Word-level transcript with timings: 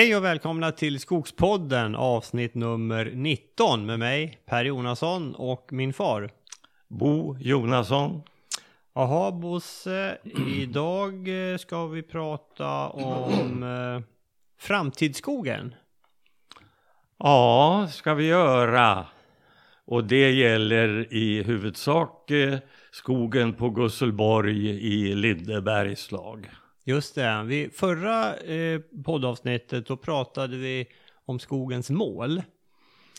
Hej 0.00 0.16
och 0.16 0.24
välkomna 0.24 0.72
till 0.72 1.00
Skogspodden 1.00 1.94
avsnitt 1.94 2.54
nummer 2.54 3.12
19 3.14 3.86
med 3.86 3.98
mig 3.98 4.38
Per 4.46 4.64
Jonasson 4.64 5.34
och 5.34 5.68
min 5.72 5.92
far. 5.92 6.30
Bo 6.88 7.36
Jonasson. 7.40 8.22
Jaha 8.94 9.32
Bosse, 9.32 10.18
idag 10.56 11.28
eh, 11.52 11.56
ska 11.56 11.86
vi 11.86 12.02
prata 12.02 12.88
om 12.88 13.62
eh, 13.62 14.02
framtidsskogen. 14.58 15.74
Ja, 17.18 17.88
ska 17.90 18.14
vi 18.14 18.26
göra. 18.26 19.06
Och 19.84 20.04
det 20.04 20.30
gäller 20.30 21.14
i 21.14 21.42
huvudsak 21.42 22.30
eh, 22.30 22.58
skogen 22.90 23.54
på 23.54 23.70
Gusselborg 23.70 24.70
i 24.70 25.14
Lindebergslag. 25.14 26.48
Just 26.84 27.14
det, 27.14 27.42
vi, 27.46 27.70
förra 27.70 28.36
eh, 28.36 28.80
poddavsnittet 29.04 29.86
då 29.86 29.96
pratade 29.96 30.56
vi 30.56 30.86
om 31.24 31.38
skogens 31.38 31.90
mål. 31.90 32.42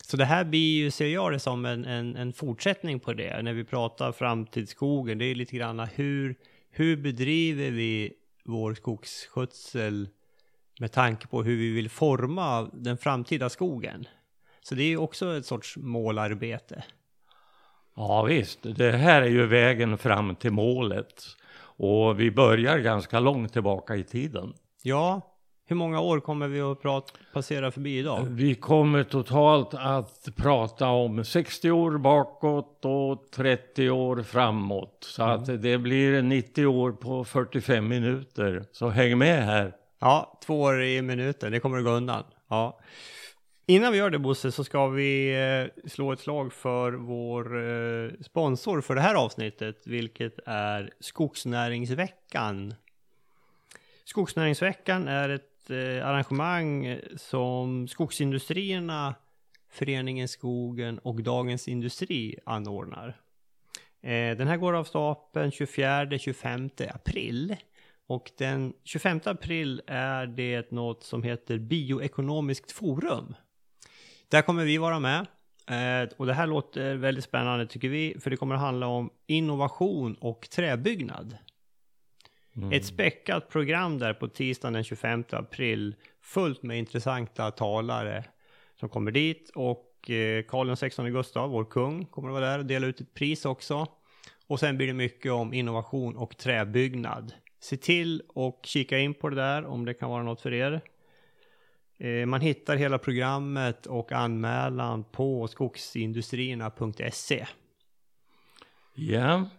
Så 0.03 0.17
det 0.17 0.25
här 0.25 0.43
blir 0.43 0.77
ju, 0.77 0.91
ser 0.91 1.07
jag 1.07 1.31
det 1.31 1.39
som 1.39 1.65
en, 1.65 1.85
en, 1.85 2.15
en 2.15 2.33
fortsättning 2.33 2.99
på 2.99 3.13
det. 3.13 3.41
När 3.41 3.53
vi 3.53 3.63
pratar 3.63 4.11
framtidsskogen, 4.11 5.17
det 5.17 5.25
är 5.25 5.35
lite 5.35 5.55
grann 5.55 5.79
hur, 5.79 6.35
hur 6.69 6.97
bedriver 6.97 7.71
vi 7.71 8.13
vår 8.45 8.73
skogsskötsel 8.73 10.09
med 10.79 10.91
tanke 10.91 11.27
på 11.27 11.43
hur 11.43 11.57
vi 11.57 11.71
vill 11.71 11.89
forma 11.89 12.69
den 12.73 12.97
framtida 12.97 13.49
skogen. 13.49 14.05
Så 14.61 14.75
det 14.75 14.83
är 14.83 14.87
ju 14.87 14.97
också 14.97 15.37
ett 15.37 15.45
sorts 15.45 15.77
målarbete. 15.77 16.83
Ja 17.95 18.23
visst, 18.23 18.59
det 18.63 18.91
här 18.91 19.21
är 19.21 19.29
ju 19.29 19.45
vägen 19.45 19.97
fram 19.97 20.35
till 20.35 20.51
målet. 20.51 21.23
Och 21.83 22.19
vi 22.19 22.31
börjar 22.31 22.79
ganska 22.79 23.19
långt 23.19 23.53
tillbaka 23.53 23.95
i 23.95 24.03
tiden. 24.03 24.53
Ja, 24.81 25.21
hur 25.65 25.75
många 25.75 25.99
år 25.99 26.19
kommer 26.19 26.47
vi 26.47 26.61
att 26.61 26.81
prata, 26.81 27.13
passera 27.33 27.71
förbi 27.71 27.99
idag? 27.99 28.25
Vi 28.29 28.55
kommer 28.55 29.03
totalt 29.03 29.73
att 29.73 30.27
prata 30.35 30.87
om 30.87 31.25
60 31.25 31.71
år 31.71 31.97
bakåt 31.97 32.85
och 32.85 33.31
30 33.31 33.89
år 33.89 34.23
framåt. 34.23 34.97
Så 35.01 35.23
mm. 35.23 35.35
att 35.35 35.61
det 35.61 35.77
blir 35.77 36.21
90 36.21 36.65
år 36.65 36.91
på 36.91 37.23
45 37.23 37.87
minuter. 37.87 38.65
Så 38.71 38.89
häng 38.89 39.17
med 39.17 39.45
här. 39.45 39.73
Ja, 39.99 40.39
två 40.45 40.61
år 40.61 40.83
i 40.83 41.01
minuten, 41.01 41.51
det 41.51 41.59
kommer 41.59 41.77
att 41.77 41.83
gå 41.83 41.91
undan. 41.91 42.23
Ja. 42.49 42.79
Innan 43.71 43.91
vi 43.91 43.97
gör 43.97 44.09
det 44.09 44.19
Bosse 44.19 44.51
så 44.51 44.63
ska 44.63 44.87
vi 44.87 45.33
eh, 45.35 45.89
slå 45.89 46.11
ett 46.11 46.19
slag 46.19 46.53
för 46.53 46.91
vår 46.91 47.69
eh, 47.69 48.11
sponsor 48.21 48.81
för 48.81 48.95
det 48.95 49.01
här 49.01 49.15
avsnittet, 49.15 49.87
vilket 49.87 50.39
är 50.45 50.93
Skogsnäringsveckan. 50.99 52.73
Skogsnäringsveckan 54.03 55.07
är 55.07 55.29
ett 55.29 55.69
eh, 55.69 56.07
arrangemang 56.07 56.99
som 57.15 57.87
skogsindustrierna, 57.87 59.15
Föreningen 59.69 60.27
Skogen 60.27 60.99
och 60.99 61.23
Dagens 61.23 61.67
Industri 61.67 62.39
anordnar. 62.45 63.17
Den 64.37 64.47
här 64.47 64.57
går 64.57 64.73
av 64.73 64.83
stapeln 64.83 65.51
24-25 65.51 66.95
april. 66.95 67.55
Och 68.07 68.31
den 68.37 68.73
25 68.83 69.19
april 69.25 69.81
är 69.87 70.27
det 70.27 70.71
något 70.71 71.03
som 71.03 71.23
heter 71.23 71.57
Bioekonomiskt 71.57 72.71
forum. 72.71 73.35
Där 74.31 74.41
kommer 74.41 74.65
vi 74.65 74.77
vara 74.77 74.99
med. 74.99 75.19
Eh, 75.67 76.09
och 76.17 76.25
det 76.25 76.33
här 76.33 76.47
låter 76.47 76.95
väldigt 76.95 77.23
spännande 77.23 77.67
tycker 77.67 77.89
vi, 77.89 78.17
för 78.19 78.29
det 78.29 78.37
kommer 78.37 78.55
att 78.55 78.61
handla 78.61 78.87
om 78.87 79.09
innovation 79.27 80.15
och 80.15 80.49
träbyggnad. 80.49 81.37
Mm. 82.55 82.71
Ett 82.71 82.85
späckat 82.85 83.49
program 83.49 83.99
där 83.99 84.13
på 84.13 84.27
tisdagen 84.27 84.73
den 84.73 84.83
25 84.83 85.23
april, 85.31 85.95
fullt 86.21 86.63
med 86.63 86.77
intressanta 86.79 87.51
talare 87.51 88.23
som 88.79 88.89
kommer 88.89 89.11
dit 89.11 89.51
och 89.55 90.09
eh, 90.09 90.43
Karl 90.43 90.75
XVI 90.75 91.09
Gustav, 91.09 91.49
vår 91.49 91.65
kung, 91.65 92.05
kommer 92.05 92.29
att 92.29 92.33
vara 92.33 92.45
där 92.45 92.59
och 92.59 92.65
dela 92.65 92.87
ut 92.87 93.01
ett 93.01 93.13
pris 93.13 93.45
också. 93.45 93.87
Och 94.47 94.59
sen 94.59 94.77
blir 94.77 94.87
det 94.87 94.93
mycket 94.93 95.31
om 95.31 95.53
innovation 95.53 96.15
och 96.17 96.37
träbyggnad. 96.37 97.33
Se 97.59 97.77
till 97.77 98.23
och 98.27 98.59
kika 98.63 98.99
in 98.99 99.13
på 99.13 99.29
det 99.29 99.35
där 99.35 99.65
om 99.65 99.85
det 99.85 99.93
kan 99.93 100.09
vara 100.09 100.23
något 100.23 100.41
för 100.41 100.53
er. 100.53 100.81
Eh, 102.01 102.25
man 102.25 102.41
hittar 102.41 102.75
hela 102.75 102.97
programmet 102.97 103.85
och 103.85 104.11
anmälan 104.11 105.03
på 105.03 105.47
skogsindustrierna.se. 105.47 107.45
Ja. 108.93 109.49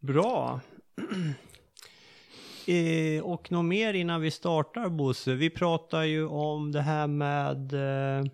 Bra. 0.00 0.60
Eh, 2.66 3.24
och 3.24 3.52
något 3.52 3.64
mer 3.64 3.94
innan 3.94 4.20
vi 4.20 4.30
startar 4.30 4.88
Bosse? 4.88 5.34
Vi 5.34 5.50
pratar 5.50 6.02
ju 6.02 6.26
om 6.26 6.72
det 6.72 6.80
här 6.80 7.06
med 7.06 7.72
eh, 7.72 8.24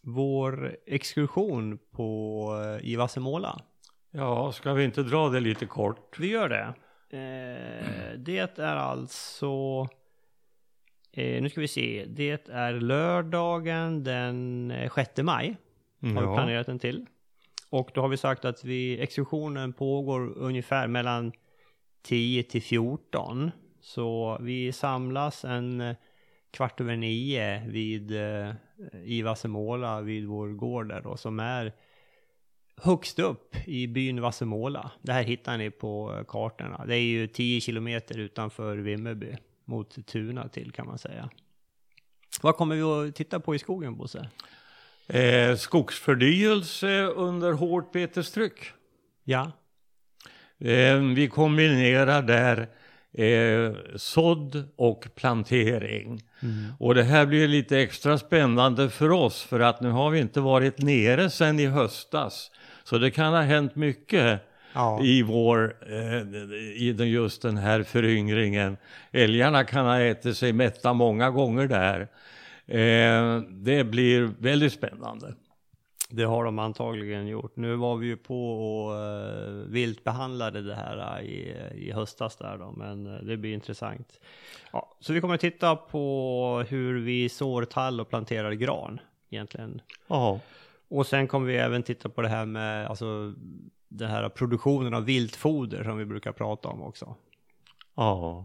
vår 0.00 0.76
exkursion 0.86 1.78
på, 1.92 2.48
eh, 2.64 2.88
i 2.88 2.96
Vassemåla. 2.96 3.60
Ja, 4.10 4.52
ska 4.52 4.72
vi 4.72 4.84
inte 4.84 5.02
dra 5.02 5.28
det 5.28 5.40
lite 5.40 5.66
kort? 5.66 6.18
Vi 6.18 6.26
gör 6.26 6.48
det. 6.48 6.74
Eh, 7.18 8.18
det 8.18 8.58
är 8.58 8.76
alltså 8.76 9.86
Eh, 11.16 11.42
nu 11.42 11.48
ska 11.48 11.60
vi 11.60 11.68
se. 11.68 12.04
Det 12.08 12.48
är 12.48 12.72
lördagen 12.72 14.04
den 14.04 14.72
6 14.94 15.18
eh, 15.18 15.24
maj. 15.24 15.56
Har 16.00 16.08
ja. 16.08 16.30
vi 16.30 16.36
planerat 16.36 16.66
den 16.66 16.78
till. 16.78 17.06
Och 17.70 17.90
då 17.94 18.00
har 18.00 18.08
vi 18.08 18.16
sagt 18.16 18.44
att 18.44 18.64
vi, 18.64 19.00
exkursionen 19.00 19.72
pågår 19.72 20.38
ungefär 20.38 20.86
mellan 20.86 21.32
10 22.02 22.42
till 22.42 22.62
14. 22.62 23.50
Så 23.80 24.38
vi 24.40 24.72
samlas 24.72 25.44
en 25.44 25.80
eh, 25.80 25.96
kvart 26.50 26.80
över 26.80 26.96
nio 26.96 27.68
vid 27.68 28.16
eh, 28.16 28.52
i 29.04 29.22
Vassemåla 29.22 30.00
vid 30.00 30.26
vår 30.26 30.48
gård 30.48 30.88
där 30.88 31.00
då 31.00 31.16
som 31.16 31.40
är 31.40 31.72
högst 32.76 33.18
upp 33.18 33.56
i 33.66 33.86
byn 33.86 34.20
Vassemåla. 34.20 34.90
Det 35.02 35.12
här 35.12 35.22
hittar 35.22 35.58
ni 35.58 35.70
på 35.70 36.24
kartorna. 36.28 36.84
Det 36.86 36.96
är 36.96 37.02
ju 37.02 37.26
10 37.26 37.60
kilometer 37.60 38.18
utanför 38.18 38.76
Vimmerby 38.76 39.36
mot 39.66 40.06
Tuna 40.06 40.48
till 40.48 40.72
kan 40.72 40.86
man 40.86 40.98
säga. 40.98 41.30
Vad 42.42 42.56
kommer 42.56 42.76
vi 42.76 42.82
att 42.82 43.14
titta 43.14 43.40
på 43.40 43.54
i 43.54 43.58
skogen 43.58 43.96
Bosse? 43.96 44.28
Eh, 45.06 45.56
skogsförnyelse 45.56 47.02
under 47.02 47.52
hårt 47.52 47.92
betestryck. 47.92 48.72
Ja. 49.24 49.52
Eh, 50.58 50.96
vi 50.96 51.28
kombinerar 51.32 52.22
där 52.22 52.68
eh, 53.12 53.74
sådd 53.96 54.68
och 54.76 55.08
plantering. 55.14 56.22
Mm. 56.40 56.72
Och 56.78 56.94
det 56.94 57.02
här 57.02 57.26
blir 57.26 57.48
lite 57.48 57.78
extra 57.78 58.18
spännande 58.18 58.90
för 58.90 59.10
oss 59.10 59.42
för 59.42 59.60
att 59.60 59.80
nu 59.80 59.90
har 59.90 60.10
vi 60.10 60.20
inte 60.20 60.40
varit 60.40 60.78
nere 60.78 61.30
sedan 61.30 61.60
i 61.60 61.66
höstas. 61.66 62.50
Så 62.84 62.98
det 62.98 63.10
kan 63.10 63.32
ha 63.32 63.42
hänt 63.42 63.76
mycket 63.76 64.40
ja. 64.76 65.00
i, 65.02 65.22
vår, 65.22 65.76
eh, 65.86 66.22
i 66.82 66.94
den, 66.96 67.10
just 67.10 67.42
den 67.42 67.56
här 67.56 67.82
föryngringen. 67.82 68.76
Älgarna 69.12 69.64
kan 69.64 69.86
ha 69.86 70.00
ätit 70.00 70.36
sig 70.36 70.52
mätta 70.52 70.92
många 70.92 71.30
gånger 71.30 71.66
där. 71.66 72.00
Eh, 72.66 73.40
det 73.50 73.84
blir 73.84 74.30
väldigt 74.38 74.72
spännande. 74.72 75.34
Det 76.08 76.24
har 76.24 76.44
de 76.44 76.58
antagligen 76.58 77.26
gjort. 77.26 77.56
Nu 77.56 77.76
var 77.76 77.96
vi 77.96 78.06
ju 78.06 78.16
på 78.16 78.52
och 78.52 78.92
uh, 78.92 79.64
vilt 79.68 80.04
behandlade 80.04 80.62
det 80.62 80.74
här 80.74 81.20
i, 81.22 81.54
i 81.74 81.92
höstas 81.92 82.36
där 82.36 82.58
då, 82.58 82.74
men 82.76 83.06
uh, 83.06 83.22
det 83.22 83.36
blir 83.36 83.54
intressant. 83.54 84.20
Ja, 84.72 84.96
så 85.00 85.12
vi 85.12 85.20
kommer 85.20 85.34
att 85.34 85.40
titta 85.40 85.76
på 85.76 86.64
hur 86.68 87.00
vi 87.00 87.28
sår 87.28 87.64
tall 87.64 88.00
och 88.00 88.08
planterar 88.08 88.52
gran 88.52 89.00
egentligen. 89.30 89.80
Ja. 90.06 90.40
Och 90.88 91.06
sen 91.06 91.28
kommer 91.28 91.46
vi 91.46 91.56
även 91.56 91.82
titta 91.82 92.08
på 92.08 92.22
det 92.22 92.28
här 92.28 92.46
med 92.46 92.86
alltså 92.86 93.34
den 93.88 94.10
här 94.10 94.28
produktionen 94.28 94.94
av 94.94 95.04
viltfoder 95.04 95.84
som 95.84 95.98
vi 95.98 96.04
brukar 96.04 96.32
prata 96.32 96.68
om 96.68 96.82
också. 96.82 97.16
Ja. 97.94 98.44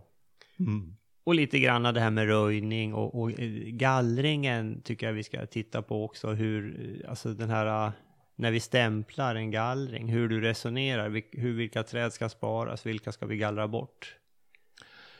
Mm. 0.60 0.96
Och 1.24 1.36
lite 1.36 1.60
grann 1.60 1.84
det 1.84 2.00
här 2.00 2.12
med 2.12 2.28
röjning 2.28 2.94
och, 2.94 3.22
och, 3.22 3.40
eh, 3.40 3.50
gallringen 3.66 4.82
tycker 4.82 5.06
jag 5.06 5.14
vi 5.14 5.24
ska 5.24 5.46
titta 5.46 5.82
på 5.82 6.06
också. 6.06 6.30
Hur, 6.30 7.06
alltså 7.10 7.34
den 7.34 7.50
här, 7.50 7.92
när 8.36 8.52
vi 8.52 8.60
stämplar 8.60 9.36
en 9.36 9.52
gallring, 9.52 10.08
hur 10.10 10.30
du 10.30 10.42
resonerar, 10.42 11.24
hur, 11.32 11.54
vilka 11.54 11.84
träd 11.84 12.14
ska 12.14 12.30
sparas, 12.30 12.86
vilka 12.86 13.12
ska 13.12 13.26
vi 13.26 13.38
gallra 13.38 13.68
bort? 13.68 14.16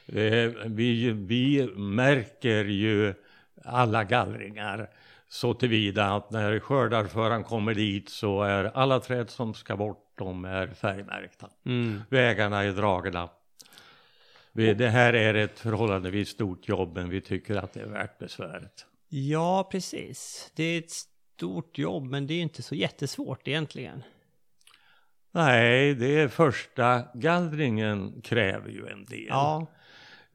Eh, 0.08 0.52
vi, 0.66 1.12
vi 1.12 1.68
märker 1.76 2.66
ju 2.66 3.14
alla 3.66 4.04
gallringar 4.04 4.90
så 5.28 5.54
tillvida 5.54 6.06
att 6.06 6.32
när 6.32 6.60
skördarföraren 6.60 7.44
kommer 7.44 7.74
dit 7.74 8.10
så 8.10 8.44
är 8.44 8.64
alla 8.64 9.00
träd 9.00 9.30
som 9.30 9.54
ska 9.54 9.76
bort 9.76 10.11
de 10.26 10.46
är 10.46 10.68
färgmärkta. 10.68 11.50
Mm. 11.66 12.02
Vägarna 12.10 12.64
är 12.64 12.72
dragna. 12.72 13.30
Det 14.54 14.90
här 14.90 15.14
är 15.14 15.34
ett 15.34 15.60
förhållandevis 15.60 16.30
stort 16.30 16.68
jobb 16.70 16.96
men 16.96 17.10
vi 17.10 17.22
tycker 17.22 17.56
att 17.56 17.74
det 17.74 17.80
är 17.82 17.86
värt 17.86 18.18
besväret. 18.20 18.86
Ja, 19.10 19.68
precis. 19.72 20.52
Det 20.56 20.64
är 20.64 20.80
ett 20.80 20.92
stort 20.92 21.78
jobb 21.78 22.04
men 22.04 22.28
det 22.28 22.34
är 22.34 22.42
inte 22.42 22.64
så 22.64 22.76
jättesvårt 22.76 23.48
egentligen. 23.48 24.04
Nej, 25.32 25.94
det 25.96 26.20
är 26.20 26.28
första 26.28 27.04
gallringen 27.14 28.22
kräver 28.22 28.70
ju 28.70 28.88
en 28.88 29.06
del. 29.06 29.26
Ja. 29.30 29.66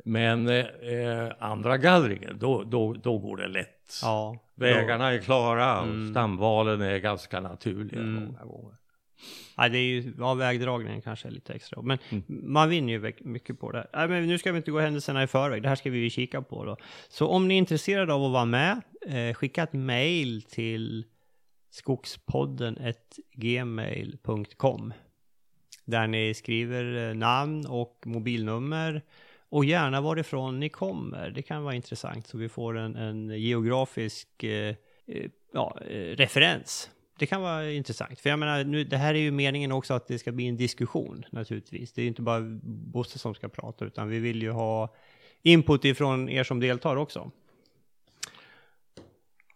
Men 0.04 0.48
eh, 0.48 1.32
andra 1.38 1.76
gallringen, 1.78 2.38
då, 2.38 2.62
då, 2.64 2.92
då 2.92 3.18
går 3.18 3.36
det 3.36 3.48
lätt. 3.48 3.98
Ja, 4.02 4.38
Vägarna 4.54 5.12
är 5.12 5.18
klara 5.18 5.80
och 5.80 5.86
Mm. 5.86 6.10
stamvalen 6.10 6.80
är 6.80 6.98
ganska 6.98 7.40
naturliga 7.40 8.00
Mm. 8.00 8.24
många 8.24 8.44
gånger. 8.44 8.76
Nej, 9.58 9.70
det 9.70 9.78
är 9.78 9.82
ju, 9.82 10.14
ja, 10.18 10.34
vägdragningen 10.34 11.02
kanske 11.02 11.28
är 11.28 11.32
lite 11.32 11.52
extra. 11.54 11.82
Men 11.82 11.98
Mm. 12.10 12.24
man 12.28 12.68
vinner 12.68 12.92
ju 12.92 13.12
mycket 13.20 13.60
på 13.60 13.72
det. 13.72 13.86
Nej, 13.92 14.08
men 14.08 14.26
nu 14.26 14.38
ska 14.38 14.52
vi 14.52 14.56
inte 14.58 14.70
gå 14.70 14.80
händelserna 14.80 15.22
i 15.22 15.26
förväg. 15.26 15.62
Det 15.62 15.68
här 15.68 15.76
ska 15.76 15.90
vi 15.90 15.98
ju 15.98 16.10
kika 16.10 16.42
på 16.42 16.64
då. 16.64 16.76
Så 17.08 17.26
om 17.28 17.48
ni 17.48 17.54
är 17.54 17.58
intresserade 17.58 18.12
av 18.14 18.24
att 18.24 18.32
vara 18.32 18.44
med, 18.44 18.82
eh, 19.06 19.34
skicka 19.34 19.62
ett 19.62 19.72
mail 19.72 20.42
till 20.42 21.04
skogspodden 21.70 22.78
gmail.com 23.34 24.92
där 25.84 26.06
ni 26.06 26.34
skriver 26.34 27.08
eh, 27.08 27.14
namn 27.14 27.66
och 27.66 28.02
mobilnummer 28.06 29.02
och 29.48 29.64
gärna 29.64 30.00
varifrån 30.00 30.60
ni 30.60 30.68
kommer. 30.68 31.30
Det 31.30 31.42
kan 31.42 31.62
vara 31.64 31.74
intressant 31.74 32.26
så 32.26 32.38
vi 32.38 32.48
får 32.48 32.76
en, 32.78 32.96
en 32.96 33.30
geografisk 33.40 34.42
eh, 34.44 34.74
eh, 35.06 35.30
ja, 35.52 35.78
eh, 35.90 36.16
referens. 36.16 36.90
Det 37.18 37.26
kan 37.26 37.42
vara 37.42 37.70
intressant. 37.72 38.20
För 38.20 38.30
jag 38.30 38.38
menar, 38.38 38.64
nu, 38.64 38.84
det 38.84 38.96
här 38.96 39.14
är 39.14 39.18
ju 39.18 39.30
meningen 39.30 39.72
också 39.72 39.94
att 39.94 40.06
det 40.06 40.18
ska 40.18 40.32
bli 40.32 40.48
en 40.48 40.56
diskussion 40.56 41.24
naturligtvis. 41.30 41.92
Det 41.92 42.00
är 42.00 42.02
ju 42.02 42.08
inte 42.08 42.22
bara 42.22 42.40
Bosse 42.62 43.18
som 43.18 43.34
ska 43.34 43.48
prata 43.48 43.84
utan 43.84 44.08
vi 44.08 44.18
vill 44.18 44.42
ju 44.42 44.50
ha 44.50 44.94
input 45.42 45.84
ifrån 45.84 46.28
er 46.28 46.44
som 46.44 46.60
deltar 46.60 46.96
också. 46.96 47.30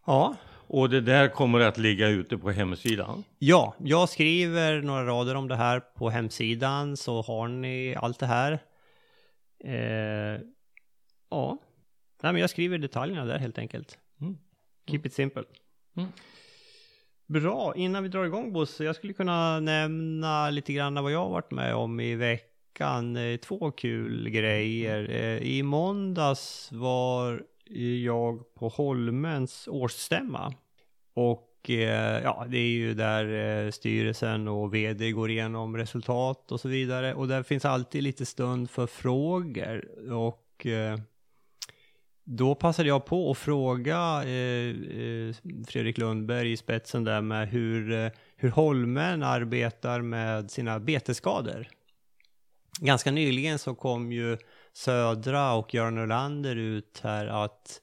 Ja, 0.07 0.37
Och 0.67 0.91
det 0.91 1.01
där 1.01 1.29
kommer 1.29 1.61
att 1.61 1.79
ligga 1.79 2.09
ute 2.09 2.39
på 2.39 2.51
hemsidan. 2.51 3.25
Ja, 3.39 3.75
jag 3.79 4.09
skriver 4.09 4.83
några 4.83 5.07
rader 5.07 5.35
om 5.35 5.49
det 5.49 5.57
här 5.57 5.81
på 5.81 6.11
hemsidan 6.11 6.97
så 6.97 7.23
har 7.23 7.49
ni 7.49 7.95
allt 7.97 8.19
det 8.19 8.27
här. 8.27 8.59
Eh, 9.65 10.41
ja, 11.31 11.59
Nej, 12.23 12.33
men 12.33 12.41
jag 12.41 12.51
skriver 12.51 12.79
detaljerna 12.79 13.25
där 13.25 13.39
helt 13.39 13.59
enkelt. 13.59 13.99
Mm. 14.21 14.39
Keep 14.87 15.01
it 15.05 15.15
simple. 15.15 15.45
Mm. 15.97 16.09
Bra, 17.31 17.73
innan 17.77 18.03
vi 18.03 18.09
drar 18.09 18.25
igång 18.25 18.53
Bosse, 18.53 18.85
jag 18.85 18.97
skulle 18.97 19.13
kunna 19.13 19.61
nämna 19.61 20.51
lite 20.51 20.73
grann 20.73 21.03
vad 21.03 21.13
jag 21.13 21.19
har 21.19 21.31
varit 21.31 21.51
med 21.51 21.75
om 21.75 22.01
i 22.01 22.15
veckan. 22.15 23.17
Eh, 23.17 23.37
två 23.37 23.71
kul 23.71 24.29
grejer. 24.29 25.11
Eh, 25.11 25.43
I 25.43 25.63
måndags 25.63 26.69
var 26.73 27.43
jag 28.05 28.55
på 28.55 28.69
Holmens 28.69 29.69
årsstämma. 29.69 30.55
Och 31.15 31.71
eh, 31.71 32.23
ja, 32.23 32.47
det 32.49 32.59
är 32.59 32.71
ju 32.71 32.95
där 32.95 33.71
styrelsen 33.71 34.49
och 34.49 34.75
vd 34.75 35.13
går 35.13 35.31
igenom 35.31 35.77
resultat 35.77 36.53
och 36.53 36.61
så 36.61 36.69
vidare. 36.69 37.15
Och 37.15 37.29
där 37.29 37.43
finns 37.43 37.65
alltid 37.65 38.03
lite 38.03 38.27
stund 38.27 38.71
för 38.71 38.87
frågor. 38.87 39.85
Och 40.13 40.67
då 42.33 42.55
passade 42.55 42.89
jag 42.89 43.05
på 43.05 43.31
att 43.31 43.39
fråga 43.39 44.23
eh, 44.25 44.69
eh, 44.69 45.35
Fredrik 45.67 45.99
Lundberg 45.99 46.53
i 46.53 46.57
spetsen 46.57 47.05
där 47.05 47.21
med 47.21 47.49
hur, 47.49 47.93
eh, 47.93 48.11
hur 48.37 48.51
Holmen 48.51 49.23
arbetar 49.23 50.01
med 50.01 50.51
sina 50.51 50.81
betesskador. 50.81 51.69
Ganska 52.81 53.11
nyligen 53.11 53.59
så 53.59 53.75
kom 53.75 54.13
ju 54.13 54.39
Södra 54.73 55.53
och 55.53 55.75
Göran 55.75 55.99
Ölander 55.99 56.57
ut 56.57 57.01
här 57.03 57.27
att 57.27 57.81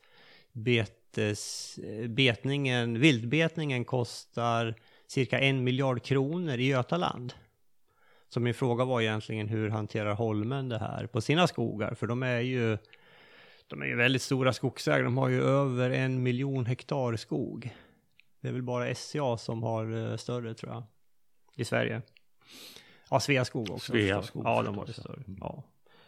betes, 0.52 1.78
eh, 1.78 2.08
betningen, 2.08 3.00
vildbetningen 3.00 3.86
kostar 3.86 4.76
cirka 5.08 5.40
en 5.40 5.64
miljard 5.64 6.04
kronor 6.04 6.58
i 6.58 6.68
Götaland. 6.68 7.34
Så 8.30 8.40
min 8.40 8.54
fråga 8.54 8.86
var 8.86 9.02
egentligen 9.02 9.48
hur 9.48 9.70
hanterar 9.70 10.14
Holmen 10.14 10.70
det 10.70 10.80
här 10.80 11.08
på 11.08 11.22
sina 11.22 11.48
skogar? 11.48 11.94
För 11.94 12.08
de 12.08 12.24
är 12.24 12.40
ju 12.40 12.78
de 13.68 13.82
är 13.82 13.86
ju 13.86 13.96
väldigt 13.96 14.22
stora 14.22 14.54
skogsägare. 14.54 15.04
De 15.04 15.18
har 15.18 15.30
ju 15.30 15.44
över 15.44 15.90
en 15.90 16.24
miljon 16.24 16.66
hektar 16.66 17.16
skog. 17.16 17.76
Det 18.42 18.48
är 18.48 18.52
väl 18.52 18.62
bara 18.64 18.96
SCA 18.96 19.38
som 19.38 19.64
har 19.64 20.12
eh, 20.12 20.18
större 20.18 20.54
tror 20.54 20.72
jag. 20.72 20.84
I 21.56 21.66
Sverige. 21.66 22.02
Ja, 23.10 23.20
Sveaskog 23.20 23.70
också. 23.72 23.92
Sveaskog 23.92 24.46
Ja, 24.46 24.62
de 24.64 24.78
har 24.78 24.86
det 24.86 24.94
större. 24.94 25.24
ja. 25.26 25.34
Ja. 25.40 25.64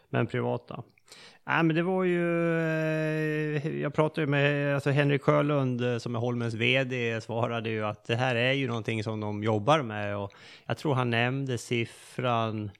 Men 0.10 0.28
privata. 0.28 0.84
Nej, 1.44 1.64
men 1.64 1.76
det 1.76 1.84
var 1.84 2.04
ju... 2.04 2.58
Eh, 3.56 3.80
jag 3.82 3.94
pratade 3.94 4.22
ju 4.22 4.28
med 4.28 4.76
alltså 4.76 4.90
Henrik 4.90 5.22
Sjölund 5.22 5.82
eh, 5.82 5.98
som 5.98 6.16
är 6.16 6.20
Holmens 6.20 6.54
VD 6.54 7.22
svarade 7.22 7.70
ju 7.70 7.86
att 7.86 8.06
det 8.06 8.16
här 8.16 8.36
är 8.36 8.52
ju 8.54 8.68
någonting 8.68 9.04
som 9.04 9.20
de 9.20 9.44
jobbar 9.44 9.82
med 9.82 10.18
och 10.18 10.34
jag 10.66 10.78
tror 10.78 10.94
han 10.94 11.10
nämnde 11.10 11.58
siffran 11.58 12.72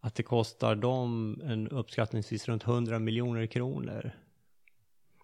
att 0.00 0.14
det 0.14 0.22
kostar 0.22 0.74
dem 0.74 1.40
en 1.44 1.68
uppskattningsvis 1.68 2.48
runt 2.48 2.62
100 2.66 2.98
miljoner 2.98 3.46
kronor. 3.46 4.10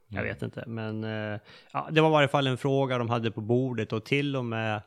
Jag 0.08 0.22
vet 0.22 0.42
inte, 0.42 0.64
men 0.66 1.04
eh, 1.04 1.40
ja, 1.72 1.88
det 1.90 2.00
var 2.00 2.08
i 2.08 2.12
varje 2.12 2.28
fall 2.28 2.46
en 2.46 2.58
fråga 2.58 2.98
de 2.98 3.10
hade 3.10 3.30
på 3.30 3.40
bordet 3.40 3.92
och 3.92 4.04
till 4.04 4.36
och 4.36 4.44
med 4.44 4.82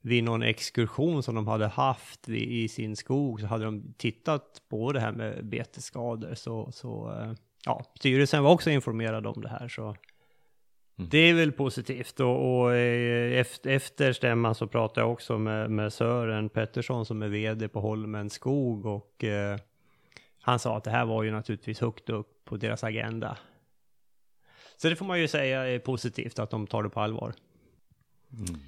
vid 0.00 0.24
någon 0.24 0.42
exkursion 0.42 1.22
som 1.22 1.34
de 1.34 1.46
hade 1.46 1.66
haft 1.66 2.28
i 2.28 2.68
sin 2.68 2.96
skog 2.96 3.40
så 3.40 3.46
hade 3.46 3.64
de 3.64 3.94
tittat 3.96 4.62
på 4.68 4.92
det 4.92 5.00
här 5.00 5.12
med 5.12 5.46
betesskador. 5.46 6.34
Så, 6.34 6.72
så 6.72 7.18
eh, 7.20 7.32
ja, 7.64 7.84
styrelsen 7.98 8.42
var 8.42 8.50
också 8.50 8.70
informerad 8.70 9.26
om 9.26 9.42
det 9.42 9.48
här. 9.48 9.68
Så 9.68 9.96
Mm. 10.98 11.10
det 11.10 11.18
är 11.18 11.34
väl 11.34 11.52
positivt. 11.52 12.20
Och, 12.20 12.60
och 12.60 12.74
eh, 12.74 13.40
efter, 13.40 13.70
efter 13.70 14.12
stämman 14.12 14.54
så 14.54 14.66
pratade 14.66 15.00
jag 15.00 15.12
också 15.12 15.38
med, 15.38 15.70
med 15.70 15.92
Sören 15.92 16.48
Pettersson 16.48 17.06
som 17.06 17.22
är 17.22 17.28
vd 17.28 17.68
på 17.68 17.80
Holmen 17.80 18.30
Skog 18.30 18.86
och 18.86 19.24
eh, 19.24 19.58
han 20.40 20.58
sa 20.58 20.76
att 20.76 20.84
det 20.84 20.90
här 20.90 21.04
var 21.04 21.22
ju 21.22 21.30
naturligtvis 21.30 21.80
högt 21.80 22.10
upp 22.10 22.44
på 22.44 22.56
deras 22.56 22.84
agenda. 22.84 23.38
Så 24.76 24.88
det 24.88 24.96
får 24.96 25.06
man 25.06 25.20
ju 25.20 25.28
säga 25.28 25.68
är 25.68 25.78
positivt 25.78 26.38
att 26.38 26.50
de 26.50 26.66
tar 26.66 26.82
det 26.82 26.90
på 26.90 27.00
allvar. 27.00 27.34
Mm. 28.32 28.60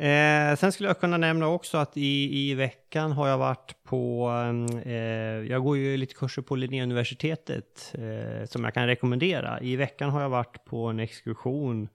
Eh, 0.00 0.56
sen 0.56 0.72
skulle 0.72 0.88
jag 0.88 1.00
kunna 1.00 1.16
nämna 1.16 1.48
också 1.48 1.78
att 1.78 1.96
i, 1.96 2.50
i 2.50 2.54
veckan 2.54 3.12
har 3.12 3.28
jag 3.28 3.38
varit 3.38 3.74
på, 3.84 4.30
eh, 4.84 4.94
jag 5.50 5.62
går 5.62 5.76
ju 5.76 5.96
lite 5.96 6.14
kurser 6.14 6.42
på 6.42 6.56
Linnéuniversitetet 6.56 7.94
eh, 7.94 8.46
som 8.46 8.64
jag 8.64 8.74
kan 8.74 8.86
rekommendera. 8.86 9.60
I 9.60 9.76
veckan 9.76 10.10
har 10.10 10.22
jag 10.22 10.28
varit 10.28 10.64
på 10.64 10.86
en 10.86 11.00
exkursion 11.00 11.88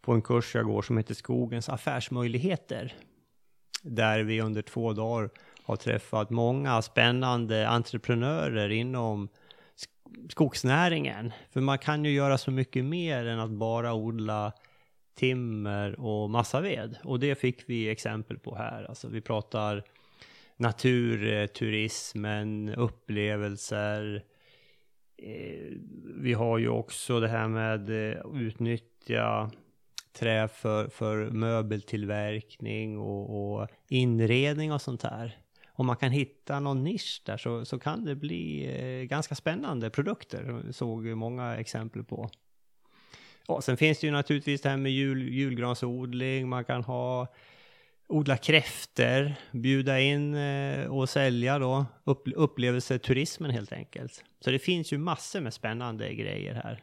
på 0.00 0.12
en 0.12 0.22
kurs 0.22 0.54
jag 0.54 0.64
går 0.64 0.82
som 0.82 0.96
heter 0.96 1.14
Skogens 1.14 1.68
affärsmöjligheter. 1.68 2.94
Där 3.82 4.20
vi 4.20 4.40
under 4.40 4.62
två 4.62 4.92
dagar 4.92 5.30
har 5.62 5.76
träffat 5.76 6.30
många 6.30 6.82
spännande 6.82 7.68
entreprenörer 7.68 8.68
inom 8.68 9.28
skogsnäringen. 10.28 11.32
För 11.50 11.60
man 11.60 11.78
kan 11.78 12.04
ju 12.04 12.10
göra 12.10 12.38
så 12.38 12.50
mycket 12.50 12.84
mer 12.84 13.26
än 13.26 13.40
att 13.40 13.50
bara 13.50 13.94
odla 13.94 14.52
timmer 15.16 16.00
och 16.00 16.30
massaved. 16.30 16.98
Och 17.04 17.20
det 17.20 17.34
fick 17.34 17.68
vi 17.68 17.88
exempel 17.88 18.38
på 18.38 18.54
här. 18.54 18.84
Alltså 18.84 19.08
vi 19.08 19.20
pratar 19.20 19.84
naturturismen, 20.56 22.68
eh, 22.68 22.78
upplevelser. 22.78 24.24
Eh, 25.16 25.72
vi 26.16 26.32
har 26.32 26.58
ju 26.58 26.68
också 26.68 27.20
det 27.20 27.28
här 27.28 27.48
med 27.48 27.74
att 27.74 27.90
utnyttja 28.34 29.50
trä 30.12 30.48
för, 30.48 30.88
för 30.88 31.30
möbeltillverkning 31.30 32.98
och, 32.98 33.60
och 33.60 33.68
inredning 33.88 34.72
och 34.72 34.82
sånt 34.82 35.02
här. 35.02 35.38
Om 35.68 35.86
man 35.86 35.96
kan 35.96 36.10
hitta 36.10 36.60
någon 36.60 36.84
nisch 36.84 37.22
där 37.26 37.36
så, 37.36 37.64
så 37.64 37.78
kan 37.78 38.04
det 38.04 38.14
bli 38.14 39.06
ganska 39.10 39.34
spännande 39.34 39.90
produkter. 39.90 40.72
Såg 40.72 41.04
många 41.04 41.56
exempel 41.56 42.04
på. 42.04 42.30
Ja, 43.48 43.60
sen 43.60 43.76
finns 43.76 43.98
det 43.98 44.06
ju 44.06 44.12
naturligtvis 44.12 44.60
det 44.60 44.68
här 44.68 44.76
med 44.76 44.92
jul, 44.92 45.28
julgransodling, 45.28 46.48
man 46.48 46.64
kan 46.64 46.84
ha 46.84 47.26
odla 48.08 48.36
kräfter, 48.36 49.34
bjuda 49.52 50.00
in 50.00 50.34
eh, 50.34 50.86
och 50.86 51.08
sälja 51.08 51.58
då, 51.58 51.86
upp, 52.04 52.28
upplevelseturismen 52.34 53.50
helt 53.50 53.72
enkelt. 53.72 54.24
Så 54.40 54.50
det 54.50 54.58
finns 54.58 54.92
ju 54.92 54.98
massor 54.98 55.40
med 55.40 55.54
spännande 55.54 56.14
grejer 56.14 56.54
här. 56.54 56.82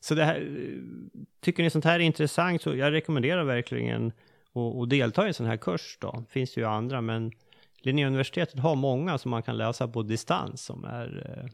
Så 0.00 0.14
det 0.14 0.24
här, 0.24 0.36
eh, 0.36 1.22
tycker 1.40 1.62
ni 1.62 1.70
sånt 1.70 1.84
här 1.84 2.00
är 2.00 2.04
intressant 2.04 2.62
så 2.62 2.76
jag 2.76 2.92
rekommenderar 2.92 3.44
verkligen 3.44 4.12
att, 4.52 4.82
att 4.82 4.90
delta 4.90 5.24
i 5.24 5.28
en 5.28 5.34
sån 5.34 5.46
här 5.46 5.56
kurs 5.56 5.98
då. 6.00 6.24
Finns 6.28 6.56
ju 6.56 6.64
andra 6.64 7.00
men 7.00 7.32
Linnéuniversitetet 7.86 8.60
har 8.60 8.74
många 8.74 9.18
som 9.18 9.30
man 9.30 9.42
kan 9.42 9.56
läsa 9.56 9.88
på 9.88 10.02
distans 10.02 10.62
som 10.62 10.84
är, 10.84 11.26
eh, 11.26 11.50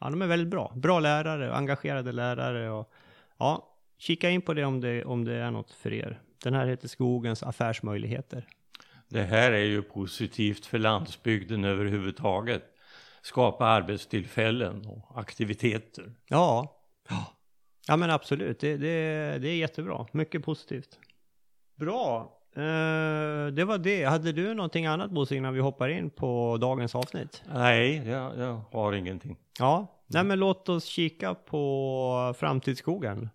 ja 0.00 0.10
de 0.10 0.22
är 0.22 0.26
väldigt 0.26 0.48
bra. 0.48 0.72
Bra 0.76 1.00
lärare, 1.00 1.54
engagerade 1.54 2.12
lärare 2.12 2.70
och 2.70 2.92
ja, 3.38 3.72
kika 3.98 4.30
in 4.30 4.42
på 4.42 4.54
det 4.54 4.64
om 4.64 4.80
det, 4.80 5.04
om 5.04 5.24
det 5.24 5.34
är 5.34 5.50
något 5.50 5.72
för 5.72 5.92
er. 5.92 6.20
Den 6.42 6.54
här 6.54 6.66
heter 6.66 6.88
Skogens 6.88 7.42
affärsmöjligheter. 7.42 8.46
Det 9.08 9.22
här 9.22 9.52
är 9.52 9.64
ju 9.64 9.82
positivt 9.82 10.66
för 10.66 10.78
landsbygden 10.78 11.64
överhuvudtaget. 11.64 12.62
Skapa 13.22 13.66
arbetstillfällen 13.66 14.86
och 14.86 15.20
aktiviteter. 15.20 16.12
Ja, 16.28 16.76
ja 17.88 17.96
men 17.96 18.10
absolut. 18.10 18.60
Det, 18.60 18.76
det, 18.76 19.38
det 19.38 19.48
är 19.48 19.56
jättebra. 19.56 20.06
Mycket 20.12 20.44
positivt. 20.44 20.98
Bra. 21.74 22.32
Eh, 22.56 23.46
det 23.52 23.64
var 23.64 23.78
det. 23.78 24.04
Hade 24.04 24.32
du 24.32 24.54
någonting 24.54 24.86
annat 24.86 25.10
Bosse 25.10 25.36
innan 25.36 25.54
vi 25.54 25.60
hoppar 25.60 25.88
in 25.88 26.10
på 26.10 26.58
dagens 26.60 26.94
avsnitt? 26.94 27.42
Nej, 27.54 28.08
jag, 28.08 28.38
jag 28.38 28.60
har 28.72 28.92
ingenting. 28.92 29.36
Ja, 29.58 29.95
Nej 30.06 30.24
men 30.24 30.38
låt 30.38 30.68
oss 30.68 30.84
kika 30.84 31.34
på 31.34 32.34
framtidsskogen. 32.38 33.28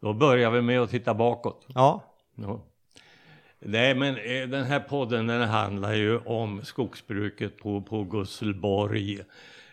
Då 0.00 0.12
börjar 0.12 0.50
vi 0.50 0.62
med 0.62 0.80
att 0.80 0.90
titta 0.90 1.14
bakåt. 1.14 1.66
Ja. 1.74 2.04
Ja. 2.34 2.64
Nej, 3.58 3.94
men 3.94 4.16
eh, 4.16 4.48
den 4.48 4.64
här 4.64 4.80
podden 4.80 5.26
den 5.26 5.48
handlar 5.48 5.94
ju 5.94 6.18
om 6.18 6.64
skogsbruket 6.64 7.58
på, 7.58 7.82
på 7.82 8.04
Gusselborg, 8.04 9.20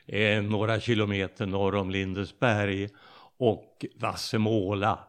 eh, 0.06 0.42
några 0.42 0.80
kilometer 0.80 1.46
norr 1.46 1.76
om 1.76 1.90
Lindesberg 1.90 2.90
och 3.38 3.86
Vassemåla, 3.96 5.00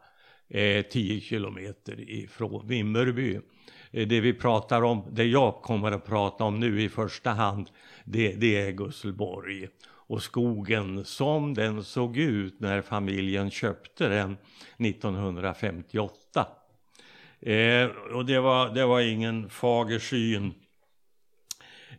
eh, 0.49 0.85
10 0.85 1.21
kilometer 1.21 2.09
ifrån 2.09 2.67
Vimmerby. 2.67 3.39
Eh, 3.91 4.07
det 4.07 4.21
vi 4.21 4.33
pratar 4.33 4.81
om, 4.81 5.05
det 5.11 5.25
jag 5.25 5.61
kommer 5.61 5.91
att 5.91 6.05
prata 6.05 6.43
om 6.43 6.59
nu 6.59 6.81
i 6.81 6.89
första 6.89 7.29
hand, 7.29 7.69
det, 8.05 8.33
det 8.33 8.61
är 8.61 8.71
Gusselborg 8.71 9.67
och 10.11 10.23
skogen 10.23 11.05
som 11.05 11.53
den 11.53 11.83
såg 11.83 12.17
ut 12.17 12.59
när 12.59 12.81
familjen 12.81 13.51
köpte 13.51 14.07
den 14.07 14.37
1958. 14.77 16.47
Eh, 17.39 17.85
och 18.13 18.25
det 18.25 18.39
var, 18.39 18.69
det 18.69 18.85
var 18.85 18.99
ingen 18.99 19.49
fager 19.49 19.99
syn. 19.99 20.53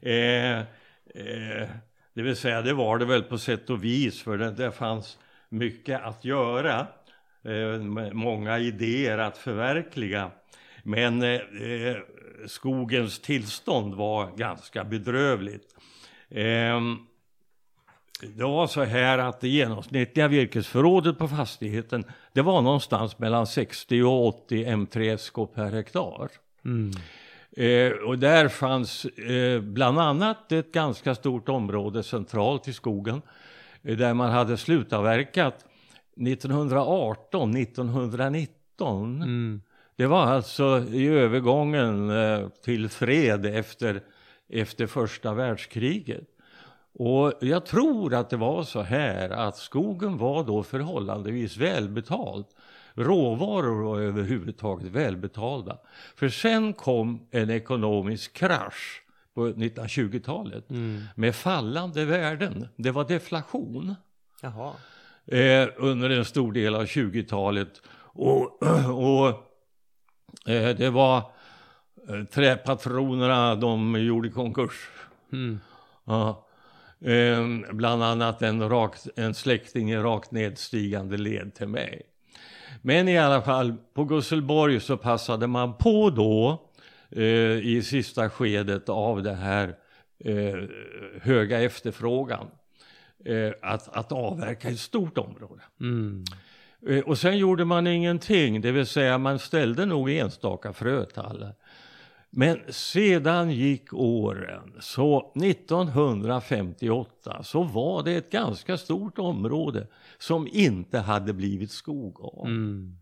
Eh, 0.03 0.59
eh, 0.59 1.69
det 2.15 2.23
vill 2.23 2.37
säga, 2.37 2.63
det 2.63 2.73
var 2.73 2.99
det 2.99 3.05
väl 3.05 3.23
på 3.23 3.39
sätt 3.39 3.71
och 3.71 3.85
vis, 3.85 4.23
för 4.23 4.39
det, 4.39 4.51
det 4.51 4.73
fanns 4.73 5.19
mycket 5.49 6.03
att 6.03 6.25
göra. 6.25 6.87
Eh, 7.45 7.81
många 8.13 8.59
idéer 8.59 9.19
att 9.19 9.39
förverkliga. 9.39 10.31
Men 10.83 11.23
eh, 11.23 11.31
eh 11.31 11.97
skogens 12.47 13.21
tillstånd 13.21 13.95
var 13.95 14.37
ganska 14.37 14.85
bedrövligt. 14.85 15.77
Eh, 16.31 16.81
det 18.23 18.45
var 18.45 18.67
så 18.67 18.83
här 18.83 19.19
att 19.19 19.41
det 19.41 19.49
genomsnittliga 19.49 20.29
virkesförrådet 20.29 21.19
på 21.19 21.29
fastigheten 21.29 22.05
det 22.33 22.43
var 22.43 22.63
någonstans 22.63 23.19
mellan 23.19 23.47
60 23.47 24.03
och 24.03 24.27
80 24.27 24.65
M3SK 24.65 25.47
per 25.47 25.71
hektar. 25.71 26.31
Mm. 26.65 26.93
Eh, 27.57 27.93
och 27.93 28.19
där 28.19 28.49
fanns 28.49 29.05
eh, 29.05 29.61
bland 29.61 29.99
annat 29.99 30.53
ett 30.53 30.73
ganska 30.73 31.15
stort 31.15 31.49
område 31.49 32.03
centralt 32.03 32.69
i 32.69 32.73
skogen 32.73 33.23
eh, 33.83 33.97
där 33.97 34.15
man 34.15 34.31
hade 34.31 34.57
slutavverkat 34.57 35.65
1918, 36.17 37.57
1919. 37.57 39.23
Mm. 39.23 39.63
Det 39.97 40.07
var 40.07 40.23
alltså 40.23 40.85
i 40.93 41.07
övergången 41.07 42.11
eh, 42.11 42.49
till 42.49 42.89
fred 42.89 43.47
efter, 43.47 44.01
efter 44.49 44.87
första 44.87 45.35
världskriget. 45.35 46.32
Och 46.95 47.33
jag 47.41 47.67
tror 47.67 48.15
att 48.15 48.31
det 48.31 48.37
var 48.37 48.63
så 48.63 48.83
här 48.83 49.31
att 49.31 49.57
skogen 49.57 50.19
var 50.19 50.45
då 50.45 50.63
förhållandevis 50.63 51.57
välbetald. 51.57 52.45
Råvaror 52.95 53.85
var 53.85 54.01
överhuvudtaget 54.01 54.89
välbetalda. 54.89 55.79
För 56.15 56.29
sen 56.29 56.73
kom 56.73 57.27
en 57.31 57.51
ekonomisk 57.51 58.33
krasch 58.33 59.03
på 59.35 59.49
1920-talet 59.49 60.71
mm. 60.71 61.03
med 61.15 61.35
fallande 61.35 62.05
värden. 62.05 62.69
Det 62.77 62.91
var 62.91 63.05
deflation. 63.05 63.95
Eh, 65.27 65.69
under 65.77 66.11
en 66.11 66.25
stor 66.25 66.53
del 66.53 66.75
av 66.75 66.85
20-talet. 66.85 67.83
Och, 67.99 68.63
och 68.93 69.29
eh, 70.51 70.77
det 70.77 70.91
var 70.91 71.17
eh, 72.09 72.25
träpatronerna, 72.25 73.55
de 73.55 74.05
gjorde 74.05 74.29
konkurs. 74.29 74.89
Mm. 75.33 75.61
Ja. 76.05 76.47
Eh, 77.05 77.73
bland 77.73 78.03
annat 78.03 78.43
en, 78.43 78.69
rakt, 78.69 79.09
en 79.17 79.35
släkting 79.35 79.91
i 79.91 79.97
rakt 79.97 80.31
nedstigande 80.31 81.17
led 81.17 81.55
till 81.55 81.69
mig. 81.69 82.03
Men 82.83 83.09
i 83.09 83.19
alla 83.19 83.43
fall, 83.43 83.75
på 83.95 84.05
Gusselborg 84.05 84.81
så 84.81 84.97
passade 84.97 85.47
man 85.47 85.77
på 85.77 86.11
då 86.11 86.63
eh, 87.11 87.67
i 87.67 87.83
sista 87.85 88.31
skedet 88.31 88.89
av 88.89 89.23
det 89.23 89.35
här 89.35 89.75
eh, 90.25 90.65
höga 91.23 91.61
efterfrågan 91.61 92.47
eh, 93.25 93.53
att, 93.63 93.97
att 93.97 94.13
avverka 94.13 94.69
ett 94.69 94.81
stort 94.81 95.19
område. 95.19 95.63
Mm. 95.81 96.25
Eh, 96.89 97.01
och 97.01 97.19
sen 97.19 97.39
gjorde 97.39 97.65
man 97.65 97.87
ingenting, 97.87 98.61
det 98.61 98.73
vill 98.73 98.87
säga 98.87 99.19
man 99.19 99.39
ställde 99.39 99.87
nog 99.87 100.11
enstaka 100.11 100.73
frötallar. 100.73 101.55
Men 102.35 102.61
sedan 102.69 103.51
gick 103.51 103.93
åren, 103.93 104.73
så 104.81 105.33
1958 105.35 107.43
så 107.43 107.63
var 107.63 108.03
det 108.03 108.13
ett 108.13 108.31
ganska 108.31 108.79
stort 108.79 109.19
område 109.19 109.87
som 110.19 110.49
inte 110.53 110.99
hade 110.99 111.33
blivit 111.33 111.71
skog 111.71 112.21
av. 112.21 112.47
Mm. 112.47 112.97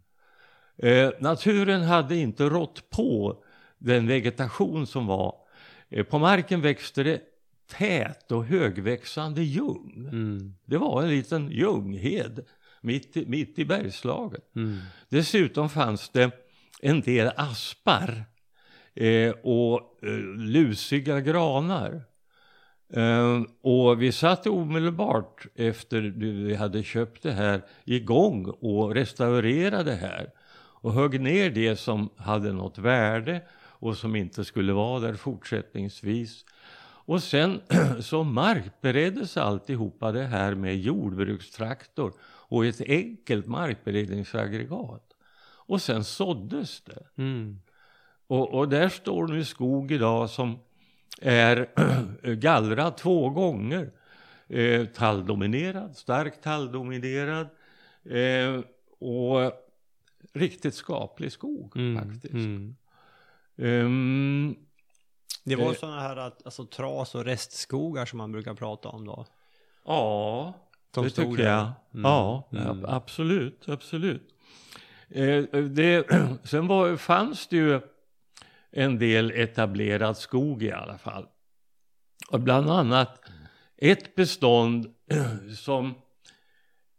Eh, 0.77 1.11
naturen 1.21 1.83
hade 1.83 2.17
inte 2.17 2.45
rått 2.45 2.91
på 2.91 3.43
den 3.79 4.07
vegetation 4.07 4.87
som 4.87 5.07
var. 5.07 5.35
Eh, 5.89 6.05
på 6.05 6.19
marken 6.19 6.61
växte 6.61 7.03
det 7.03 7.21
tät 7.67 8.33
och 8.33 8.45
högväxande 8.45 9.43
ljung. 9.43 10.09
Mm. 10.13 10.55
Det 10.65 10.79
var 10.79 11.03
en 11.03 11.09
liten 11.09 11.51
ljunghed 11.51 12.45
mitt, 12.81 13.17
i, 13.17 13.27
mitt 13.27 13.59
i 13.59 13.65
Bergslagen. 13.65 14.41
Mm. 14.57 14.79
Dessutom 15.09 15.69
fanns 15.69 16.09
det 16.09 16.31
en 16.83 17.01
del 17.01 17.33
aspar 17.37 18.25
eh, 18.95 19.31
och 19.43 19.99
eh, 20.03 20.09
lusiga 20.37 21.21
granar. 21.21 22.03
Eh, 22.93 23.43
och 23.63 24.03
vi 24.03 24.13
satte 24.13 24.51
omedelbart 24.51 25.47
efter 25.55 26.01
vi 26.01 26.55
hade 26.55 26.83
köpt 26.83 27.23
det 27.23 27.33
här 27.33 27.63
igång 27.85 28.47
och 28.47 28.95
restaurerade 28.95 29.91
det 29.91 29.97
här 29.97 30.31
och 30.83 30.93
högg 30.93 31.21
ner 31.21 31.51
det 31.51 31.77
som 31.77 32.09
hade 32.17 32.53
något 32.53 32.79
värde 32.79 33.43
och 33.81 33.97
som 33.97 34.17
inte 34.17 34.45
skulle 34.45 34.73
vara 34.73 35.01
där 35.01 35.15
fortsättningsvis. 35.15 36.45
Och 37.11 37.23
sen 37.23 37.61
så 38.01 38.25
markbereddes 38.25 39.37
alltihopa 39.37 40.13
det 40.13 40.25
här 40.25 40.55
med 40.55 40.79
jordbrukstraktor 40.79 42.13
och 42.23 42.67
ett 42.67 42.81
enkelt 42.81 43.47
markberedningsaggregat. 43.47 45.07
Och 45.67 45.83
sen 45.83 46.05
såddes 46.05 46.81
det. 46.81 47.07
Mm. 47.17 47.61
Och, 48.31 48.55
och 48.55 48.69
där 48.69 48.89
står 48.89 49.27
nu 49.27 49.45
skog 49.45 49.93
idag 49.93 50.31
som 50.31 50.59
är 51.21 51.69
gallrad 52.35 52.97
två 52.97 53.31
gånger. 53.31 53.91
Eh, 54.49 54.87
talldominerad, 54.87 55.97
starkt 55.97 56.43
talldominerad. 56.43 57.49
Eh, 58.05 58.61
och 58.99 59.53
riktigt 60.33 60.75
skaplig 60.75 61.33
skog 61.33 61.77
mm, 61.77 62.03
faktiskt. 62.03 62.35
Mm. 62.35 62.77
Um, 63.57 64.57
det 65.45 65.57
var 65.57 65.71
eh, 65.71 65.73
sådana 65.73 66.01
här 66.01 66.17
alltså, 66.17 66.67
tras 66.67 67.15
och 67.15 67.25
restskogar 67.25 68.07
som 68.07 68.19
man 68.19 68.33
brukar 68.33 68.55
prata 68.55 68.89
om 68.89 69.05
då? 69.05 69.27
Ja, 69.85 70.55
Som 70.95 71.05
det 71.05 71.11
tycker 71.11 71.43
jag. 71.43 71.61
Mm. 71.95 72.03
Ja, 72.03 72.49
mm. 72.53 72.85
absolut, 72.89 73.69
absolut. 73.69 74.35
Eh, 75.09 75.43
det, 75.53 76.07
sen 76.45 76.67
var, 76.67 76.97
fanns 76.97 77.47
det 77.47 77.57
ju 77.57 77.81
en 78.73 78.99
del 78.99 79.31
etablerad 79.31 80.17
skog 80.17 80.63
i 80.63 80.73
alla 80.73 80.99
fall. 80.99 81.27
Och 82.31 82.41
bland 82.41 82.71
annat 82.71 83.21
ett 83.77 84.15
bestånd 84.15 84.95
som 85.59 85.95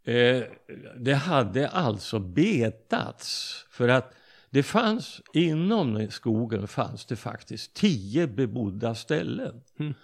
eh, 0.04 0.42
det 0.98 1.14
hade 1.14 1.68
alltså 1.68 2.18
betats 2.18 3.54
för 3.70 3.88
att 3.88 4.14
det 4.50 4.62
fanns 4.62 5.20
inom 5.32 6.10
skogen 6.10 6.68
fanns 6.68 7.04
det 7.06 7.16
faktiskt 7.16 7.74
tio 7.74 8.26
bebodda 8.26 8.94
ställen. 8.94 9.62
Mm. 9.78 9.94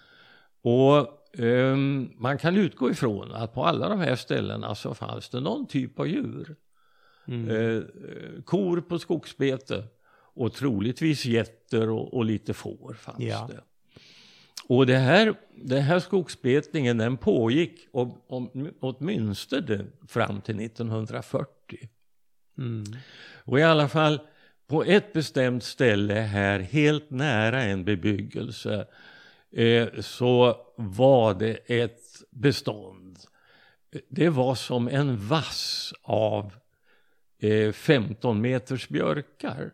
Och 0.63 1.39
eh, 1.41 1.77
man 2.17 2.39
kan 2.39 2.57
utgå 2.57 2.91
ifrån 2.91 3.33
att 3.33 3.55
på 3.55 3.65
alla 3.65 3.89
de 3.89 4.01
här 4.01 4.17
ställena 4.17 4.75
så 4.75 4.95
fanns 4.95 5.29
det 5.29 5.41
någon 5.41 5.67
typ 5.67 5.99
av 5.99 6.09
djur. 6.09 6.57
Mm. 7.27 7.51
Eh, 7.51 7.83
kor 8.45 8.81
på 8.81 8.99
skogsbete 8.99 9.85
och 10.39 10.53
troligtvis 10.53 11.25
getter 11.25 11.91
och, 11.91 12.15
och 12.15 12.25
lite 12.25 12.55
får 12.55 12.95
fanns 12.95 13.25
ja. 13.25 13.49
det. 13.51 13.61
Och 14.69 14.87
det 14.87 14.97
här, 14.97 15.35
den 15.55 15.83
här 15.83 16.01
skogsbetningen 16.01 16.99
den 16.99 17.17
pågick 17.17 17.89
om, 17.93 18.21
om, 18.27 18.71
åtminstone 18.81 19.85
fram 20.09 20.41
till 20.41 20.61
1940. 20.61 21.89
Mm. 22.59 22.85
Och 23.45 23.61
i 23.61 23.63
alla 23.63 23.89
fall 23.89 24.21
på 24.67 24.85
ett 24.85 25.13
bestämt 25.13 25.65
ställe 25.65 26.15
här 26.15 26.61
helt 26.61 27.11
nära 27.11 27.63
en 27.63 27.85
bebyggelse 27.85 28.87
eh, 29.53 29.89
så 30.01 30.57
var 30.77 31.35
det 31.35 31.55
ett 31.67 32.03
bestånd. 32.31 33.19
Det 34.09 34.29
var 34.29 34.55
som 34.55 34.89
en 34.89 35.17
vass 35.29 35.93
av 36.03 36.53
eh, 37.39 37.73
15 37.73 38.41
meters 38.41 38.89
björkar. 38.89 39.71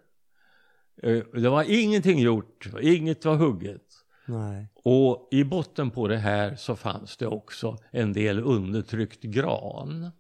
Eh, 1.03 1.23
det 1.33 1.49
var 1.49 1.65
ingenting 1.69 2.19
gjort, 2.19 2.67
inget 2.83 3.25
var 3.25 3.37
hugget. 3.37 3.83
Nej. 4.27 4.67
Och 4.75 5.29
i 5.31 5.45
botten 5.45 5.91
på 5.91 6.09
det 6.09 6.17
här 6.17 6.57
så 6.57 6.77
fanns 6.77 7.17
det 7.17 7.27
också 7.27 7.79
en 7.91 8.13
del 8.13 8.41
undertryckt 8.41 9.23
gran. 9.23 10.11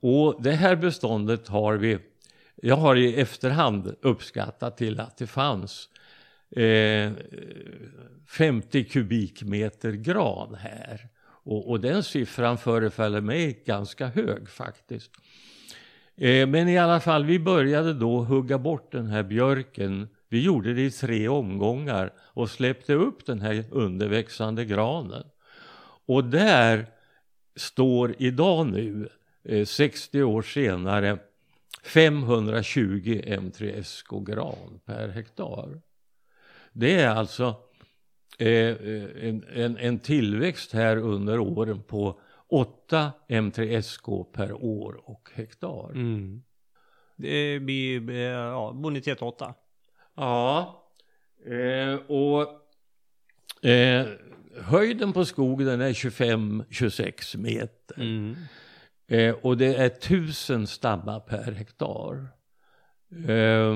Och 0.00 0.42
det 0.42 0.52
här 0.52 0.76
beståndet 0.76 1.48
har 1.48 1.74
vi, 1.74 1.98
jag 2.54 2.76
har 2.76 2.96
i 2.96 3.20
efterhand 3.20 3.94
uppskattat 4.00 4.76
till 4.76 5.00
att 5.00 5.16
det 5.16 5.26
fanns 5.26 5.88
eh, 6.50 7.12
50 8.28 8.84
kubikmeter 8.84 9.92
gran 9.92 10.54
här. 10.54 11.08
Och, 11.44 11.70
och 11.70 11.80
den 11.80 12.02
siffran 12.02 12.58
förefaller 12.58 13.20
mig 13.20 13.62
ganska 13.66 14.06
hög 14.06 14.48
faktiskt. 14.48 15.10
Eh, 16.16 16.46
men 16.46 16.68
i 16.68 16.78
alla 16.78 17.00
fall, 17.00 17.24
vi 17.24 17.38
började 17.38 17.94
då 17.94 18.18
hugga 18.18 18.58
bort 18.58 18.92
den 18.92 19.06
här 19.06 19.22
björken. 19.22 20.08
Vi 20.28 20.42
gjorde 20.42 20.74
det 20.74 20.82
i 20.82 20.90
tre 20.90 21.28
omgångar 21.28 22.12
och 22.18 22.50
släppte 22.50 22.94
upp 22.94 23.26
den 23.26 23.40
här 23.40 23.64
underväxande 23.70 24.64
granen. 24.64 25.24
Och 26.06 26.24
där 26.24 26.86
står 27.56 28.14
idag 28.18 28.66
nu, 28.66 29.08
eh, 29.44 29.64
60 29.64 30.22
år 30.22 30.42
senare, 30.42 31.18
520 31.82 33.22
M3SK 33.26 34.24
gran 34.24 34.80
per 34.84 35.08
hektar. 35.08 35.80
Det 36.72 37.00
är 37.00 37.08
alltså 37.08 37.54
eh, 38.38 38.76
en, 39.28 39.44
en, 39.54 39.76
en 39.76 39.98
tillväxt 39.98 40.72
här 40.72 40.96
under 40.96 41.38
åren 41.38 41.82
på 41.82 42.20
8 42.54 43.12
M3SK 43.28 44.24
per 44.32 44.52
år 44.52 45.10
och 45.10 45.30
hektar. 45.34 45.90
Mm. 45.90 46.42
Det 47.16 47.60
blir 47.60 48.10
eh, 48.10 48.16
ja, 48.16 48.72
bonitet 48.72 49.22
8. 49.22 49.54
Ja, 50.14 50.82
eh, 51.46 51.94
och 51.94 52.42
eh, 53.68 54.06
höjden 54.60 55.12
på 55.12 55.24
skogen 55.24 55.80
är 55.80 55.92
25-26 55.92 57.36
meter. 57.36 58.00
Mm. 58.00 58.36
Eh, 59.06 59.34
och 59.34 59.56
det 59.56 59.74
är 59.74 59.86
1000 59.86 60.66
stammar 60.66 61.20
per 61.20 61.52
hektar. 61.52 62.28
Eh, 63.28 63.74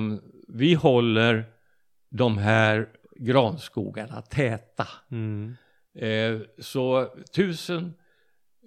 vi 0.49 0.75
håller 0.75 1.45
de 2.09 2.39
här 2.39 2.89
granskogarna 3.17 4.23
täta. 4.23 4.89
Mm. 5.11 5.57
Eh, 5.95 6.41
så 6.59 7.01
1000 7.03 7.95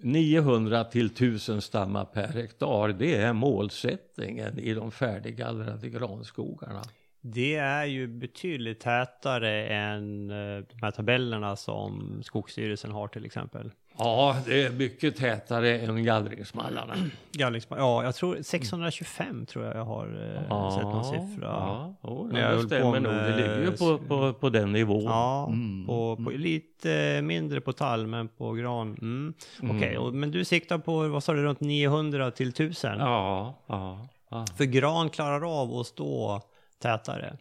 900 0.02 0.84
till 0.84 1.06
1000 1.06 1.62
stammar 1.62 2.04
per 2.04 2.28
hektar, 2.28 2.88
det 2.88 3.14
är 3.14 3.32
målsättningen 3.32 4.58
i 4.58 4.74
de 4.74 4.90
färdiggallrade 4.90 5.88
granskogarna. 5.88 6.82
Det 7.20 7.54
är 7.54 7.84
ju 7.84 8.06
betydligt 8.06 8.80
tätare 8.80 9.66
än 9.66 10.30
eh, 10.30 10.64
de 10.70 10.82
här 10.82 10.90
tabellerna 10.90 11.56
som 11.56 12.22
Skogsstyrelsen 12.24 12.90
har 12.90 13.08
till 13.08 13.24
exempel. 13.26 13.70
Ja, 13.98 14.36
det 14.46 14.62
är 14.62 14.70
mycket 14.70 15.16
tätare 15.16 15.78
än 15.78 16.04
gallringsmallarna. 16.04 16.94
Gallringsma- 17.32 17.78
ja, 17.78 18.04
jag 18.04 18.14
tror 18.14 18.38
625 18.42 19.46
tror 19.46 19.64
jag 19.64 19.76
jag 19.76 19.84
har 19.84 20.06
eh, 20.50 20.74
sett 20.74 20.82
någon 20.82 21.04
siffra. 21.04 21.46
Ja, 21.46 21.94
ja 22.02 22.26
När 22.32 22.40
jag 22.40 22.58
det 22.58 22.62
stämmer 22.66 23.00
nog. 23.00 23.12
Det 23.12 23.36
ligger 23.36 23.60
ju 23.60 23.70
på, 23.76 23.98
på, 23.98 24.32
på 24.32 24.48
den 24.50 24.72
nivån. 24.72 25.02
Ja, 25.04 25.46
Mm. 25.46 25.86
på, 25.86 26.16
på 26.24 26.30
lite 26.30 27.22
mindre 27.22 27.60
på 27.60 27.72
tall 27.72 28.06
men 28.06 28.28
på 28.28 28.52
gran. 28.52 28.96
Mm. 29.02 29.34
Okej, 29.62 29.98
och- 29.98 30.14
men 30.14 30.30
du 30.30 30.44
siktar 30.44 30.78
på, 30.78 31.08
vad 31.08 31.24
sa 31.24 31.32
du, 31.32 31.42
runt 31.42 31.60
900 31.60 32.30
till 32.30 32.48
1000? 32.48 32.98
Ja, 32.98 33.54
ja, 33.66 34.08
ja. 34.30 34.46
För 34.56 34.64
gran 34.64 35.10
klarar 35.10 35.60
av 35.62 35.74
att 35.80 35.86
stå 35.86 36.40
tätare. 36.82 37.36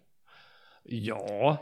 ja 0.83 1.57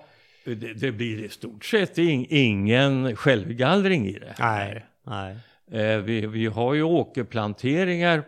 det, 0.56 0.74
det 0.74 0.92
blir 0.92 1.24
i 1.26 1.30
stort 1.30 1.66
sett 1.66 1.98
in, 1.98 2.26
ingen 2.30 3.16
självgallring 3.16 4.08
i 4.08 4.20
det. 4.20 4.36
Nej, 4.40 4.86
nej. 5.04 5.36
Eh, 5.72 5.98
vi, 5.98 6.28
vi 6.28 6.46
har 6.46 6.74
ju 6.74 6.84
åkerplanteringar 6.84 8.24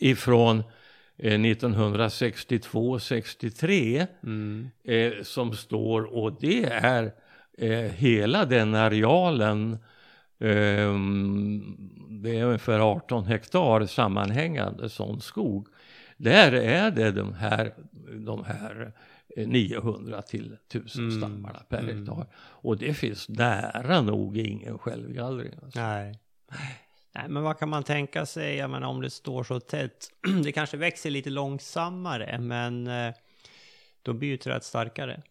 ifrån 0.00 0.58
eh, 1.18 1.38
1962-63 1.38 4.06
Mm. 4.22 4.70
eh, 4.84 5.12
som 5.22 5.52
står 5.52 6.02
och 6.14 6.40
det 6.40 6.64
är 6.64 7.12
eh, 7.58 7.90
hela 7.92 8.44
den 8.44 8.74
arealen 8.74 9.78
ehm, 10.40 11.76
det 12.22 12.38
är 12.38 12.44
ungefär 12.44 12.80
18 12.80 13.24
hektar 13.24 13.86
sammanhängande 13.86 14.88
sån 14.88 15.20
skog. 15.20 15.66
Där 16.16 16.52
är 16.52 16.90
det 16.90 17.10
de 17.10 17.34
här, 17.34 17.74
de 18.26 18.44
här 18.44 18.92
900 19.36 20.22
till 20.22 20.56
1000 20.68 21.04
Mm, 21.04 21.20
stammarna 21.20 21.62
per 21.68 21.78
mm. 21.78 21.98
hektar. 21.98 22.26
Och 22.36 22.78
det 22.78 22.94
finns 22.94 23.28
nära 23.28 24.02
nog 24.02 24.38
ingen 24.38 24.78
självgallring. 24.78 25.52
Alltså. 25.62 25.80
Nej. 25.80 26.18
Nej, 27.14 27.28
men 27.28 27.42
vad 27.42 27.58
kan 27.58 27.68
man 27.68 27.82
tänka 27.82 28.26
sig, 28.26 28.56
jag 28.56 28.70
menar 28.70 28.88
om 28.88 29.00
det 29.00 29.10
står 29.10 29.44
så 29.44 29.60
tätt, 29.60 30.08
det 30.44 30.52
kanske 30.52 30.76
växer 30.76 31.10
lite 31.10 31.30
långsammare, 31.30 32.38
men 32.38 32.86
eh, 32.86 33.14
då 34.02 34.12
blir 34.12 34.28
ju 34.28 34.36
trädet 34.36 34.64
starkare. 34.64 35.22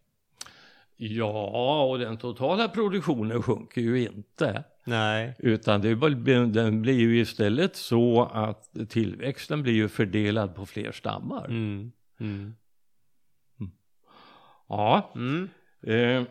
Ja, 0.96 1.84
och 1.84 2.00
den 2.00 2.18
totala 2.18 2.70
produktionen 2.70 3.44
sjunker 3.44 3.82
ju 3.82 4.04
inte. 4.04 4.64
Nej. 4.84 5.36
Utan 5.40 5.82
det 5.82 5.96
den 6.46 6.82
blir 6.82 7.00
ju 7.00 7.20
istället 7.20 7.76
så 7.76 8.24
att 8.34 8.70
tillväxten 8.90 9.64
blir 9.64 9.74
ju 9.74 9.88
fördelad 9.88 10.56
på 10.56 10.66
fler 10.66 10.92
stammar. 10.92 11.46
Mm. 11.46 11.92
Mm. 12.20 12.56
Ja, 14.68 15.12
Mm. 15.16 15.50
eh, 15.88 16.24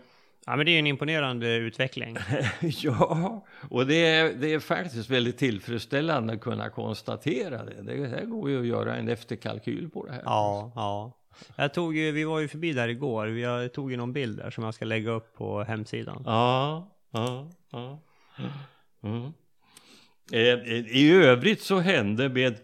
Ja, 0.46 0.56
men 0.56 0.66
det 0.66 0.72
är 0.72 0.78
en 0.78 0.86
imponerande 0.86 1.54
utveckling. 1.54 2.16
ja, 2.60 3.44
och 3.70 3.86
det 3.86 4.06
är, 4.06 4.34
det 4.34 4.52
är 4.54 4.58
faktiskt 4.60 5.10
väldigt 5.10 5.38
tillfredsställande 5.38 6.32
att 6.32 6.40
kunna 6.40 6.70
konstatera 6.70 7.64
det. 7.64 7.82
Det 7.82 8.06
här 8.08 8.24
går 8.24 8.50
ju 8.50 8.60
att 8.60 8.66
göra 8.66 8.96
en 8.96 9.08
efterkalkyl 9.08 9.90
på 9.90 10.06
det 10.06 10.12
här. 10.12 10.22
Ja, 10.24 10.72
ja. 10.74 11.12
Jag 11.56 11.74
tog 11.74 11.96
ju, 11.96 12.12
vi 12.12 12.24
var 12.24 12.40
ju 12.40 12.48
förbi 12.48 12.72
där 12.72 12.88
igår, 12.88 13.28
jag 13.38 13.72
tog 13.72 13.90
ju 13.90 13.96
någon 13.96 14.12
bild 14.12 14.38
där 14.38 14.50
som 14.50 14.64
jag 14.64 14.74
ska 14.74 14.84
lägga 14.84 15.10
upp 15.10 15.34
på 15.34 15.62
hemsidan. 15.62 16.22
Ja, 16.26 16.92
ja, 17.10 17.50
ja. 17.70 17.98
Mm. 19.02 19.32
Eh, 20.32 20.86
I 20.96 21.12
övrigt 21.12 21.62
så 21.62 21.78
hände 21.78 22.28
med, 22.28 22.54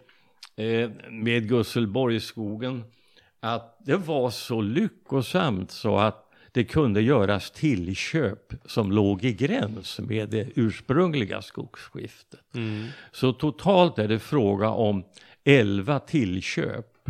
eh, 0.55 0.89
med 1.09 1.49
Gusselborgsskogen 1.49 2.83
att 3.39 3.77
det 3.85 3.97
var 3.97 4.29
så 4.29 4.61
lyckosamt 4.61 5.71
så 5.71 5.97
att 5.97 6.25
det 6.51 6.63
kunde 6.63 7.01
göras 7.01 7.51
tillköp 7.51 8.53
som 8.65 8.91
låg 8.91 9.23
i 9.23 9.33
gräns 9.33 9.99
med 9.99 10.29
det 10.29 10.47
ursprungliga 10.55 11.41
skogsskiftet. 11.41 12.55
Mm. 12.55 12.87
Så 13.11 13.33
totalt 13.33 13.99
är 13.99 14.07
det 14.07 14.19
fråga 14.19 14.69
om 14.69 15.03
11 15.43 15.99
tillköp 15.99 17.09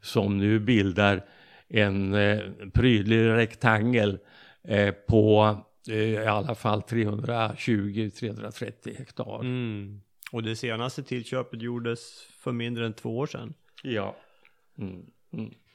som 0.00 0.38
nu 0.38 0.58
bildar 0.58 1.24
en 1.68 2.14
eh, 2.14 2.40
prydlig 2.74 3.28
rektangel 3.28 4.18
eh, 4.64 4.90
på 4.90 5.56
eh, 5.88 5.96
i 5.96 6.26
alla 6.26 6.54
fall 6.54 6.80
320-330 6.80 8.98
hektar. 8.98 9.40
Mm. 9.40 10.00
Och 10.32 10.42
det 10.42 10.56
senaste 10.56 11.02
tillköpet 11.02 11.62
gjordes 11.62 12.26
för 12.38 12.52
mindre 12.52 12.86
än 12.86 12.92
två 12.92 13.18
år 13.18 13.26
sedan. 13.26 13.54
Ja. 13.82 14.16
Mm, 14.78 15.06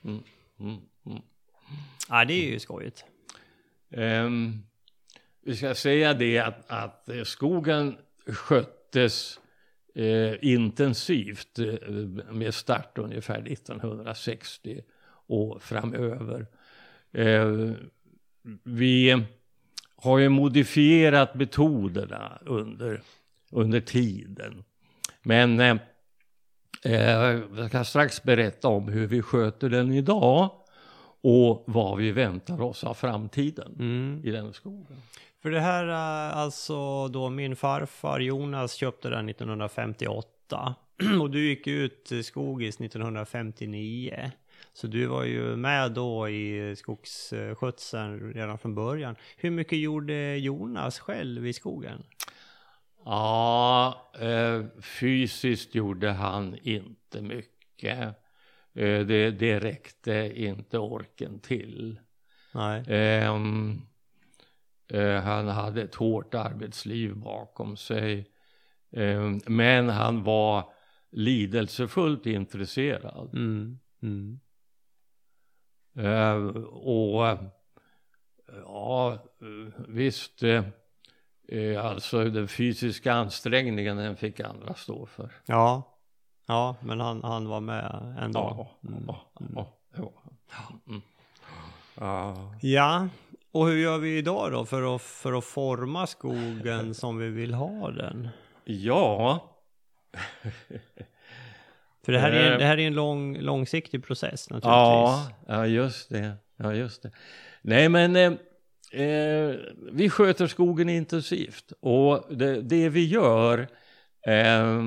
mm, 0.03 0.23
mm, 0.59 0.77
mm. 1.05 1.21
Ja, 2.09 2.25
det 2.25 2.33
är 2.33 2.51
ju 2.51 2.59
skojigt. 2.59 3.05
Ehm, 3.91 4.63
vi 5.41 5.55
ska 5.55 5.75
säga 5.75 6.13
det 6.13 6.39
att, 6.39 6.71
att 6.71 7.09
eh, 7.09 7.23
skogen 7.23 7.97
sköttes 8.27 9.39
eh, 9.95 10.33
intensivt 10.41 11.59
eh, 11.59 11.89
med 12.31 12.53
start 12.53 12.97
ungefär 12.97 13.47
1960 13.47 14.81
och 15.27 15.63
framöver. 15.63 16.47
Eh, 17.11 17.71
vi 18.63 19.23
har 19.95 20.19
ju 20.19 20.29
modifierat 20.29 21.35
metoderna 21.35 22.39
under, 22.45 23.01
under 23.51 23.81
tiden. 23.81 24.63
Men 25.21 25.59
eh, 25.59 25.77
jag 26.83 27.69
ska 27.69 27.83
strax 27.83 28.23
berätta 28.23 28.67
om 28.67 28.87
hur 28.87 29.07
vi 29.07 29.21
sköter 29.21 29.69
den 29.69 29.91
idag 29.93 30.49
och 31.21 31.63
vad 31.67 31.97
vi 31.97 32.11
väntar 32.11 32.61
oss 32.61 32.83
av 32.83 32.93
framtiden 32.93 33.75
Mm. 33.79 34.21
i 34.23 34.31
den 34.31 34.53
skogen. 34.53 34.97
För 35.41 35.49
det 35.51 35.59
här, 35.59 35.87
eh, 35.87 36.37
alltså 36.37 37.07
då 37.07 37.29
min 37.29 37.55
farfar 37.55 38.19
Jonas 38.19 38.73
köpte 38.73 39.09
den 39.09 39.29
1958 39.29 40.75
och 41.21 41.29
du 41.29 41.47
gick 41.49 41.67
ut 41.67 42.11
i 42.11 42.23
Skogis 42.23 42.79
1959. 42.79 44.31
Så 44.73 44.87
du 44.87 45.05
var 45.05 45.23
ju 45.23 45.55
med 45.55 45.91
då 45.91 46.29
i 46.29 46.75
skogsskötseln 46.77 48.33
redan 48.33 48.57
från 48.57 48.75
början. 48.75 49.15
Hur 49.37 49.51
mycket 49.51 49.79
gjorde 49.79 50.37
Jonas 50.37 50.99
själv 50.99 51.47
i 51.47 51.53
skogen? 51.53 52.03
Ja, 53.05 54.11
eh, 54.19 54.65
fysiskt 54.81 55.75
gjorde 55.75 56.09
han 56.09 56.57
inte 56.61 57.21
mycket. 57.21 57.99
Eh, 58.73 59.05
det, 59.05 59.31
det 59.31 59.59
räckte 59.59 60.31
inte 60.35 60.79
orken 60.79 61.39
till. 61.39 61.99
Nej. 62.53 62.83
Eh, 64.87 65.21
han 65.21 65.47
hade 65.47 65.81
ett 65.81 65.95
hårt 65.95 66.33
arbetsliv 66.33 67.15
bakom 67.15 67.77
sig. 67.77 68.31
Eh, 68.91 69.31
men 69.47 69.89
han 69.89 70.23
var 70.23 70.73
lidelsefullt 71.11 72.25
intresserad. 72.25 73.33
Mm. 73.33 73.79
Mm. 74.01 74.39
Eh, 75.95 76.63
och 76.65 77.37
ja, 78.47 79.23
visst. 79.87 80.43
Eh, 80.43 80.63
alltså 81.81 82.23
den 82.23 82.47
fysiska 82.47 83.13
ansträngningen 83.13 83.97
den 83.97 84.17
fick 84.17 84.39
andra 84.39 84.73
stå 84.73 85.05
för. 85.05 85.31
Ja, 85.45 85.97
ja, 86.47 86.75
men 86.81 86.99
han, 86.99 87.23
han 87.23 87.47
var 87.47 87.59
med 87.59 88.15
ändå. 88.19 88.39
Ja, 88.83 88.89
mm. 88.89 89.03
ja, 89.07 89.27
ja, 89.55 90.11
ja. 90.49 90.79
Mm. 90.87 91.01
ja. 91.95 92.55
ja. 92.61 93.07
Och 93.51 93.67
hur 93.67 93.77
gör 93.77 93.97
vi 93.97 94.17
idag 94.17 94.51
då 94.51 94.65
för 94.65 94.95
att, 94.95 95.01
för 95.01 95.37
att 95.37 95.43
forma 95.43 96.07
skogen 96.07 96.93
som 96.93 97.17
vi 97.17 97.29
vill 97.29 97.53
ha 97.53 97.91
den? 97.91 98.29
Ja. 98.63 99.49
för 102.05 102.11
det 102.11 102.19
här 102.19 102.31
är, 102.31 102.51
en, 102.51 102.59
det 102.59 102.65
här 102.65 102.79
är 102.79 102.87
en 102.87 102.93
lång, 102.93 103.37
långsiktig 103.37 104.05
process 104.05 104.49
naturligtvis. 104.49 104.69
Ja, 104.69 105.27
ja 105.47 105.67
just 105.67 106.09
det. 106.09 106.33
Ja, 106.57 106.73
just 106.73 107.03
det. 107.03 107.11
Nej, 107.61 107.89
men 107.89 108.37
eh, 108.93 109.55
vi 109.91 110.09
sköter 110.09 110.47
skogen 110.47 110.89
intensivt 110.89 111.73
och 111.79 112.25
det, 112.29 112.61
det 112.61 112.89
vi 112.89 113.05
gör 113.05 113.67
eh, 114.27 114.81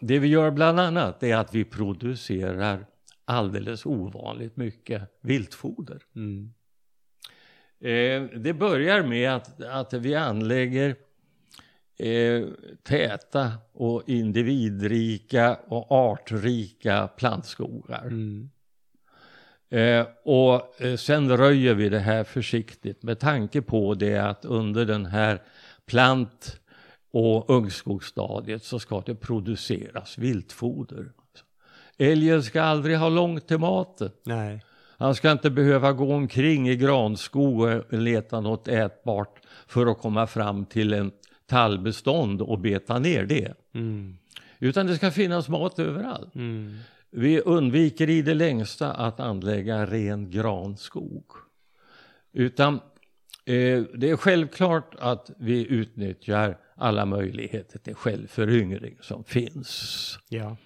det 0.00 0.18
vi 0.18 0.28
gör 0.28 0.50
bland 0.50 0.80
annat 0.80 1.22
är 1.22 1.36
att 1.36 1.54
vi 1.54 1.64
producerar 1.64 2.86
alldeles 3.24 3.86
ovanligt 3.86 4.56
mycket 4.56 5.02
viltfoder. 5.20 6.02
Mm. 6.16 6.54
Eh, 7.80 8.38
det 8.40 8.54
börjar 8.54 9.02
med 9.02 9.30
att, 9.30 9.62
att 9.62 9.92
vi 9.92 10.14
anlägger 10.14 10.96
eh, 11.98 12.48
täta 12.82 13.52
och 13.72 14.02
individrika 14.06 15.54
och 15.54 15.92
artrika 15.92 17.08
plantskogar. 17.08 18.06
Mm. 18.06 18.50
Eh, 19.74 20.06
och 20.24 20.80
eh, 20.80 20.96
sen 20.96 21.36
röjer 21.36 21.74
vi 21.74 21.88
det 21.88 21.98
här 21.98 22.24
försiktigt 22.24 23.02
med 23.02 23.18
tanke 23.18 23.62
på 23.62 23.94
det 23.94 24.18
att 24.18 24.44
under 24.44 24.84
den 24.84 25.06
här 25.06 25.42
plant 25.86 26.60
och 27.12 27.50
ungskogsstadiet 27.50 28.64
så 28.64 28.78
ska 28.78 29.00
det 29.00 29.14
produceras 29.14 30.18
viltfoder. 30.18 31.12
Älgen 31.98 32.42
ska 32.42 32.62
aldrig 32.62 32.98
ha 32.98 33.08
långt 33.08 33.48
till 33.48 33.58
maten. 33.58 34.10
Nej. 34.24 34.64
Han 34.98 35.14
ska 35.14 35.32
inte 35.32 35.50
behöva 35.50 35.92
gå 35.92 36.14
omkring 36.14 36.68
i 36.68 36.76
granskog 36.76 37.60
och 37.60 37.92
leta 37.92 38.40
något 38.40 38.68
ätbart 38.68 39.40
för 39.66 39.86
att 39.86 39.98
komma 39.98 40.26
fram 40.26 40.64
till 40.64 40.92
en 40.92 41.12
tallbestånd 41.46 42.42
och 42.42 42.58
beta 42.58 42.98
ner 42.98 43.26
det. 43.26 43.54
Mm. 43.74 44.18
Utan 44.58 44.86
det 44.86 44.96
ska 44.96 45.10
finnas 45.10 45.48
mat 45.48 45.78
överallt. 45.78 46.34
Mm. 46.34 46.78
Vi 47.16 47.40
undviker 47.40 48.10
i 48.10 48.22
det 48.22 48.34
längsta 48.34 48.92
att 48.92 49.20
anlägga 49.20 49.86
ren 49.86 50.30
granskog. 50.30 51.24
Utan 52.32 52.74
eh, 53.44 53.82
det 53.94 54.10
är 54.10 54.16
självklart 54.16 54.94
att 54.98 55.30
vi 55.38 55.66
utnyttjar 55.66 56.58
alla 56.76 57.06
möjligheter 57.06 57.78
till 57.78 57.94
självföryngring 57.94 58.96
som 59.00 59.24
finns. 59.24 60.18
Ja. 60.28 60.56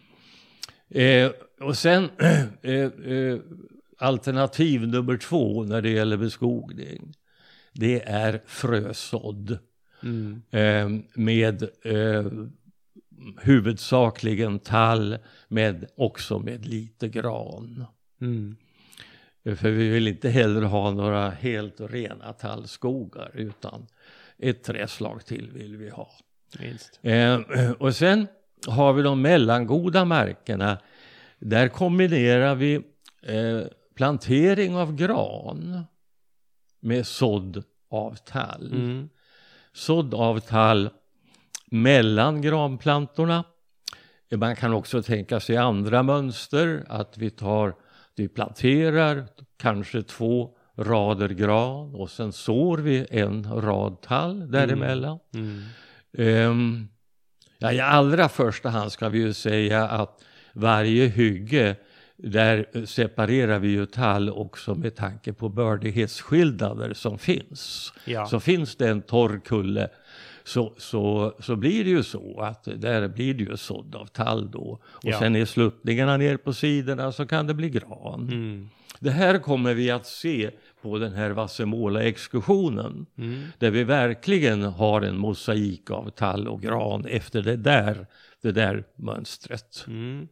Eh, 0.88 1.30
och 1.60 1.76
sen 1.76 2.10
eh, 2.62 2.74
eh, 3.12 3.38
alternativ 3.98 4.88
nummer 4.88 5.16
två 5.16 5.64
när 5.64 5.82
det 5.82 5.90
gäller 5.90 6.16
beskogning. 6.16 7.14
Det 7.72 8.02
är 8.02 8.42
frösådd. 8.46 9.58
Mm. 10.02 10.42
Eh, 10.50 11.02
med 11.14 11.62
eh, 11.82 12.26
huvudsakligen 13.42 14.58
tall, 14.58 15.18
med, 15.48 15.90
också 15.96 16.38
med 16.38 16.66
lite 16.66 17.08
gran. 17.08 17.84
Mm. 18.20 18.56
För 19.44 19.70
vi 19.70 19.88
vill 19.88 20.08
inte 20.08 20.28
heller 20.28 20.62
ha 20.62 20.90
några 20.90 21.30
helt 21.30 21.80
rena 21.80 22.32
tallskogar 22.32 23.30
utan 23.34 23.86
ett 24.38 24.64
träslag 24.64 25.26
till 25.26 25.50
vill 25.50 25.76
vi 25.76 25.90
ha. 25.90 26.10
Eh, 27.02 27.40
och 27.70 27.94
sen 27.94 28.26
har 28.66 28.92
vi 28.92 29.02
de 29.02 29.22
mellangoda 29.22 30.04
markerna. 30.04 30.78
Där 31.38 31.68
kombinerar 31.68 32.54
vi 32.54 32.74
eh, 33.22 33.60
plantering 33.94 34.76
av 34.76 34.94
gran 34.94 35.84
med 36.80 37.06
sådd 37.06 37.64
av 37.90 38.14
tall. 38.14 38.72
Mm. 38.72 39.08
Sådd 39.72 40.14
av 40.14 40.40
tall 40.40 40.90
mellan 41.70 42.42
granplantorna. 42.42 43.44
Man 44.36 44.56
kan 44.56 44.72
också 44.72 45.02
tänka 45.02 45.40
sig 45.40 45.56
andra 45.56 46.02
mönster, 46.02 46.84
att 46.88 47.18
vi 47.18 47.30
tar, 47.30 47.74
vi 48.16 48.28
planterar 48.28 49.26
kanske 49.58 50.02
två 50.02 50.50
rader 50.76 51.28
gran 51.28 51.94
och 51.94 52.10
sen 52.10 52.32
sår 52.32 52.78
vi 52.78 53.06
en 53.10 53.60
rad 53.60 54.00
tall 54.02 54.50
däremellan. 54.50 55.18
Mm. 55.34 55.62
Mm. 56.18 56.50
Um, 56.50 56.88
ja, 57.58 57.72
I 57.72 57.80
allra 57.80 58.28
första 58.28 58.68
hand 58.68 58.92
ska 58.92 59.08
vi 59.08 59.18
ju 59.18 59.32
säga 59.32 59.88
att 59.88 60.24
varje 60.52 61.06
hygge 61.06 61.76
där 62.16 62.86
separerar 62.86 63.58
vi 63.58 63.68
ju 63.68 63.86
tall 63.86 64.30
också 64.30 64.74
med 64.74 64.96
tanke 64.96 65.32
på 65.32 65.48
bördighetsskillnader 65.48 66.94
som 66.94 67.18
finns. 67.18 67.92
Ja. 68.04 68.26
Så 68.26 68.40
finns 68.40 68.76
det 68.76 68.88
en 68.88 69.02
torr 69.02 69.40
kulle 69.44 69.88
så, 70.48 70.72
så, 70.76 71.34
så 71.38 71.56
blir 71.56 71.84
det 71.84 71.90
ju 71.90 72.02
så 72.02 72.40
att 72.40 72.64
där 72.64 73.08
blir 73.08 73.34
det 73.34 73.44
ju 73.44 73.56
sådd 73.56 73.94
av 73.94 74.06
tall 74.06 74.50
då. 74.50 74.78
Och 74.82 75.00
ja. 75.02 75.18
sen 75.18 75.36
är 75.36 75.44
sluttningarna 75.44 76.16
ner 76.16 76.36
på 76.36 76.52
sidorna 76.52 77.12
så 77.12 77.26
kan 77.26 77.46
det 77.46 77.54
bli 77.54 77.70
gran. 77.70 78.28
Mm. 78.32 78.68
Det 79.00 79.10
här 79.10 79.38
kommer 79.38 79.74
vi 79.74 79.90
att 79.90 80.06
se 80.06 80.50
på 80.82 80.98
den 80.98 81.12
här 81.12 81.30
Vassemåla-exkursionen. 81.30 83.06
Mm. 83.18 83.44
Där 83.58 83.70
vi 83.70 83.84
verkligen 83.84 84.62
har 84.62 85.02
en 85.02 85.18
mosaik 85.18 85.90
av 85.90 86.10
tall 86.10 86.48
och 86.48 86.62
gran 86.62 87.04
efter 87.04 87.42
det 87.42 87.56
där, 87.56 88.06
det 88.42 88.52
där 88.52 88.84
mönstret. 88.96 89.84
Mm. 89.86 90.28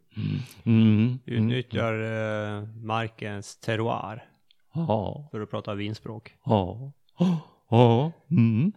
Mm. 0.65 1.19
Utnyttjar 1.27 1.95
eh, 1.95 2.63
markens 2.69 3.57
terroir. 3.57 4.25
Ja. 4.75 5.29
För 5.31 5.41
att 5.41 5.51
prata 5.51 5.75
vinspråk. 5.75 6.35
Ja. 6.45 6.93
Ja. 7.71 8.13
Mm. 8.31 8.73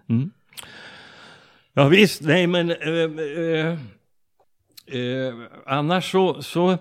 Ja 1.80 1.88
visst, 1.88 2.22
nej 2.22 2.48
men 2.48 2.72
eh, 2.72 2.78
eh, 2.88 3.78
eh, 5.00 5.34
annars 5.66 6.12
så, 6.12 6.42
så 6.42 6.72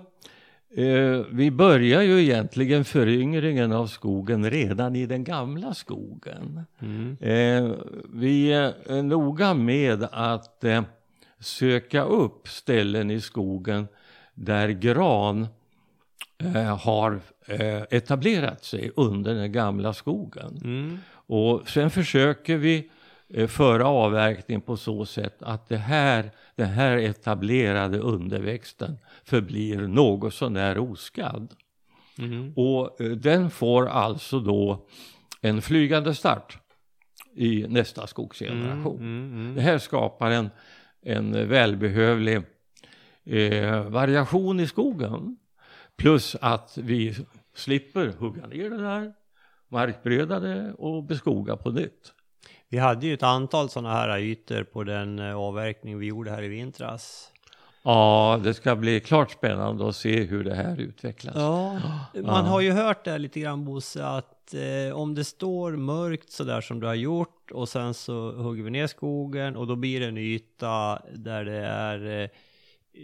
eh, 0.76 1.20
vi 1.30 1.50
börjar 1.50 2.02
ju 2.02 2.22
egentligen 2.22 2.84
föryngringen 2.84 3.72
av 3.72 3.86
skogen 3.86 4.50
redan 4.50 4.96
i 4.96 5.06
den 5.06 5.24
gamla 5.24 5.74
skogen. 5.74 6.64
Mm. 6.80 7.16
Eh, 7.20 7.76
vi 8.12 8.52
är 8.52 9.02
noga 9.02 9.54
med 9.54 10.08
att 10.12 10.64
söka 11.40 12.04
upp 12.04 12.48
ställen 12.48 13.10
i 13.10 13.20
skogen 13.20 13.88
där 14.34 14.68
gran 14.68 15.46
har 16.82 17.20
etablerat 17.90 18.64
sig 18.64 18.90
under 18.96 19.34
den 19.34 19.52
gamla 19.52 19.92
skogen. 19.92 20.60
Mm. 20.64 20.98
Och 21.10 21.68
sen 21.68 21.90
försöker 21.90 22.56
vi 22.56 22.90
föra 23.48 23.86
avverkning 23.86 24.60
på 24.60 24.76
så 24.76 25.06
sätt 25.06 25.42
att 25.42 25.68
det 25.68 25.76
här, 25.76 26.30
den 26.56 26.68
här 26.68 26.96
etablerade 26.96 27.98
underväxten 27.98 28.98
förblir 29.24 29.78
något 29.78 30.34
sånär 30.34 30.78
oskadd. 30.78 31.54
Mm. 32.18 32.52
Och 32.56 33.00
eh, 33.00 33.10
den 33.10 33.50
får 33.50 33.88
alltså 33.88 34.40
då 34.40 34.86
en 35.40 35.62
flygande 35.62 36.14
start 36.14 36.58
i 37.34 37.66
nästa 37.68 38.06
skogsgeneration. 38.06 39.00
Mm, 39.00 39.26
mm, 39.26 39.40
mm. 39.40 39.54
det 39.54 39.60
här 39.60 39.78
skapar 39.78 40.30
en, 40.30 40.50
en 41.02 41.48
välbehövlig 41.48 42.42
eh, 43.24 43.82
variation 43.82 44.60
i 44.60 44.66
skogen. 44.66 45.36
Plus 45.96 46.36
att 46.40 46.78
vi 46.82 47.16
slipper 47.54 48.12
hugga 48.18 48.46
ner 48.46 48.70
det 48.70 48.82
där, 48.82 49.12
markbreda 49.68 50.40
det 50.40 50.72
och 50.78 51.04
beskoga 51.04 51.56
på 51.56 51.70
nytt. 51.70 52.14
Vi 52.70 52.78
hade 52.78 53.06
ju 53.06 53.14
ett 53.14 53.22
antal 53.22 53.70
sådana 53.70 53.94
här 53.94 54.18
ytor 54.18 54.62
på 54.62 54.84
den 54.84 55.18
eh, 55.18 55.36
avverkning 55.36 55.98
vi 55.98 56.06
gjorde 56.06 56.30
här 56.30 56.42
i 56.42 56.48
vintras. 56.48 57.32
Ja, 57.82 58.40
det 58.44 58.54
ska 58.54 58.76
bli 58.76 59.00
klart 59.00 59.30
spännande 59.30 59.88
att 59.88 59.96
se 59.96 60.22
hur 60.22 60.44
det 60.44 60.54
här 60.54 60.80
utvecklas. 60.80 61.34
Ja, 61.36 61.80
man 62.14 62.44
har 62.44 62.60
ju 62.60 62.72
hört 62.72 63.04
det 63.04 63.18
lite 63.18 63.40
grann 63.40 63.64
Bosse, 63.64 64.06
att 64.06 64.54
eh, 64.54 64.96
om 64.96 65.14
det 65.14 65.24
står 65.24 65.72
mörkt 65.76 66.32
sådär 66.32 66.60
som 66.60 66.80
du 66.80 66.86
har 66.86 66.94
gjort 66.94 67.50
och 67.50 67.68
sen 67.68 67.94
så 67.94 68.32
hugger 68.32 68.62
vi 68.62 68.70
ner 68.70 68.86
skogen 68.86 69.56
och 69.56 69.66
då 69.66 69.76
blir 69.76 70.00
det 70.00 70.06
en 70.06 70.18
yta 70.18 71.02
där 71.14 71.44
det 71.44 71.66
är 71.66 72.22
eh, 72.22 72.28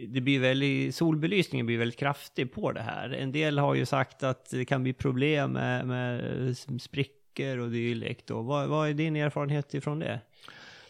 det 0.09 0.21
blir 0.21 0.41
väldigt, 0.41 0.95
solbelysningen 0.95 1.67
blir 1.67 1.79
väldigt 1.79 1.99
kraftig 1.99 2.53
på 2.53 2.73
det 2.73 2.81
här. 2.81 3.11
En 3.11 3.33
del 3.33 3.59
har 3.59 3.75
ju 3.75 3.87
sagt 3.87 4.23
att 4.23 4.51
det 4.51 4.65
kan 4.65 4.83
bli 4.83 4.93
problem 4.93 5.53
med, 5.53 5.87
med 5.87 6.57
sprickor 6.81 7.24
böcker 7.35 7.59
och 7.59 7.71
dylikt. 7.71 8.31
Och 8.31 8.45
vad, 8.45 8.69
vad 8.69 8.89
är 8.89 8.95
din 8.95 9.17
erfarenhet 9.17 9.75
ifrån 9.75 9.99
det? 9.99 10.21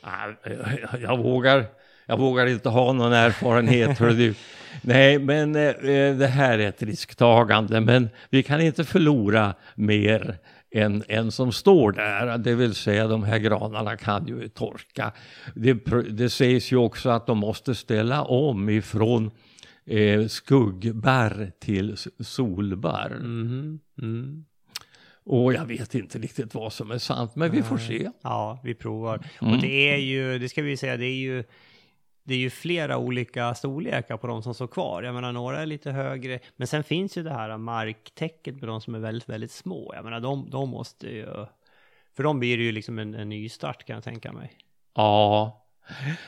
Jag, 0.03 1.01
jag, 1.01 1.19
vågar, 1.19 1.65
jag 2.07 2.19
vågar 2.19 2.47
inte 2.47 2.69
ha 2.69 2.93
någon 2.93 3.13
erfarenhet. 3.13 3.99
hör 3.99 4.11
du. 4.11 4.35
Nej, 4.83 5.19
men 5.19 5.57
eh, 5.57 6.17
det 6.17 6.27
här 6.27 6.59
är 6.59 6.69
ett 6.69 6.83
risktagande. 6.83 7.81
Men 7.81 8.09
vi 8.31 8.43
kan 8.43 8.61
inte 8.61 8.85
förlora 8.85 9.55
mer 9.75 10.39
än, 10.71 11.03
än 11.09 11.33
som 11.33 11.53
står 11.53 11.93
där. 11.93 12.39
Det 12.39 12.55
vill 12.55 12.75
säga 12.75 13.09
de 13.09 13.23
här 13.23 13.39
granarna 13.39 13.97
kan 13.97 14.27
ju 14.27 14.49
torka. 14.49 15.13
Det, 15.55 15.75
det 16.11 16.31
sägs 16.31 16.73
ju 16.73 16.77
också 16.77 17.11
att 17.11 17.27
de 17.27 17.39
måste 17.39 17.75
ställa 17.75 18.23
om 18.23 18.69
ifrån 18.69 19.31
eh, 19.87 20.27
skuggbarr 20.27 21.53
till 21.61 21.97
solbarr. 22.21 23.11
Mm. 23.11 23.81
Mm. 24.03 24.45
Och 25.27 25.55
jag 25.55 25.67
vet 25.67 25.95
inte 25.95 26.19
riktigt 26.19 26.55
vad 26.55 26.73
som 26.73 26.91
är 26.91 26.99
sant, 26.99 27.37
men 27.37 27.51
vi 27.51 27.63
får 27.63 27.79
se. 27.79 28.11
Ja, 28.23 28.61
vi 28.65 28.75
provar. 28.75 29.27
Mm. 29.43 29.55
Och 29.55 29.61
det 29.61 29.93
är 29.93 29.97
ju, 29.97 30.39
det 30.39 30.49
ska 30.49 30.63
vi 30.63 30.77
säga, 30.77 30.97
det 30.97 31.07
är 31.07 31.17
ju 31.17 31.45
det 32.25 32.35
är 32.35 32.39
ju 32.39 32.51
flera 32.51 32.99
olika 32.99 33.55
storlekar 33.55 34.17
på 34.17 34.27
de 34.27 34.43
som 34.43 34.55
står 34.55 34.67
kvar. 34.67 35.03
Jag 35.03 35.15
menar, 35.15 35.33
några 35.33 35.63
är 35.63 35.67
lite 35.67 35.91
högre, 35.91 36.41
men 36.57 36.67
sen 36.67 36.85
finns 36.85 37.19
ju 37.19 37.23
det 37.23 37.33
här 37.33 37.59
marktäcket 37.59 38.61
på 38.61 38.67
de 38.67 38.81
som 38.81 38.95
är 38.95 38.99
väldigt, 38.99 39.29
väldigt 39.29 39.51
små. 39.51 39.93
Jag 39.95 40.05
menar, 40.05 40.21
de, 40.21 40.51
de 40.51 40.69
måste 40.69 41.07
ju... 41.07 41.47
För 42.17 42.23
de 42.23 42.39
blir 42.39 42.59
det 42.59 42.65
ju 42.65 42.73
liksom 42.73 42.99
en, 42.99 43.15
en 43.15 43.29
ny 43.29 43.49
start 43.49 43.85
kan 43.85 43.95
jag 43.95 44.05
tänka 44.05 44.33
mig. 44.33 44.53
Ja, 44.95 45.64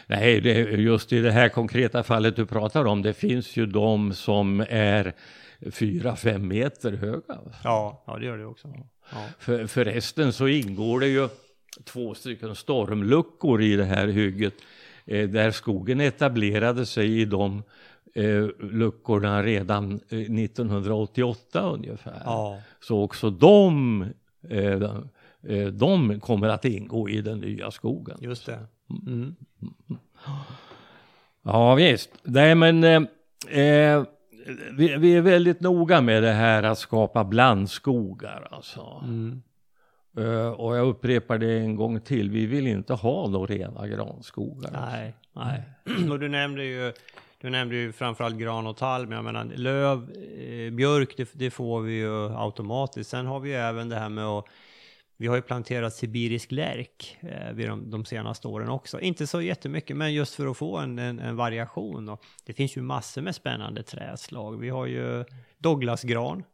Nej, 0.07 0.41
det, 0.41 0.53
just 0.61 1.13
i 1.13 1.21
det 1.21 1.31
här 1.31 1.49
konkreta 1.49 2.03
fallet 2.03 2.37
du 2.37 2.47
pratar 2.47 2.85
om, 2.85 3.03
det 3.03 3.15
finns 3.15 3.57
ju 3.57 3.67
de 3.67 4.13
som 4.13 4.65
är 4.69 5.13
fyra, 5.71 6.17
fem 6.17 6.49
meter 6.49 6.93
höga. 6.93 7.39
Ja, 7.65 8.05
ja 8.07 8.17
det 8.19 8.27
gör 8.27 8.39
det 8.39 8.47
också. 8.47 8.69
Ja. 9.13 9.25
För, 9.39 9.67
förresten 9.67 10.33
så 10.33 10.49
ingår 10.49 11.01
det 11.01 11.09
ju 11.09 11.29
två 11.85 12.15
stycken 12.15 12.55
stormluckor 12.55 13.63
i 13.63 13.77
det 13.77 13.85
här 13.85 14.09
hygget 14.09 14.55
eh, 15.05 15.29
där 15.29 15.51
skogen 15.51 16.01
etablerade 16.01 16.87
sig 16.87 17.21
i 17.21 17.25
de 17.25 17.63
eh, 18.15 18.49
luckorna 18.59 19.43
redan 19.43 19.93
eh, 20.09 20.19
1988 20.19 21.61
ungefär. 21.61 22.23
Ja. 22.25 22.61
Så 22.81 23.03
också 23.03 23.31
de, 23.31 24.03
eh, 24.51 24.83
eh, 25.43 25.67
de 25.67 26.21
kommer 26.21 26.49
att 26.49 26.65
ingå 26.65 27.09
i 27.09 27.21
den 27.21 27.39
nya 27.39 27.71
skogen. 27.71 28.19
Just 28.21 28.47
det. 28.47 28.59
Mm. 28.91 29.37
Ja 31.43 31.75
visst, 31.75 32.11
nej 32.23 32.55
men 32.55 32.85
eh, 32.85 33.03
eh, 33.63 34.05
vi, 34.73 34.97
vi, 34.97 35.15
är 35.17 35.21
väldigt 35.21 35.61
noga 35.61 36.01
med 36.01 36.23
det 36.23 36.33
här 36.33 36.63
att 36.63 36.79
skapa 36.79 37.25
blandskogar 37.25 38.49
alltså. 38.51 39.03
Mm. 39.05 39.43
Uh, 40.19 40.49
och 40.49 40.77
jag 40.77 40.89
upprepar 40.89 41.39
det 41.39 41.59
en 41.59 41.77
gång 41.77 42.01
till, 42.01 42.31
vi 42.31 42.47
vill 42.47 42.67
inte 42.67 42.95
ha 42.95 43.29
några 43.29 43.55
rena 43.55 43.89
granskogar. 43.89 44.71
Nej, 44.73 45.15
nej. 45.33 45.63
Och 46.11 46.21
du 46.21 46.29
nämnde 46.29 46.65
ju, 46.65 46.93
du 47.41 47.51
nämnde 47.51 47.77
ju 47.77 47.93
framförallt 47.93 48.37
gran 48.37 48.67
och 48.67 48.77
tall, 48.77 49.07
men 49.07 49.17
jag 49.17 49.25
menar 49.25 49.45
löv, 49.45 49.99
eh, 50.01 50.73
björk, 50.73 51.17
det, 51.17 51.29
det, 51.33 51.51
får 51.51 51.81
vi 51.81 51.93
ju 51.93 52.37
automatiskt. 52.37 53.11
Sen 53.11 53.27
har 53.27 53.41
vi 53.41 53.51
ju 53.51 53.57
även 53.57 53.89
det 53.89 53.97
här 53.97 54.09
med 54.09 54.25
att 54.25 54.45
vi 55.17 55.27
har 55.27 55.37
ju 55.37 55.43
planterat 55.43 55.95
sibirisk 55.95 56.53
lärk 56.53 57.19
eh, 57.21 57.53
vid 57.53 57.69
de, 57.69 57.91
de, 57.91 58.05
senaste 58.05 58.49
åren 58.49 58.69
också. 58.69 59.01
Inte 59.01 59.27
så 59.27 59.43
jättemycket, 59.43 59.97
men 59.97 60.15
just 60.15 60.35
för 60.35 60.47
att 60.47 60.57
få 60.57 60.79
en, 60.79 60.99
en, 60.99 61.19
en 61.19 61.37
variation. 61.37 62.09
Och 62.09 62.25
det 62.45 62.53
finns 62.53 62.77
ju 62.77 62.83
massor 62.83 63.23
med 63.23 63.35
spännande 63.35 63.83
träslag. 63.83 64.61
Vi 64.61 64.69
har 64.69 64.87
ju 64.87 65.25
Douglasgran. 65.59 66.45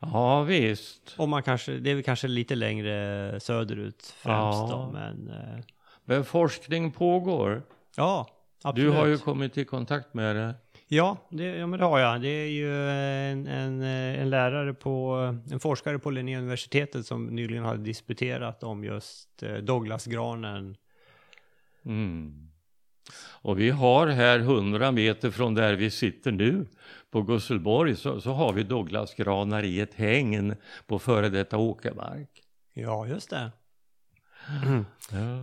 Ja, 0.00 0.42
visst. 0.42 1.14
Och 1.16 1.28
man 1.28 1.42
kanske, 1.42 1.72
det 1.72 1.90
är 1.90 1.94
väl 1.94 2.04
kanske 2.04 2.28
lite 2.28 2.54
längre 2.54 3.40
söderut 3.40 4.14
främst 4.16 4.58
ja. 4.58 4.68
då, 4.70 4.90
men... 4.92 5.28
Eh... 5.30 5.64
Men 6.04 6.24
forskning 6.24 6.92
pågår. 6.92 7.62
Ja, 7.96 8.28
absolut. 8.62 8.92
Du 8.92 8.98
har 8.98 9.06
ju 9.06 9.18
kommit 9.18 9.58
i 9.58 9.64
kontakt 9.64 10.14
med 10.14 10.36
det. 10.36 10.54
Ja, 10.90 11.16
det, 11.28 11.44
ja, 11.44 11.66
men 11.66 11.78
det 11.78 11.84
har 11.84 11.98
jag. 11.98 12.20
Det 12.20 12.28
är 12.28 12.48
ju 12.48 12.90
en, 12.90 13.46
en, 13.46 13.82
en 13.82 14.30
lärare 14.30 14.74
på, 14.74 15.14
en 15.50 15.60
forskare 15.60 15.98
på 15.98 16.10
Linnéuniversitetet 16.10 17.06
som 17.06 17.26
nyligen 17.26 17.64
har 17.64 17.76
disputerat 17.76 18.62
om 18.62 18.84
just 18.84 19.42
eh, 19.42 19.54
Douglasgranen. 19.54 20.76
Mm. 21.84 22.48
Och 23.40 23.60
vi 23.60 23.70
har 23.70 24.06
här 24.06 24.38
100 24.38 24.92
meter 24.92 25.30
från 25.30 25.54
där 25.54 25.74
vi 25.74 25.90
sitter 25.90 26.32
nu 26.32 26.66
på 27.10 27.22
Gusselborg 27.22 27.96
så, 27.96 28.20
så 28.20 28.30
har 28.30 28.52
vi 28.52 28.62
Douglasgranar 28.62 29.62
i 29.62 29.80
ett 29.80 29.94
hägn 29.94 30.54
på 30.86 30.98
före 30.98 31.28
detta 31.28 31.58
åkermark. 31.58 32.42
Ja, 32.74 33.06
just 33.06 33.30
det. 33.30 33.50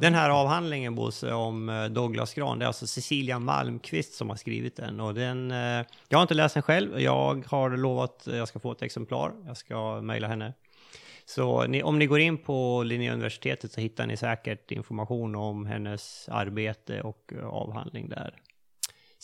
Den 0.01 0.13
här 0.13 0.29
avhandlingen 0.29 0.95
Bosse 0.95 1.33
om 1.33 1.69
eh, 1.69 1.85
Douglas 1.85 2.33
Gran, 2.33 2.59
det 2.59 2.65
är 2.65 2.67
alltså 2.67 2.87
Cecilia 2.87 3.39
Malmqvist 3.39 4.13
som 4.13 4.29
har 4.29 4.35
skrivit 4.35 4.75
den. 4.75 4.99
Och 4.99 5.13
den 5.13 5.51
eh, 5.51 5.85
jag 6.09 6.17
har 6.17 6.21
inte 6.21 6.33
läst 6.33 6.53
den 6.53 6.63
själv, 6.63 6.99
jag 7.01 7.45
har 7.47 7.77
lovat 7.77 8.27
att 8.27 8.35
jag 8.35 8.47
ska 8.47 8.59
få 8.59 8.71
ett 8.71 8.81
exemplar. 8.81 9.31
Jag 9.47 9.57
ska 9.57 10.01
mejla 10.01 10.27
henne. 10.27 10.53
Så 11.25 11.67
ni, 11.67 11.83
om 11.83 11.99
ni 11.99 12.05
går 12.05 12.19
in 12.19 12.37
på 12.37 12.83
Linnéuniversitetet 12.83 13.71
så 13.71 13.81
hittar 13.81 14.07
ni 14.07 14.17
säkert 14.17 14.71
information 14.71 15.35
om 15.35 15.65
hennes 15.65 16.29
arbete 16.29 17.01
och 17.01 17.33
avhandling 17.43 18.09
där. 18.09 18.33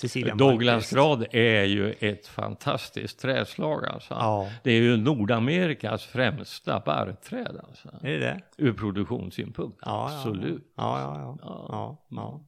Cecilia 0.02 0.36
Douglasgrad 0.36 1.26
är 1.32 1.64
ju 1.64 1.94
ett 2.00 2.28
fantastiskt 2.28 3.20
trädslag 3.20 3.86
alltså. 3.86 4.14
Ja. 4.14 4.50
Det 4.64 4.72
är 4.72 4.82
ju 4.82 4.98
Nordamerikas 4.98 6.06
främsta 6.06 6.80
barrträd 6.86 7.60
alltså. 7.68 7.90
Är 8.02 8.12
det 8.12 8.20
det? 8.20 8.42
Ur 8.58 8.74
produktionssynpunkt, 8.74 9.78
ja, 9.82 10.12
absolut. 10.14 10.74
Ja, 10.78 11.00
ja, 11.00 11.38
ja. 11.42 11.68
ja. 11.70 12.06
ja. 12.10 12.42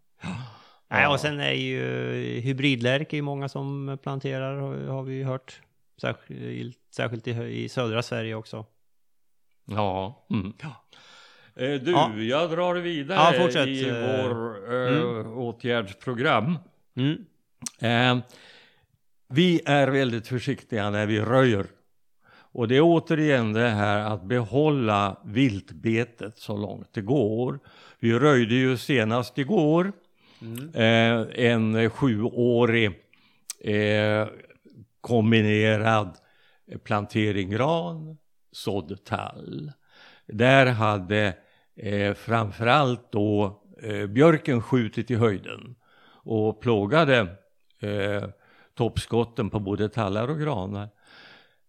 Nej, 0.90 1.08
och 1.08 1.20
sen 1.20 1.40
är 1.40 1.52
ju 1.52 1.82
hybridlärk 2.40 3.14
är 3.14 3.22
många 3.22 3.50
som 3.50 3.98
planterar, 4.04 4.88
har 4.88 5.04
vi 5.04 5.24
hört. 5.24 5.62
Särskilt, 6.02 6.78
särskilt 6.96 7.28
i, 7.28 7.32
i 7.32 7.70
södra 7.70 8.02
Sverige 8.02 8.36
också. 8.36 8.66
Ja. 9.66 10.26
Mm. 10.30 10.54
Eh, 11.56 11.82
du, 11.82 11.92
ja. 11.92 12.16
jag 12.16 12.52
drar 12.52 12.76
vidare 12.76 13.52
ja, 13.54 13.66
i 13.66 13.92
vår 13.92 14.74
eh, 14.74 14.98
mm. 14.98 15.38
åtgärdsprogram. 15.38 16.58
Mm. 16.96 17.26
Eh, 17.80 18.18
vi 19.30 19.62
är 19.66 19.88
väldigt 19.88 20.28
försiktiga 20.28 20.90
när 20.90 21.06
vi 21.06 21.20
röjer. 21.20 21.66
Och 22.54 22.68
det 22.68 22.78
är 22.78 22.82
återigen 22.84 23.54
det 23.54 23.70
här 23.70 24.00
att 24.00 24.24
behålla 24.24 25.18
viltbetet 25.26 26.38
så 26.38 26.58
långt 26.58 26.94
det 26.94 27.02
går. 27.02 27.60
Vi 28.00 28.14
röjde 28.14 28.54
ju 28.56 28.78
senast 28.78 29.38
igår 29.38 29.94
mm. 30.42 30.70
eh, 30.74 31.46
en 31.46 31.90
sjuårig 31.90 32.92
eh, 33.60 34.28
kombinerad 35.02 36.18
plantering 36.84 37.50
gran, 37.50 38.18
sådd 38.52 39.06
tall. 39.06 39.72
Där 40.28 40.66
hade 40.66 41.34
eh, 41.76 42.14
framförallt 42.14 43.12
då 43.12 43.62
eh, 43.84 44.08
björken 44.08 44.62
skjutit 44.62 45.12
i 45.12 45.16
höjden 45.16 45.76
och 46.24 46.62
plågade 46.62 47.28
eh, 47.84 48.24
toppskotten 48.76 49.50
på 49.50 49.60
både 49.60 49.90
tallar 49.90 50.28
och 50.28 50.40
granar. 50.40 50.90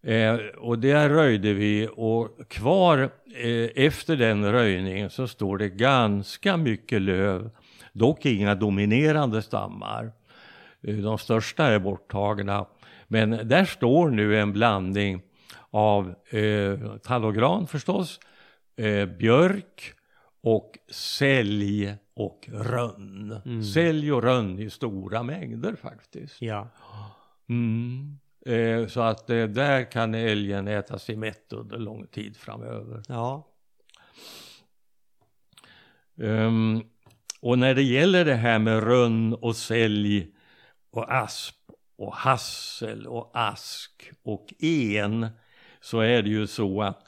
Eh, 0.03 0.35
och 0.57 0.79
där 0.79 1.09
röjde 1.09 1.53
vi 1.53 1.89
och 1.95 2.49
kvar 2.49 3.09
eh, 3.35 3.85
efter 3.85 4.15
den 4.15 4.51
röjningen 4.51 5.09
så 5.09 5.27
står 5.27 5.57
det 5.57 5.69
ganska 5.69 6.57
mycket 6.57 7.01
löv, 7.01 7.49
dock 7.93 8.25
inga 8.25 8.55
dominerande 8.55 9.41
stammar. 9.41 10.11
Eh, 10.81 10.95
de 10.95 11.17
största 11.17 11.65
är 11.65 11.79
borttagna. 11.79 12.65
Men 13.07 13.47
där 13.47 13.65
står 13.65 14.09
nu 14.09 14.39
en 14.39 14.53
blandning 14.53 15.21
av 15.71 16.15
eh, 16.29 16.97
tall 17.03 17.25
och 17.25 17.35
gran 17.35 17.67
förstås, 17.67 18.19
eh, 18.77 19.05
björk 19.05 19.94
och 20.45 20.77
sälj 20.91 21.95
och 22.13 22.49
rönn. 22.51 23.41
Mm. 23.45 23.63
Sälj 23.63 24.11
och 24.11 24.23
rönn 24.23 24.59
i 24.59 24.69
stora 24.69 25.23
mängder 25.23 25.75
faktiskt. 25.75 26.41
Ja. 26.41 26.69
Mm. 27.49 28.19
Eh, 28.45 28.87
så 28.87 29.01
att 29.01 29.29
eh, 29.29 29.43
där 29.43 29.91
kan 29.91 30.13
älgen 30.13 30.67
äta 30.67 30.99
sig 30.99 31.15
mätt 31.15 31.53
under 31.53 31.77
lång 31.77 32.07
tid 32.07 32.37
framöver. 32.37 33.03
Ja. 33.07 33.47
Um, 36.15 36.83
och 37.41 37.59
när 37.59 37.75
det 37.75 37.83
gäller 37.83 38.25
det 38.25 38.35
här 38.35 38.59
med 38.59 38.83
rönn 38.83 39.33
och 39.33 39.55
sälj 39.55 40.31
och 40.91 41.13
asp 41.13 41.55
och 41.97 42.15
hassel 42.15 43.07
och 43.07 43.31
ask 43.33 44.11
och 44.23 44.53
en 44.59 45.27
så 45.81 45.99
är 45.99 46.21
det 46.21 46.29
ju 46.29 46.47
så 46.47 46.81
att 46.81 47.05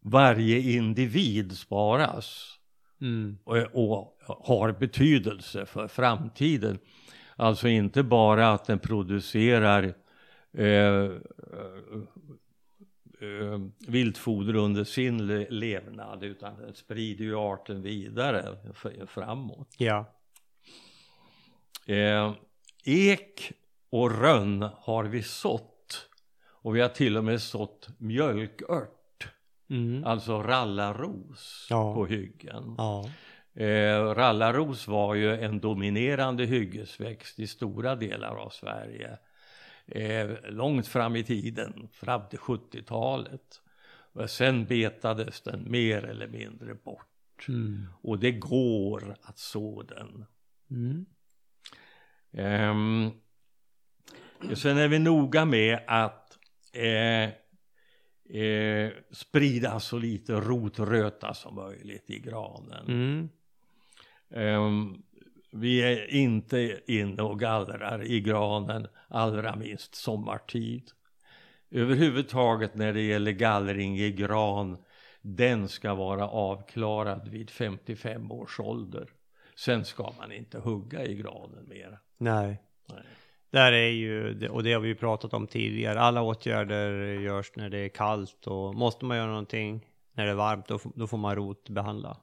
varje 0.00 0.60
individ 0.60 1.58
sparas. 1.58 2.55
Mm. 3.00 3.38
Och, 3.44 3.56
och, 3.56 4.18
har 4.26 4.72
betydelse 4.72 5.66
för 5.66 5.88
framtiden. 5.88 6.78
Alltså 7.36 7.68
inte 7.68 8.02
bara 8.02 8.52
att 8.52 8.64
den 8.64 8.78
producerar 8.78 9.94
eh, 10.52 11.10
eh, 13.20 13.60
viltfoder 13.88 14.54
under 14.56 14.84
sin 14.84 15.26
le 15.26 15.46
levnad 15.50 16.24
utan 16.24 16.58
den 16.60 16.74
sprider 16.74 17.24
ju 17.24 17.36
arten 17.36 17.82
vidare 17.82 18.56
framåt. 19.06 19.74
Ja. 19.78 20.12
Eh, 21.86 22.34
ek 22.84 23.52
och 23.90 24.20
rönn 24.20 24.68
har 24.76 25.04
vi 25.04 25.22
sått 25.22 26.08
och 26.66 26.76
vi 26.76 26.80
har 26.80 26.88
till 26.88 27.16
och 27.16 27.24
med 27.24 27.42
sått 27.42 27.88
mjölkört, 27.98 28.95
Mm. 29.70 30.04
alltså 30.04 30.42
rallarros 30.42 31.66
Ja. 31.70 31.94
på 31.94 32.06
hyggen. 32.06 32.74
Ja. 32.78 33.10
Eh, 33.54 34.00
rallarros 34.14 34.88
var 34.88 35.14
ju 35.14 35.36
en 35.40 35.60
dominerande 35.60 36.44
hyggesväxt 36.44 37.38
i 37.38 37.46
stora 37.46 37.96
delar 37.96 38.36
av 38.36 38.50
Sverige. 38.50 39.18
Eh, 39.86 40.30
långt 40.48 40.88
fram 40.88 41.16
i 41.16 41.24
tiden, 41.24 41.88
fram 41.92 42.28
till 42.28 42.38
70-talet. 42.38 43.62
Och 44.12 44.30
sen 44.30 44.64
betades 44.64 45.40
den 45.40 45.70
mer 45.70 46.04
eller 46.04 46.28
mindre 46.28 46.74
bort. 46.74 47.46
Mm. 47.48 47.86
Och 48.02 48.18
det 48.18 48.32
går 48.32 49.16
att 49.22 49.38
så 49.38 49.82
den. 49.82 50.26
Mm. 50.70 51.06
Ehm, 52.32 53.10
sen 54.54 54.78
är 54.78 54.88
vi 54.88 54.98
noga 54.98 55.44
med 55.44 55.78
att 55.86 56.38
eh, 56.72 57.30
eh, 58.30 58.90
sprida 59.10 59.80
så 59.80 59.98
lite 59.98 60.32
rotröta 60.32 61.34
som 61.34 61.54
möjligt 61.54 62.10
i 62.10 62.18
granen. 62.18 62.86
Mm. 62.88 63.28
Ehm, 64.30 65.02
vi 65.52 65.82
är 65.82 66.14
inte 66.14 66.80
inne 66.86 67.22
och 67.22 67.40
gallrar 67.40 68.04
i 68.04 68.20
granen, 68.20 68.88
allra 69.08 69.56
minst 69.56 69.94
sommartid. 69.94 70.90
Överhuvudtaget 71.70 72.74
när 72.74 72.92
det 72.92 73.02
gäller 73.02 73.32
gallring 73.32 73.98
i 73.98 74.12
gran, 74.12 74.78
den 75.20 75.68
ska 75.68 75.94
vara 75.94 76.28
avklarad 76.28 77.28
vid 77.28 77.50
55 77.50 78.32
års 78.32 78.60
ålder. 78.60 79.10
Sen 79.56 79.84
ska 79.84 80.12
man 80.18 80.32
inte 80.32 80.58
hugga 80.58 81.04
i 81.04 81.14
granen 81.14 81.68
mer. 81.68 81.98
Nej. 82.18 82.62
Nej. 82.88 83.04
Där 83.50 83.72
är 83.72 83.88
ju, 83.88 84.48
och 84.48 84.62
det 84.62 84.72
har 84.72 84.80
vi 84.80 84.88
ju 84.88 84.94
pratat 84.94 85.34
om 85.34 85.46
tidigare, 85.46 86.00
alla 86.00 86.22
åtgärder 86.22 87.20
görs 87.20 87.52
när 87.54 87.70
det 87.70 87.78
är 87.78 87.88
kallt 87.88 88.46
och 88.46 88.74
måste 88.74 89.04
man 89.04 89.16
göra 89.16 89.30
någonting 89.30 89.86
när 90.12 90.24
det 90.24 90.30
är 90.30 90.34
varmt 90.34 90.68
då, 90.68 90.80
då 90.94 91.06
får 91.06 91.18
man 91.18 91.36
rotbehandla. 91.36 92.16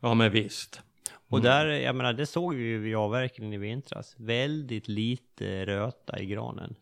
Ja 0.00 0.14
men 0.14 0.30
visst. 0.30 0.80
Och 1.28 1.40
där, 1.40 1.66
jag 1.66 1.96
menar 1.96 2.12
det 2.12 2.26
såg 2.26 2.54
vi 2.54 2.64
ju 2.64 2.78
vid 2.78 2.96
avverkningen 2.96 3.52
i 3.52 3.58
vintras, 3.58 4.14
väldigt 4.18 4.88
lite 4.88 5.66
röta 5.66 6.18
i 6.18 6.26
granen. 6.26 6.74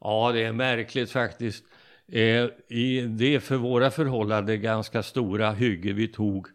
Ja 0.00 0.32
det 0.32 0.44
är 0.44 0.52
märkligt 0.52 1.10
faktiskt. 1.10 1.64
Eh, 2.08 2.48
I 2.68 3.00
det 3.00 3.40
för 3.40 3.56
våra 3.56 3.90
förhållanden 3.90 4.62
ganska 4.62 5.02
stora 5.02 5.52
hygge 5.52 5.92
vi 5.92 6.08
tog 6.08 6.46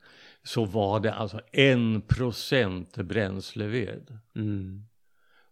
så 0.44 0.66
var 0.66 1.00
det 1.00 1.14
alltså 1.14 1.42
en 1.52 2.02
procent 2.02 2.98
bränsleved. 2.98 4.18
Mm. 4.36 4.86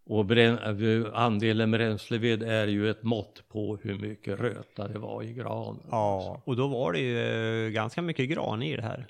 Och 0.09 0.25
brän, 0.25 0.57
eh, 0.57 1.13
andelen 1.13 1.71
bränsleved 1.71 2.43
är 2.43 2.67
ju 2.67 2.89
ett 2.89 3.03
mått 3.03 3.43
på 3.49 3.77
hur 3.81 3.97
mycket 3.97 4.39
röta 4.39 4.87
det 4.87 4.99
var 4.99 5.23
i 5.23 5.33
granen. 5.33 5.87
Ja, 5.91 6.41
och 6.45 6.55
då 6.55 6.67
var 6.67 6.93
det 6.93 6.99
ju 6.99 7.65
eh, 7.65 7.69
ganska 7.69 8.01
mycket 8.01 8.29
gran 8.29 8.61
i 8.61 8.75
det 8.75 8.81
här. 8.81 9.07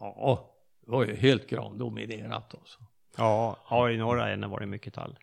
Ja, 0.00 0.50
det 0.84 0.90
var 0.90 1.04
ju 1.04 1.16
helt 1.16 1.46
grandominerat 1.46 2.54
alltså. 2.54 2.78
Ja, 3.16 3.56
ja 3.70 3.90
i 3.90 3.96
norra 3.96 4.30
änden 4.30 4.50
var 4.50 4.60
det 4.60 4.66
mycket 4.66 4.94
tall. 4.94 5.18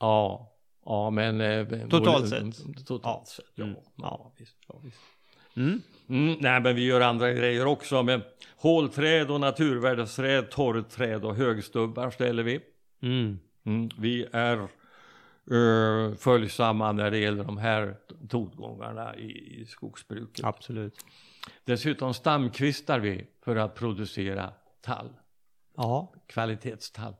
Ja, 0.00 0.52
ja 0.84 1.10
men... 1.10 1.40
eh, 1.40 1.88
Totalt 1.88 2.28
sett. 2.28 2.86
Totalt 2.86 3.28
sett, 3.28 3.44
ja. 3.54 3.64
Mm. 3.64 3.76
ja. 3.96 4.32
visst, 4.38 4.56
ja 4.68 4.80
visst. 4.84 5.00
Mm. 5.56 5.82
Mm, 6.08 6.36
nej 6.40 6.60
men 6.60 6.76
vi 6.76 6.84
gör 6.84 7.00
andra 7.00 7.32
grejer 7.32 7.66
också 7.66 8.02
med 8.02 8.20
hålträd 8.56 9.30
och 9.30 9.40
naturvärdesträd, 9.40 10.50
torrträd 10.50 11.24
och 11.24 11.34
högstubbar 11.36 12.10
ställer 12.10 12.42
vi. 12.42 12.60
Mm. 13.02 13.38
Mm, 13.64 13.88
vi 13.98 14.26
är 14.32 14.68
uh, 15.52 16.14
följsamma 16.14 16.92
när 16.92 17.10
det 17.10 17.18
gäller 17.18 17.44
de 17.44 17.58
här 17.58 17.96
tongångarna 18.28 19.16
i, 19.16 19.60
i 19.60 19.66
skogsbruket. 19.66 20.44
Absolut. 20.44 21.04
Dessutom 21.64 22.14
stamkvistar 22.14 22.98
vi 22.98 23.26
för 23.44 23.56
att 23.56 23.74
producera 23.74 24.52
tall, 24.80 25.08
Ja. 25.76 26.12
kvalitetstall. 26.26 27.14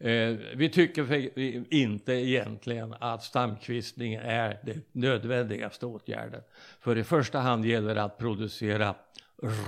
Eh, 0.00 0.36
vi 0.54 0.70
tycker 0.72 1.38
inte 1.74 2.12
egentligen 2.12 2.94
att 3.00 3.22
stamkvistning 3.22 4.14
är 4.14 4.60
det 4.64 4.94
nödvändigaste 4.94 5.86
åtgärden. 5.86 6.42
För 6.80 6.98
i 6.98 7.04
första 7.04 7.38
hand 7.38 7.64
gäller 7.64 7.94
det 7.94 8.02
att 8.02 8.18
producera 8.18 8.94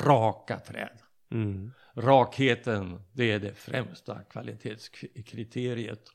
raka 0.05 0.59
träd. 0.59 0.99
Mm. 1.31 1.73
Rakheten, 1.95 3.03
det 3.13 3.33
är 3.33 3.41
det 3.41 3.55
främsta 3.55 4.23
kvalitetskriteriet. 4.23 6.11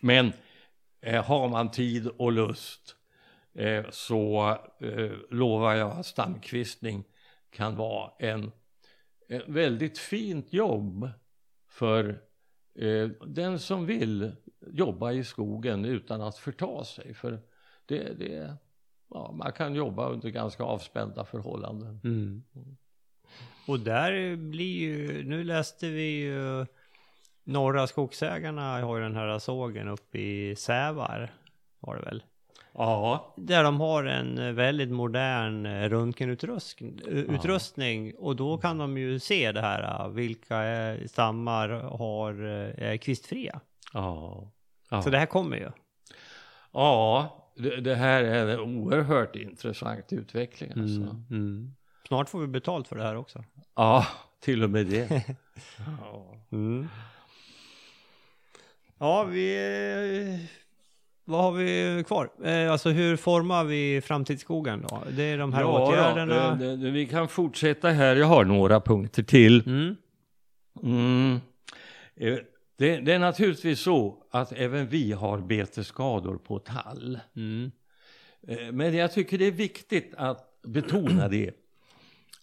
Men 0.00 0.32
eh, 1.00 1.24
har 1.24 1.48
man 1.48 1.70
tid 1.70 2.06
och 2.06 2.32
lust 2.32 2.96
eh, 3.54 3.84
så 3.90 4.50
eh, 4.80 5.12
lovar 5.30 5.74
jag 5.74 5.90
att 5.90 6.06
stamkvistning 6.06 7.04
kan 7.50 7.76
vara 7.76 8.10
en, 8.18 8.52
ett 9.28 9.48
väldigt 9.48 9.98
fint 9.98 10.52
jobb 10.52 11.10
för 11.68 12.22
eh, 12.74 13.08
den 13.26 13.58
som 13.58 13.86
vill 13.86 14.32
jobba 14.66 15.12
i 15.12 15.24
skogen 15.24 15.84
utan 15.84 16.22
att 16.22 16.38
förta 16.38 16.84
sig. 16.84 17.14
För 17.14 17.42
det, 17.86 18.18
det, 18.18 18.56
ja, 19.10 19.32
man 19.32 19.52
kan 19.52 19.74
jobba 19.74 20.08
under 20.08 20.28
ganska 20.28 20.64
avspända 20.64 21.24
förhållanden. 21.24 22.00
Mm. 22.04 22.42
Och 23.70 23.80
där 23.80 24.36
blir 24.36 24.78
ju, 24.78 25.24
nu 25.24 25.44
läste 25.44 25.88
vi 25.88 26.20
ju 26.20 26.66
Norra 27.44 27.86
Skogsägarna 27.86 28.80
har 28.80 28.96
ju 28.96 29.02
den 29.02 29.16
här 29.16 29.38
sågen 29.38 29.88
uppe 29.88 30.18
i 30.18 30.56
Sävar, 30.56 31.32
var 31.80 31.96
det 31.96 32.02
väl? 32.02 32.22
Ja, 32.72 33.34
Där 33.36 33.64
de 33.64 33.80
har 33.80 34.04
en 34.04 34.54
väldigt 34.54 34.90
modern 34.90 35.66
röntgenutrustning 35.66 37.00
utrustning, 37.06 38.14
och 38.14 38.36
då 38.36 38.58
kan 38.58 38.78
de 38.78 38.98
ju 38.98 39.18
se 39.18 39.52
det 39.52 39.60
här, 39.60 40.08
vilka 40.08 40.62
stammar 41.06 41.68
har, 41.68 42.34
är 42.78 42.96
kvistfria. 42.96 43.60
ja. 43.92 44.50
ja. 44.90 45.02
Så 45.02 45.10
det 45.10 45.18
här 45.18 45.26
kommer 45.26 45.56
ju. 45.56 45.70
Ja, 46.72 47.36
det, 47.56 47.80
det 47.80 47.94
här 47.94 48.24
är 48.24 48.46
en 48.46 48.60
oerhört 48.60 49.36
intressant 49.36 50.12
utveckling 50.12 50.70
alltså. 50.70 51.00
Mm. 51.00 51.24
Mm. 51.30 51.74
Snart 52.10 52.28
får 52.28 52.40
vi 52.40 52.46
betalt 52.46 52.88
för 52.88 52.96
det 52.96 53.02
här 53.02 53.16
också. 53.16 53.44
Ja, 53.76 54.06
till 54.40 54.64
och 54.64 54.70
med 54.70 54.86
det. 54.86 55.08
ja. 56.02 56.36
Mm. 56.52 56.88
Ja, 58.98 59.24
vi... 59.24 60.48
Vad 61.24 61.42
har 61.42 61.52
vi 61.52 62.04
kvar? 62.06 62.30
Eh, 62.44 62.72
alltså 62.72 62.90
hur 62.90 63.16
formar 63.16 63.64
vi 63.64 64.00
framtidsskogen 64.00 64.84
då? 64.88 65.02
Det 65.10 65.22
är 65.22 65.38
de 65.38 65.52
här 65.52 65.60
ja, 65.60 65.88
åtgärderna. 65.88 66.34
Ja, 66.60 66.66
det, 66.76 66.90
vi 66.90 67.06
kan 67.06 67.28
fortsätta 67.28 67.88
här. 67.90 68.16
Jag 68.16 68.26
har 68.26 68.44
några 68.44 68.80
punkter 68.80 69.22
till. 69.22 69.66
Mm. 69.66 69.96
Mm. 70.82 71.40
Eh, 72.16 72.38
Det, 72.76 72.96
det 73.00 73.12
är 73.12 73.18
naturligtvis 73.18 73.80
så 73.80 74.22
att 74.30 74.52
även 74.52 74.88
vi 74.88 75.12
har 75.12 75.38
betesskador 75.38 76.36
på 76.38 76.58
tall. 76.58 77.18
Mm. 77.36 77.70
Eh, 78.48 78.72
Men 78.72 78.96
jag 78.96 79.12
tycker 79.12 79.38
det 79.38 79.46
är 79.46 79.52
viktigt 79.52 80.14
att 80.16 80.46
betona 80.62 81.28
det. 81.28 81.59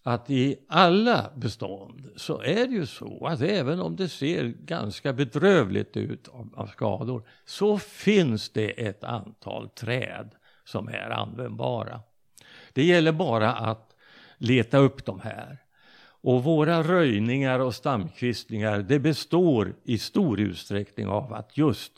Att 0.08 0.30
i 0.30 0.56
alla 0.67 1.32
bestånd 1.36 2.10
så 2.15 2.41
är 2.41 2.67
det 2.67 2.74
ju 2.74 2.86
så 2.86 3.26
att 3.26 3.42
även 3.42 3.79
om 3.79 3.96
det 3.96 4.10
ser 4.10 4.44
ganska 4.44 5.13
bedrövligt 5.13 5.98
ut 5.98 6.27
av, 6.27 6.54
av 6.56 6.67
skador 6.67 7.23
så 7.46 7.77
finns 7.77 8.50
det 8.50 8.88
ett 8.88 9.04
antal 9.04 9.69
träd 9.69 10.29
som 10.65 10.88
är 10.88 11.10
användbara. 11.10 12.02
Det 12.73 12.84
gäller 12.84 13.12
bara 13.12 13.54
att 13.54 13.96
leta 14.38 14.77
upp 14.77 15.06
de 15.06 15.19
här. 15.19 15.58
Och 16.21 16.44
våra 16.44 16.84
röjningar 16.84 17.60
och 17.60 17.75
stamkvistningar 17.75 18.79
det 18.79 19.00
består 19.00 19.75
i 19.84 19.98
stor 19.98 20.40
utsträckning 20.40 21.08
av 21.08 21.34
att 21.34 21.58
just 21.58 21.92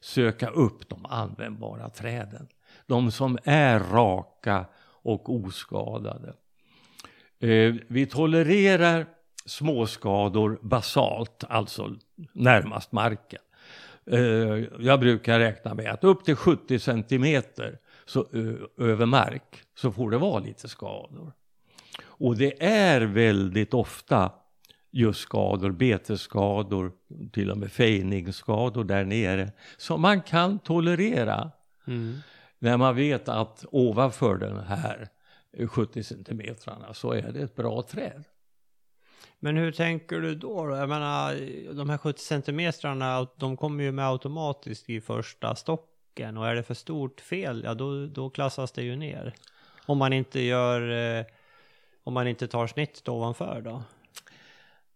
söka 0.00 0.48
upp 0.50 0.88
de 0.88 1.06
användbara 1.06 1.88
träden. 1.88 2.48
De 2.86 3.10
som 3.10 3.38
är 3.44 3.80
raka 3.80 4.64
och 5.02 5.34
oskadade. 5.34 6.34
Eh, 7.40 7.74
vi 7.88 8.06
tolererar 8.06 9.06
småskador 9.46 10.58
basalt, 10.62 11.44
alltså 11.48 11.94
närmast 12.32 12.92
marken. 12.92 13.40
Eh, 14.06 14.18
jag 14.78 15.00
brukar 15.00 15.38
räkna 15.38 15.74
med 15.74 15.90
att 15.90 16.04
upp 16.04 16.24
till 16.24 16.36
70 16.36 16.78
centimeter 16.78 17.78
så, 18.06 18.26
ö, 18.32 18.56
över 18.78 19.06
mark 19.06 19.62
så 19.74 19.92
får 19.92 20.10
det 20.10 20.18
vara 20.18 20.38
lite 20.38 20.68
skador. 20.68 21.32
Och 22.02 22.36
det 22.36 22.64
är 22.64 23.00
väldigt 23.00 23.74
ofta 23.74 24.32
just 24.90 25.20
skador, 25.20 25.70
betesskador, 25.70 26.92
till 27.32 27.50
och 27.50 27.58
med 27.58 27.72
fejningsskador 27.72 28.84
där 28.84 29.04
nere 29.04 29.52
som 29.76 30.00
man 30.00 30.22
kan 30.22 30.58
tolerera. 30.58 31.50
Mm. 31.86 32.18
när 32.58 32.76
man 32.76 32.96
vet 32.96 33.28
att 33.28 33.64
ovanför 33.70 34.36
den 34.36 34.58
här 34.58 35.08
70 35.66 36.02
centimetrarna 36.02 36.94
så 36.94 37.12
är 37.12 37.32
det 37.32 37.40
ett 37.40 37.56
bra 37.56 37.82
träd. 37.82 38.24
Men 39.38 39.56
hur 39.56 39.72
tänker 39.72 40.20
du 40.20 40.34
då? 40.34 40.76
Jag 40.76 40.88
menar, 40.88 41.34
de 41.74 41.90
här 41.90 41.98
70 41.98 42.20
centimetrarna, 42.20 43.26
de 43.36 43.56
kommer 43.56 43.84
ju 43.84 43.92
med 43.92 44.08
automatiskt 44.08 44.90
i 44.90 45.00
första 45.00 45.54
stocken 45.54 46.36
och 46.36 46.48
är 46.48 46.54
det 46.54 46.62
för 46.62 46.74
stort 46.74 47.20
fel, 47.20 47.62
ja 47.64 47.74
då, 47.74 48.06
då 48.06 48.30
klassas 48.30 48.72
det 48.72 48.82
ju 48.82 48.96
ner. 48.96 49.34
Om 49.86 49.98
man 49.98 50.12
inte 50.12 50.40
gör, 50.40 50.90
eh, 51.18 51.24
om 52.04 52.14
man 52.14 52.28
inte 52.28 52.48
tar 52.48 52.66
snittet 52.66 53.08
ovanför 53.08 53.60
då? 53.64 53.82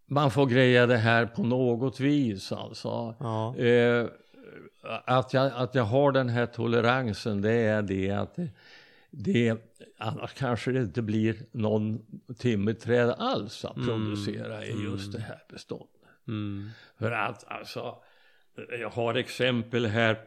Man 0.07 0.31
får 0.31 0.47
greja 0.47 0.87
det 0.87 0.97
här 0.97 1.27
på 1.27 1.43
något 1.43 2.01
vis 2.01 2.53
alltså. 2.53 3.15
Ja. 3.19 3.57
Eh, 3.57 4.07
att, 5.05 5.33
jag, 5.33 5.53
att 5.55 5.75
jag 5.75 5.85
har 5.85 6.13
den 6.13 6.29
här 6.29 6.47
toleransen 6.47 7.43
det 7.43 7.53
är 7.53 7.83
det 7.83 8.11
att 8.11 8.39
det, 9.13 9.57
annars 9.99 10.35
kanske 10.35 10.73
det 10.73 10.81
inte 10.81 11.03
blir 11.03 11.37
någon 11.53 12.03
timmerträd 12.39 13.11
alls 13.19 13.65
att 13.65 13.77
Mm. 13.77 13.87
producera 13.89 14.65
i 14.65 14.71
just 14.83 15.09
Mm. 15.09 15.13
det 15.13 15.21
här 15.21 15.43
beståndet. 15.51 15.89
Mm. 16.29 16.69
För 16.99 17.11
att 17.13 17.45
alltså, 17.49 17.97
jag 18.81 18.91
har 18.91 19.15
exempel 19.15 19.87
här 19.87 20.19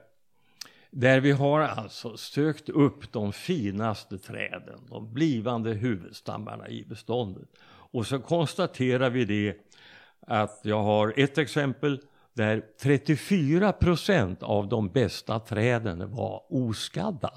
där 0.91 1.19
vi 1.19 1.31
har 1.31 1.59
alltså 1.61 2.17
sökt 2.17 2.69
upp 2.69 3.11
de 3.11 3.33
finaste 3.33 4.17
träden, 4.17 4.79
de 4.89 5.13
blivande 5.13 5.73
huvudstammarna 5.73 6.69
i 6.69 6.85
beståndet. 6.85 7.49
Och 7.67 8.07
så 8.07 8.19
konstaterar 8.19 9.09
vi 9.09 9.25
det 9.25 9.57
att 10.27 10.59
jag 10.63 10.83
har 10.83 11.13
ett 11.17 11.37
exempel 11.37 12.01
där 12.33 12.63
34 12.81 13.71
procent 13.71 14.43
av 14.43 14.69
de 14.69 14.89
bästa 14.89 15.39
träden 15.39 16.11
var 16.11 16.43
oskadda 16.53 17.33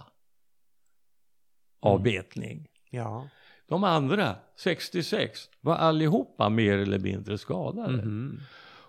av 1.80 2.00
Mm. 2.00 2.02
betning. 2.02 2.68
Ja. 2.90 3.28
De 3.66 3.84
andra, 3.84 4.36
66, 4.56 5.48
var 5.60 5.74
allihopa 5.76 6.48
mer 6.48 6.78
eller 6.78 6.98
mindre 6.98 7.38
skadade. 7.38 8.02
Mhm. 8.02 8.40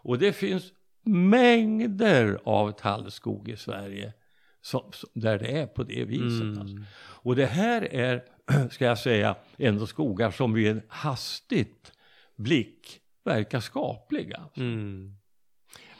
Och 0.01 0.19
det 0.19 0.33
finns 0.33 0.63
mängder 1.03 2.39
av 2.43 2.71
tallskog 2.71 3.49
i 3.49 3.57
Sverige 3.57 4.13
som, 4.61 4.91
som, 4.93 5.09
där 5.13 5.39
det 5.39 5.47
är 5.47 5.67
på 5.67 5.83
det 5.83 6.05
viset. 6.05 6.41
Mm. 6.41 6.59
Alltså. 6.61 6.75
Och 6.99 7.35
det 7.35 7.45
här 7.45 7.93
är, 7.93 8.23
ska 8.71 8.85
jag 8.85 8.99
säga, 8.99 9.35
ändå 9.57 9.87
skogar 9.87 10.31
som 10.31 10.53
vid 10.53 10.67
en 10.67 10.81
hastigt 10.87 11.91
blick 12.35 12.99
verkar 13.23 13.59
skapliga. 13.59 14.41
Mm. 14.55 15.15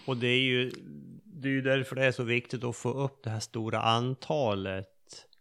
Och 0.06 0.18
det 0.18 0.28
är 0.28 0.42
ju 0.42 0.72
det 1.24 1.48
är 1.48 1.52
ju 1.52 1.62
därför 1.62 1.96
det 1.96 2.06
är 2.06 2.12
så 2.12 2.24
viktigt 2.24 2.64
att 2.64 2.76
få 2.76 2.90
upp 2.94 3.24
det 3.24 3.30
här 3.30 3.40
stora 3.40 3.82
antalet 3.82 4.88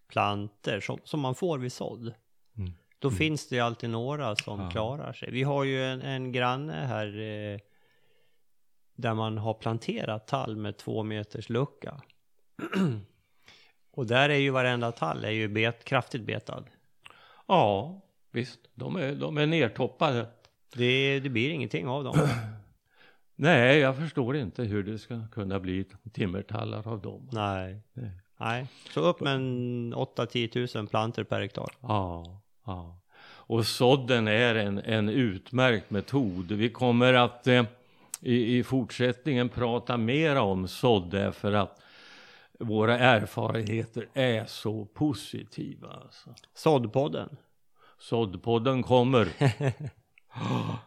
planter 0.09 0.81
som, 0.81 0.99
som 1.05 1.21
man 1.21 1.35
får 1.35 1.59
vid 1.59 1.73
sådd. 1.73 2.15
Mm. 2.57 2.73
Då 2.99 3.09
Mm. 3.09 3.19
finns 3.19 3.49
det 3.49 3.55
ju 3.57 3.61
alltid 3.63 3.91
några 3.91 4.37
som 4.37 4.61
Ja. 4.61 4.71
klarar 4.71 5.13
sig. 5.13 5.31
Vi 5.31 5.43
har 5.43 5.65
ju 5.65 5.85
en, 5.85 6.03
en 6.03 6.33
granne 6.33 6.73
här 6.73 7.07
eh, 7.21 7.59
där 8.95 9.15
man 9.15 9.39
har 9.39 9.55
planterat 9.55 10.27
tall 10.27 10.57
med 10.57 10.77
två 10.77 11.03
meters 11.03 11.49
lucka. 11.49 12.01
Och 13.91 14.07
där 14.07 14.29
är 14.29 14.35
ju 14.37 14.51
varenda 14.51 14.93
tall 14.93 15.25
är 15.25 15.31
ju 15.31 15.49
bet, 15.49 15.85
kraftigt 15.85 16.23
betad. 16.23 16.65
Ja, 17.47 18.01
visst, 18.31 18.59
de 18.75 18.97
är, 18.97 19.15
de 19.15 19.39
är 19.39 19.47
nertoppade. 19.47 20.27
Det, 20.75 21.21
det 21.21 21.29
blir 21.29 21.51
ingenting 21.51 21.89
av 21.89 22.05
dem. 22.05 22.17
Nej, 23.37 23.79
jag 23.79 23.97
förstår 23.97 24.37
inte 24.37 24.63
hur 24.63 24.83
det 24.83 24.99
ska 24.99 25.27
kunna 25.33 25.61
bli 25.61 25.85
timmertallar 26.13 26.89
av 26.89 27.01
dem. 27.03 27.29
Nej. 27.33 27.81
Nej. 27.93 28.11
Nej. 28.41 28.67
Så 28.91 29.01
upp 29.01 29.21
med 29.21 29.35
en 29.35 29.95
8-10 29.95 30.49
tusen 30.49 30.87
planter 30.87 31.25
per 31.25 31.41
hektar. 31.41 31.71
Ja, 31.81 32.41
ja. 32.67 32.99
Och 33.21 33.67
sådden 33.67 34.29
är 34.29 34.55
en, 34.55 34.79
en 34.79 35.09
utmärkt 35.09 35.91
metod. 35.91 36.53
Vi 36.53 36.71
kommer 36.71 37.15
att 37.15 37.47
eh, 37.47 37.65
i, 38.21 38.59
i 38.59 38.65
fortsättningen 38.65 39.49
prata 39.49 39.97
mer 39.97 40.37
om 40.37 40.69
sådd 40.69 41.11
därför 41.11 41.53
att 41.53 41.81
våra 42.59 42.99
erfarenheter 42.99 44.09
är 44.15 44.47
så 44.47 44.85
positiva. 44.85 45.89
Alltså. 45.89 46.35
Såddpodden. 46.55 47.37
Såddpodden 47.99 48.83
kommer. 48.83 49.29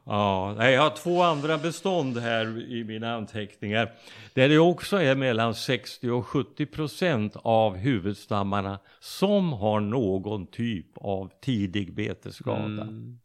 Ja, 0.05 0.69
jag 0.69 0.81
har 0.81 0.89
två 0.89 1.21
andra 1.21 1.57
bestånd 1.57 2.17
här 2.17 2.71
i 2.71 2.83
mina 2.83 3.15
anteckningar. 3.15 3.91
Där 4.33 4.49
det 4.49 4.59
också 4.59 4.97
är 4.97 5.15
mellan 5.15 5.55
60 5.55 6.09
och 6.09 6.27
70 6.27 6.65
procent 6.65 7.35
av 7.35 7.75
huvudstammarna 7.75 8.79
som 8.99 9.53
har 9.53 9.79
någon 9.79 10.47
typ 10.47 10.97
av 10.97 11.31
tidig 11.41 11.93
betesskada. 11.95 12.61
Mm. 12.81 13.19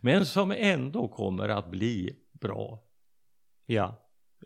Men 0.00 0.26
som 0.26 0.52
ändå 0.56 1.08
kommer 1.08 1.48
att 1.48 1.70
bli 1.70 2.16
bra, 2.32 2.78
Ja. 3.66 3.94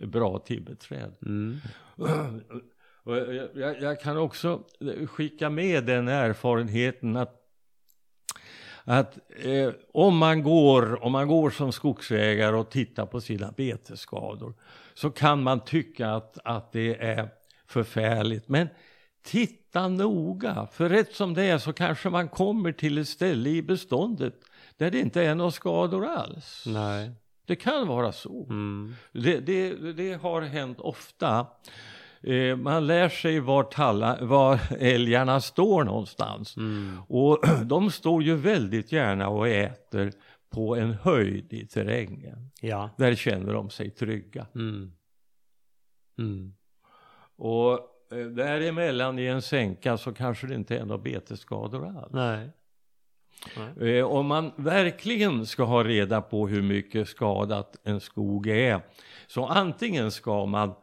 bra 0.01 0.39
timmerträd. 0.39 1.17
Mm. 1.23 1.57
Jag, 3.55 3.83
jag 3.83 4.01
kan 4.01 4.17
också 4.17 4.63
skicka 5.07 5.51
med 5.51 5.85
den 5.85 6.09
erfarenheten 6.09 7.17
att 7.17 7.44
att 8.85 9.19
eh, 9.37 9.71
om, 9.93 10.17
man 10.19 10.43
går, 10.43 11.05
om 11.05 11.13
man 11.13 11.29
går 11.29 11.51
som 11.51 11.73
skogsägare 11.73 12.57
och 12.57 12.71
tittar 12.71 13.07
på 13.07 13.21
sina 13.21 13.53
betesskador 13.53 14.55
så 14.95 15.11
kan 15.11 15.43
man 15.43 15.61
tycka 15.61 16.11
att, 16.11 16.39
att 16.45 16.73
det 16.73 17.03
är 17.03 17.29
förfärligt. 17.67 18.49
Men 18.49 18.69
titta 19.23 19.89
noga, 19.89 20.69
för 20.73 20.89
rätt 20.89 21.15
som 21.15 21.35
det 21.35 21.45
är 21.45 21.59
så 21.59 21.73
kanske 21.73 22.11
man 22.11 22.29
kommer 22.29 22.73
till 22.73 22.99
ett 22.99 23.09
ställe 23.09 23.51
i 23.51 23.63
beståndet 23.63 24.35
där 24.77 24.91
det 24.91 24.99
inte 25.01 25.23
är 25.23 25.35
några 25.35 25.51
skador 25.51 26.07
alls. 26.07 26.65
Nej. 26.67 27.11
Det 27.47 27.57
kan 27.57 27.89
vara 27.89 28.13
så. 28.13 28.47
Mm. 28.51 28.95
Det, 29.13 29.41
det, 29.41 29.93
det 29.93 30.15
har 30.15 30.43
hänt 30.43 30.81
ofta. 30.81 31.47
Eh, 32.27 32.57
man 32.57 32.87
lär 32.87 33.09
sig 33.09 33.41
var, 33.41 33.63
talla, 33.63 34.19
var 34.21 34.61
älgarna 34.79 35.41
står 35.41 35.85
någonstans. 35.85 36.57
Mm. 36.57 36.99
Och 37.09 37.39
de 37.65 37.91
står 37.91 38.23
ju 38.23 38.37
väldigt 38.37 38.93
gärna 38.93 39.29
och 39.29 39.49
äter 39.49 40.13
på 40.51 40.77
en 40.77 40.93
höjd 40.93 41.53
i 41.53 41.67
terrängen. 41.67 42.51
Ja. 42.61 42.91
Där 42.99 43.15
känner 43.15 43.55
de 43.55 43.71
sig 43.71 43.91
trygga. 43.91 44.47
Mm. 44.55 44.93
Mm. 46.19 46.55
Och 47.37 47.73
eh, 48.13 48.27
däremellan 48.27 49.19
i 49.19 49.27
en 49.27 49.43
sänka 49.43 49.97
så 49.97 50.13
kanske 50.13 50.47
det 50.47 50.55
inte 50.55 50.77
är 50.79 50.85
några 50.85 51.03
betesskador 51.03 51.87
alls. 51.87 52.13
Nej. 52.13 52.51
Nej. 53.57 53.99
Eh, 53.99 54.05
om 54.05 54.27
man 54.27 54.53
verkligen 54.57 55.47
ska 55.47 55.65
ha 55.65 55.85
reda 55.85 56.21
på 56.21 56.49
hur 56.49 56.63
mycket 56.63 57.09
skadat 57.09 57.77
en 57.85 58.01
skog 58.01 58.47
är 58.47 58.81
så 59.27 59.47
antingen 59.47 60.11
ska 60.11 60.47
man 60.47 60.75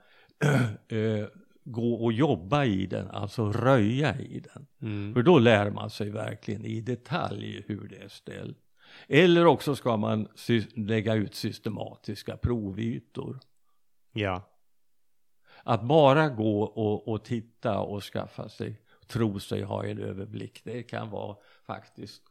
eh, 0.88 1.28
gå 1.64 1.94
och 1.94 2.14
jobba 2.14 2.66
i 2.66 2.86
den, 2.86 3.08
alltså 3.08 3.52
röja 3.52 4.20
i 4.20 4.40
den. 4.40 4.68
Mm. 4.82 5.14
För 5.14 5.24
då 5.24 5.40
lär 5.40 5.70
man 5.72 5.90
sig 5.90 6.10
verkligen 6.10 6.66
i 6.66 6.82
detalj 6.82 7.64
hur 7.68 7.88
det 7.88 7.98
är 7.98 8.10
ställt. 8.10 8.58
Eller 9.08 9.46
också 9.46 9.76
ska 9.76 9.98
man 9.98 10.28
lägga 10.76 11.14
ut 11.14 11.36
systematiska 11.36 12.38
provytor. 12.38 13.40
Ja. 14.12 14.48
Att 15.64 15.84
bara 15.84 16.30
gå 16.30 16.64
och, 16.64 17.08
och 17.08 17.24
titta 17.24 17.80
och 17.80 18.04
skaffa 18.04 18.50
sig, 18.50 18.82
tro 19.08 19.40
sig 19.40 19.62
ha 19.62 19.86
en 19.86 20.00
överblick, 20.00 20.62
det 20.64 20.84
kan 20.84 21.10
vara 21.10 21.38
faktiskt 21.66 22.24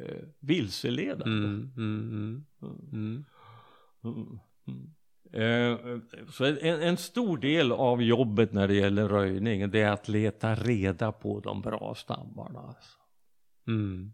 eh, 0.00 0.24
vilseledande. 0.40 1.48
Mm. 1.76 2.44
Mm. 2.92 3.24
Mm. 4.02 4.94
Eh, 5.32 5.76
Så 6.30 6.44
en, 6.44 6.82
en 6.82 6.96
stor 6.96 7.38
del 7.38 7.72
av 7.72 8.02
jobbet 8.02 8.52
när 8.52 8.68
det 8.68 8.74
gäller 8.74 9.08
röjning 9.08 9.70
det 9.70 9.80
är 9.80 9.90
att 9.90 10.08
leta 10.08 10.54
reda 10.54 11.12
på 11.12 11.40
de 11.40 11.60
bra 11.60 11.94
stammarna. 11.96 12.60
Alltså. 12.60 12.98
Mm. 13.68 14.12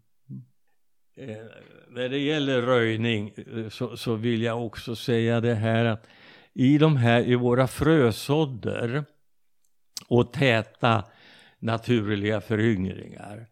Eh, 1.17 1.45
när 1.89 2.09
det 2.09 2.17
gäller 2.17 2.61
röjning 2.61 3.33
eh, 3.37 3.69
så, 3.69 3.97
så 3.97 4.15
vill 4.15 4.41
jag 4.41 4.65
också 4.65 4.95
säga 4.95 5.41
det 5.41 5.55
här 5.55 5.85
att 5.85 6.07
i 6.53 6.77
de 6.77 6.97
här, 6.97 7.21
i 7.21 7.35
våra 7.35 7.67
frösådder 7.67 9.05
och 10.07 10.33
täta 10.33 11.03
naturliga 11.59 12.41
föryngringar 12.41 13.47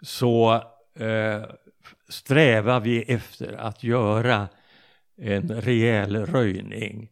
så 0.00 0.54
eh, 0.94 1.42
strävar 2.08 2.80
vi 2.80 3.02
efter 3.02 3.52
att 3.52 3.82
göra 3.82 4.48
en 5.16 5.60
rejäl 5.60 6.26
röjning 6.26 7.10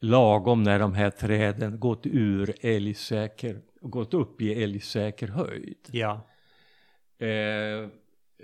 lagom 0.00 0.62
när 0.62 0.78
de 0.78 0.94
här 0.94 1.10
träden 1.10 1.80
gått 1.80 2.06
ur 2.06 2.54
älgsäker, 2.60 3.60
gått 3.80 4.14
upp 4.14 4.40
i 4.42 4.62
älgsäker 4.62 5.28
höjd. 5.28 5.88
Ja. 5.90 6.28
Eh, 7.18 7.88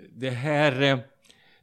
det, 0.09 0.29
här, 0.29 0.99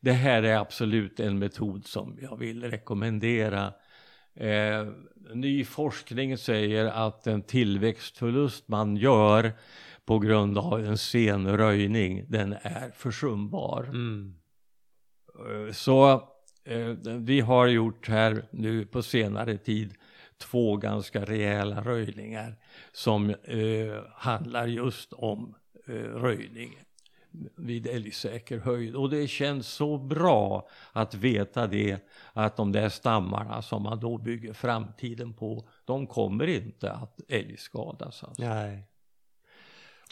det 0.01 0.12
här 0.12 0.43
är 0.43 0.57
absolut 0.57 1.20
en 1.20 1.39
metod 1.39 1.87
som 1.87 2.18
jag 2.22 2.37
vill 2.37 2.70
rekommendera. 2.70 3.72
Eh, 4.34 4.87
ny 5.34 5.64
forskning 5.64 6.39
säger 6.39 6.84
att 6.84 7.24
den 7.24 7.43
tillväxtförlust 7.43 8.68
man 8.68 8.97
gör 8.97 9.53
på 10.05 10.18
grund 10.18 10.59
av 10.59 10.84
en 10.84 10.99
sen 10.99 11.57
röjning, 11.57 12.24
den 12.28 12.53
är 12.53 12.91
försumbar. 12.91 13.82
Mm. 13.84 14.34
Eh, 15.39 15.72
Så 15.72 16.28
vi 17.04 17.40
har 17.40 17.66
gjort 17.66 18.08
här 18.08 18.42
nu 18.50 18.86
på 18.86 19.02
senare 19.02 19.58
tid 19.58 19.94
två 20.38 20.76
ganska 20.76 21.24
rejäla 21.24 21.80
röjningar 21.80 22.54
som 22.92 23.30
eh, 23.30 24.02
handlar 24.14 24.66
just 24.66 25.12
om 25.12 25.54
eh, 25.86 25.94
röjning 25.94 26.78
vid 27.56 27.86
älgsäker 27.86 28.58
höjd. 28.58 28.94
Och 28.94 29.10
det 29.10 29.28
känns 29.28 29.68
så 29.68 29.98
bra 29.98 30.68
att 30.92 31.14
veta 31.14 31.66
det, 31.66 31.98
att 32.32 32.56
de 32.56 32.72
där 32.72 32.88
stammarna 32.88 33.62
som 33.62 33.82
man 33.82 34.00
då 34.00 34.18
bygger 34.18 34.52
framtiden 34.52 35.32
på, 35.34 35.68
de 35.84 36.06
kommer 36.06 36.46
inte 36.46 36.92
att 36.92 37.20
älgskadas. 37.28 38.24
Alltså. 38.24 38.42
Nej. 38.42 38.82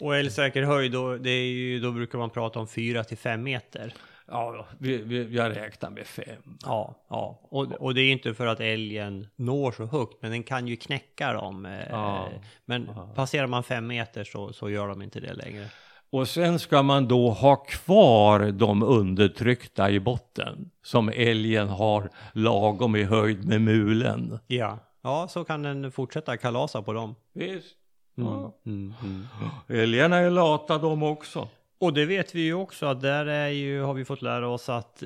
Och 0.01 0.15
älgsäker 0.15 0.63
höjd, 0.63 0.91
då, 0.91 1.17
det 1.17 1.29
är 1.29 1.47
ju, 1.47 1.79
då 1.79 1.91
brukar 1.91 2.17
man 2.17 2.29
prata 2.29 2.59
om 2.59 2.67
4 2.67 3.03
till 3.03 3.17
5 3.17 3.43
meter. 3.43 3.93
Ja, 4.27 4.65
vi, 4.79 4.97
vi, 4.97 5.35
jag 5.35 5.55
räknar 5.57 5.89
med 5.89 6.07
fem. 6.07 6.57
Ja, 6.65 6.95
ja. 7.09 7.39
Och, 7.41 7.71
och 7.71 7.93
det 7.93 8.01
är 8.01 8.11
inte 8.11 8.33
för 8.33 8.47
att 8.47 8.59
älgen 8.59 9.27
når 9.35 9.71
så 9.71 9.85
högt, 9.85 10.21
men 10.21 10.31
den 10.31 10.43
kan 10.43 10.67
ju 10.67 10.75
knäcka 10.75 11.33
dem. 11.33 11.65
eh, 11.65 11.89
Ja. 11.89 12.29
Men 12.65 12.89
passerar 13.15 13.47
man 13.47 13.63
5 13.63 13.87
meter 13.87 14.23
så, 14.23 14.53
så 14.53 14.69
gör 14.69 14.87
de 14.87 15.01
inte 15.01 15.19
det 15.19 15.33
längre. 15.33 15.65
Och 16.09 16.27
sen 16.27 16.59
ska 16.59 16.83
man 16.83 17.07
då 17.07 17.29
ha 17.29 17.55
kvar 17.55 18.51
de 18.51 18.83
undertryckta 18.83 19.89
i 19.89 19.99
botten 19.99 20.71
som 20.83 21.09
älgen 21.09 21.67
har 21.67 22.09
lagom 22.33 22.95
i 22.95 23.03
höjd 23.03 23.45
med 23.47 23.61
mulen. 23.61 24.39
Ja. 24.47 24.79
Ja, 25.01 25.27
så 25.27 25.43
kan 25.43 25.61
den 25.63 25.91
fortsätta 25.91 26.37
kalasa 26.37 26.81
på 26.81 26.93
dem. 26.93 27.15
Visst. 27.33 27.75
Ja. 28.15 28.55
Mm, 28.65 28.93
mm. 29.03 29.25
Älgarna 29.67 30.17
är 30.17 30.29
lata 30.29 30.77
de 30.77 31.03
också. 31.03 31.47
Och 31.77 31.93
det 31.93 32.05
vet 32.05 32.35
vi 32.35 32.41
ju 32.41 32.53
också 32.53 32.85
att 32.85 33.01
där 33.01 33.25
är 33.25 33.47
ju, 33.47 33.81
har 33.81 33.93
vi 33.93 34.05
fått 34.05 34.21
lära 34.21 34.47
oss 34.47 34.69
att 34.69 35.03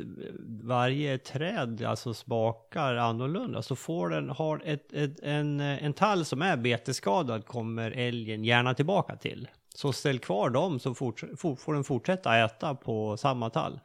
varje 0.63 1.17
träd 1.17 1.83
alltså 1.83 2.13
smakar 2.13 2.95
annorlunda. 2.95 3.61
Så 3.61 3.75
får 3.75 4.09
den, 4.09 4.29
har 4.29 4.61
ett, 4.65 4.93
ett, 4.93 5.19
en, 5.19 5.59
en 5.59 5.93
tall 5.93 6.25
som 6.25 6.41
är 6.41 6.57
betesskadad 6.57 7.45
kommer 7.45 7.91
älgen 7.91 8.43
gärna 8.43 8.73
tillbaka 8.73 9.15
till. 9.15 9.47
Så 9.75 9.93
ställ 9.93 10.19
kvar 10.19 10.49
dem 10.49 10.79
så 10.79 10.95
forts, 10.95 11.23
for, 11.37 11.55
får 11.55 11.73
den 11.73 11.83
fortsätta 11.83 12.37
äta 12.37 12.75
på 12.75 13.17
samma 13.17 13.49
tall. 13.49 13.79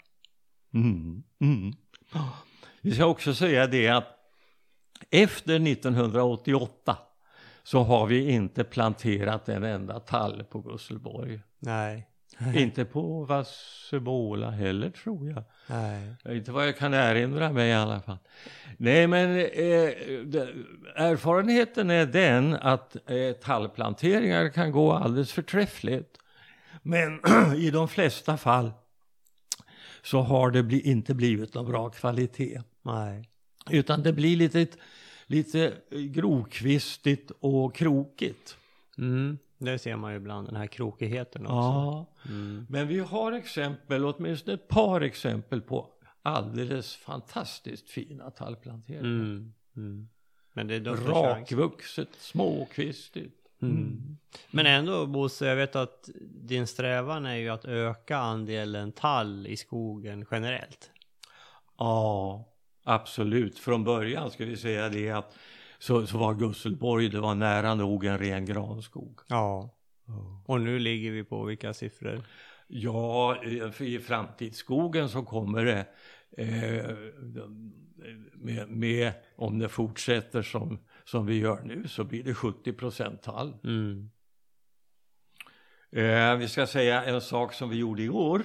Mm. 0.74 1.22
Mm. 1.40 1.72
Vi 2.80 2.94
ska 2.94 3.06
också 3.06 3.34
säga 3.34 3.66
det 3.66 3.88
att 3.88 4.08
efter 5.10 5.66
1988 5.66 6.96
så 7.62 7.82
har 7.82 8.06
vi 8.06 8.30
inte 8.30 8.64
planterat 8.64 9.48
en 9.48 9.64
enda 9.64 10.00
tall 10.00 10.44
på 10.44 10.60
Gusselborg. 10.60 11.40
Nej. 11.58 12.08
Inte 12.54 12.84
på 12.84 13.24
Vassebola 13.24 14.50
heller 14.50 14.90
tror 14.90 15.28
jag. 15.28 15.44
Nej. 15.66 16.36
Inte 16.36 16.52
vad 16.52 16.66
jag 16.66 16.76
kan 16.76 16.94
erinra 16.94 17.52
mig 17.52 17.70
i 17.70 17.72
alla 17.72 18.00
fall. 18.00 18.18
Nej 18.76 19.06
men 19.06 19.38
eh, 19.38 19.92
erfarenheten 20.94 21.90
är 21.90 22.06
den 22.06 22.54
att 22.54 22.96
eh, 23.10 23.32
tallplanteringar 23.32 24.48
kan 24.48 24.72
gå 24.72 24.92
alldeles 24.92 25.32
förträffligt. 25.32 26.18
Men 26.82 27.20
i 27.56 27.70
de 27.70 27.88
flesta 27.88 28.36
fall 28.36 28.70
så 30.02 30.20
har 30.20 30.50
det 30.50 30.62
bli, 30.62 30.80
inte 30.80 31.14
blivit 31.14 31.54
någon 31.54 31.66
bra 31.66 31.90
kvalitet. 31.90 32.62
Nej. 32.82 33.28
Utan 33.70 34.02
det 34.02 34.12
blir 34.12 34.36
lite, 34.36 34.66
lite 35.26 35.72
grovkvistigt 35.90 37.32
och 37.40 37.74
krokigt. 37.74 38.56
Mm. 38.98 39.38
Det 39.58 39.78
ser 39.78 39.96
man 39.96 40.10
ju 40.10 40.16
ibland, 40.16 40.48
den 40.48 40.56
här 40.56 40.66
krokigheten 40.66 41.42
också. 41.46 41.54
Ja, 41.54 42.06
Mm. 42.26 42.66
men 42.70 42.88
vi 42.88 42.98
har 42.98 43.32
exempel, 43.32 44.04
åtminstone 44.04 44.54
ett 44.54 44.68
par 44.68 45.00
exempel 45.00 45.60
på 45.60 45.90
alldeles 46.22 46.96
fantastiskt 46.96 47.90
fina 47.90 48.30
tallplanteringar. 48.30 49.04
Mm. 49.04 49.54
Mm. 49.76 50.08
Men 50.52 50.66
det 50.66 50.74
är. 50.74 50.80
Rakvuxet, 50.84 52.08
småkvistigt. 52.18 53.40
Mm. 53.62 54.16
Men 54.50 54.66
ändå 54.66 55.06
Bosse, 55.06 55.46
jag 55.46 55.56
vet 55.56 55.76
att 55.76 56.08
din 56.30 56.66
strävan 56.66 57.26
är 57.26 57.34
ju 57.34 57.48
att 57.48 57.64
öka 57.64 58.16
andelen 58.18 58.92
tall 58.92 59.46
i 59.46 59.56
skogen 59.56 60.26
generellt. 60.30 60.90
Ja, 61.78 62.44
absolut. 62.84 63.58
Från 63.58 63.84
början 63.84 64.30
ska 64.30 64.44
vi 64.44 64.56
säga 64.56 64.88
det 64.88 65.10
att 65.10 65.34
så, 65.78 66.06
så 66.06 66.18
var 66.18 66.34
Gusselborg, 66.34 67.08
det 67.08 67.20
var 67.20 67.34
nära 67.34 67.74
nog 67.74 68.04
en 68.04 68.18
ren 68.18 68.44
granskog. 68.44 69.20
Ja. 69.28 69.70
Och 70.46 70.60
nu 70.60 70.78
ligger 70.78 71.10
vi 71.10 71.24
på 71.24 71.44
vilka 71.44 71.74
siffror? 71.74 72.22
Ja, 72.66 73.36
för 73.72 73.84
i 73.84 73.98
framtidsskogen 73.98 75.08
så 75.08 75.22
kommer 75.22 75.64
det 75.64 75.86
eh, 76.36 76.96
med, 78.32 78.68
med, 78.68 79.12
om 79.36 79.58
det 79.58 79.68
fortsätter 79.68 80.42
som, 80.42 80.78
som 81.04 81.26
vi 81.26 81.38
gör 81.38 81.62
nu 81.64 81.88
så 81.88 82.04
blir 82.04 82.22
det 82.22 82.34
70 82.34 82.72
procent 82.72 83.22
tall. 83.22 83.56
Mm. 83.64 84.10
Eh, 85.92 86.36
vi 86.36 86.48
ska 86.48 86.66
säga 86.66 87.04
en 87.04 87.20
sak 87.20 87.54
som 87.54 87.70
vi 87.70 87.76
gjorde 87.76 88.02
igår. 88.02 88.42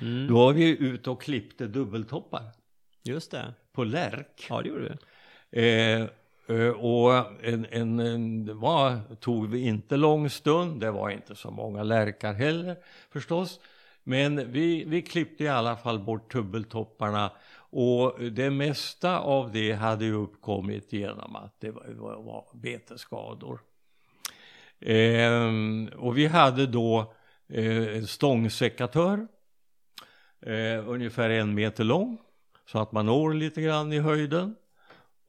Mm. 0.00 0.26
Då 0.26 0.34
var 0.34 0.52
vi 0.52 0.78
ute 0.78 1.10
och 1.10 1.22
klippte 1.22 1.66
dubbeltoppar 1.66 2.42
Just 3.02 3.30
det. 3.30 3.54
på 3.72 3.84
lärk. 3.84 4.46
Ja, 4.48 4.62
det 4.62 4.68
gjorde 4.68 4.98
vi. 5.50 5.60
Eh, 5.62 6.08
Eh, 6.50 6.68
och 6.68 7.44
en, 7.44 7.66
en, 7.70 8.00
en, 8.00 8.44
det 8.44 8.54
var, 8.54 9.14
tog 9.20 9.50
vi 9.50 9.60
inte 9.60 9.96
lång 9.96 10.30
stund, 10.30 10.80
det 10.80 10.90
var 10.90 11.10
inte 11.10 11.34
så 11.34 11.50
många 11.50 11.82
lärkar 11.82 12.32
heller 12.32 12.76
förstås. 13.10 13.60
Men 14.02 14.52
vi, 14.52 14.84
vi 14.84 15.02
klippte 15.02 15.44
i 15.44 15.48
alla 15.48 15.76
fall 15.76 15.98
bort 15.98 16.32
dubbeltopparna 16.32 17.32
och 17.72 18.20
det 18.20 18.50
mesta 18.50 19.18
av 19.18 19.52
det 19.52 19.72
hade 19.72 20.04
ju 20.04 20.14
uppkommit 20.14 20.92
genom 20.92 21.36
att 21.36 21.60
det 21.60 21.70
var, 21.70 21.86
var, 21.88 22.22
var 22.22 22.44
betesskador. 22.52 23.60
Ehm, 24.80 25.88
och 25.96 26.18
vi 26.18 26.26
hade 26.26 26.66
då 26.66 27.14
eh, 27.48 27.96
en 27.96 28.06
stångsekatör, 28.06 29.26
eh, 30.40 30.88
ungefär 30.88 31.30
en 31.30 31.54
meter 31.54 31.84
lång, 31.84 32.18
så 32.66 32.78
att 32.78 32.92
man 32.92 33.06
når 33.06 33.34
lite 33.34 33.62
grann 33.62 33.92
i 33.92 33.98
höjden. 33.98 34.56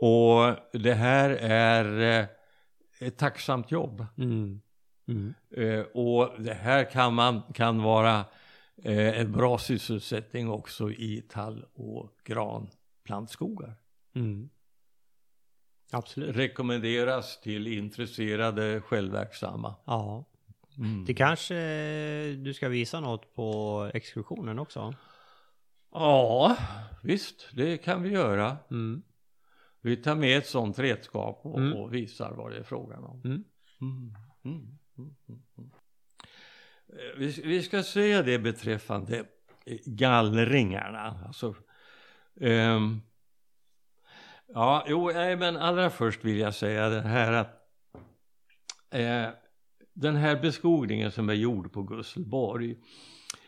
Och 0.01 0.55
det 0.71 0.93
här 0.93 1.29
är 1.41 2.19
eh, 2.19 2.27
ett 2.99 3.17
tacksamt 3.17 3.71
jobb. 3.71 4.05
Mm. 4.17 4.61
Mm. 5.07 5.33
Eh, 5.51 5.79
och 5.81 6.41
det 6.41 6.53
här 6.53 6.91
kan, 6.91 7.13
man, 7.13 7.41
kan 7.53 7.81
vara 7.81 8.25
eh, 8.83 9.19
en 9.19 9.31
bra 9.31 9.57
sysselsättning 9.57 10.49
också 10.49 10.91
i 10.91 11.23
tall 11.29 11.65
och 11.73 12.09
granplantskogar. 12.23 13.75
Mm. 14.15 14.49
Absolut. 15.91 16.35
Rekommenderas 16.35 17.41
till 17.41 17.67
intresserade 17.67 18.81
självverksamma. 18.81 19.75
Ja. 19.85 20.25
Mm. 20.77 21.05
Det 21.05 21.13
kanske 21.13 21.55
du 22.33 22.53
ska 22.53 22.69
visa 22.69 22.99
något 22.99 23.35
på 23.35 23.91
exkursionen 23.93 24.59
också? 24.59 24.93
Ja, 25.91 26.57
visst, 27.03 27.49
det 27.53 27.77
kan 27.77 28.03
vi 28.03 28.09
göra. 28.09 28.57
Mm. 28.71 29.03
Vi 29.81 29.97
tar 29.97 30.15
med 30.15 30.37
ett 30.37 30.47
sånt 30.47 30.79
redskap 30.79 31.39
och, 31.43 31.59
Mm. 31.59 31.73
och 31.73 31.93
visar 31.93 32.31
vad 32.31 32.51
det 32.51 32.57
är 32.57 32.63
frågan 32.63 33.03
om. 33.03 33.21
Mm. 33.25 33.43
Mm, 33.81 34.15
mm, 34.45 35.15
mm. 35.27 35.71
Eh, 36.89 37.17
Vi, 37.17 37.41
vi 37.43 37.63
ska 37.63 37.83
säga 37.83 38.21
det 38.23 38.39
beträffande 38.39 39.17
eh, 39.65 39.77
gallringarna. 39.85 41.23
Alltså, 41.27 41.55
ehm, 42.41 43.01
ja, 44.47 44.85
jo, 44.87 45.11
nej, 45.13 45.35
men 45.35 45.57
allra 45.57 45.89
först 45.89 46.25
vill 46.25 46.37
jag 46.37 46.55
säga 46.55 46.89
det 46.89 47.01
här 47.01 47.31
att 47.33 47.67
eh, 48.89 49.29
den 49.93 50.15
här 50.15 50.41
beskogningen 50.41 51.11
som 51.11 51.29
är 51.29 51.33
gjord 51.33 51.73
på 51.73 51.83
Gusselborg 51.83 52.75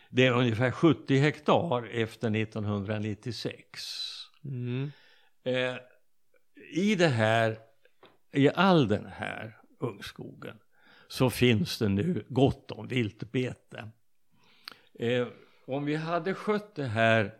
det 0.08 0.26
är 0.26 0.32
ungefär 0.32 0.70
70 0.70 1.16
hektar 1.16 1.86
efter 1.86 2.36
1996. 2.36 3.66
Mm. 4.44 4.92
Eh, 5.44 5.74
i 6.70 6.94
det 6.94 7.08
här, 7.08 7.58
i 8.32 8.50
all 8.54 8.88
den 8.88 9.06
här 9.06 9.56
ungskogen 9.78 10.56
så 11.08 11.30
finns 11.30 11.78
det 11.78 11.88
nu 11.88 12.24
gott 12.28 12.70
om 12.70 12.88
viltbete. 12.88 13.90
Eh, 14.98 15.26
om 15.66 15.84
vi 15.84 15.94
hade 15.94 16.34
skött 16.34 16.74
det 16.74 16.84
här 16.84 17.34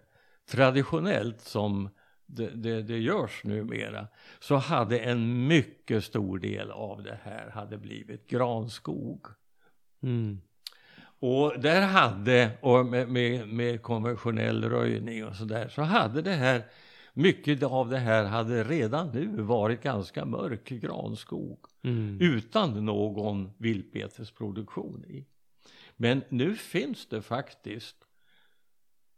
traditionellt 0.47 1.41
som 1.41 1.89
det, 2.27 2.51
det, 2.51 2.83
det 2.83 2.99
görs 2.99 3.45
numera 3.45 4.09
så 4.41 4.57
hade 4.57 4.99
en 4.99 5.47
mycket 5.47 6.05
stor 6.05 6.39
del 6.39 6.71
av 6.71 7.03
det 7.03 7.19
här 7.23 7.51
hade 7.51 7.79
blivit 7.79 8.29
granskog. 8.29 9.27
Mm. 10.03 10.41
Och 11.19 11.61
där 11.61 11.83
hade, 11.83 12.51
och 12.61 12.87
med, 12.87 13.09
med, 13.09 13.49
med 13.49 13.83
konventionell 13.83 14.65
röjning 14.65 15.25
och 15.25 15.37
sådär, 15.37 15.69
så 15.69 15.83
hade 15.83 16.23
det 16.23 16.33
här, 16.33 16.63
mycket 17.15 17.63
av 17.63 17.89
det 17.91 17.99
här 17.99 18.25
hade 18.25 18.65
redan 18.65 19.11
nu 19.11 19.43
varit 19.43 19.83
ganska 19.83 20.25
mörk 20.25 20.69
granskog 20.69 21.59
Mm. 21.83 22.19
utan 22.21 22.85
någon 22.85 23.51
viltbetesproduktion 23.59 25.05
i. 25.05 25.27
Men 25.97 26.23
nu 26.29 26.55
finns 26.57 27.07
det 27.07 27.23
faktiskt, 27.23 27.97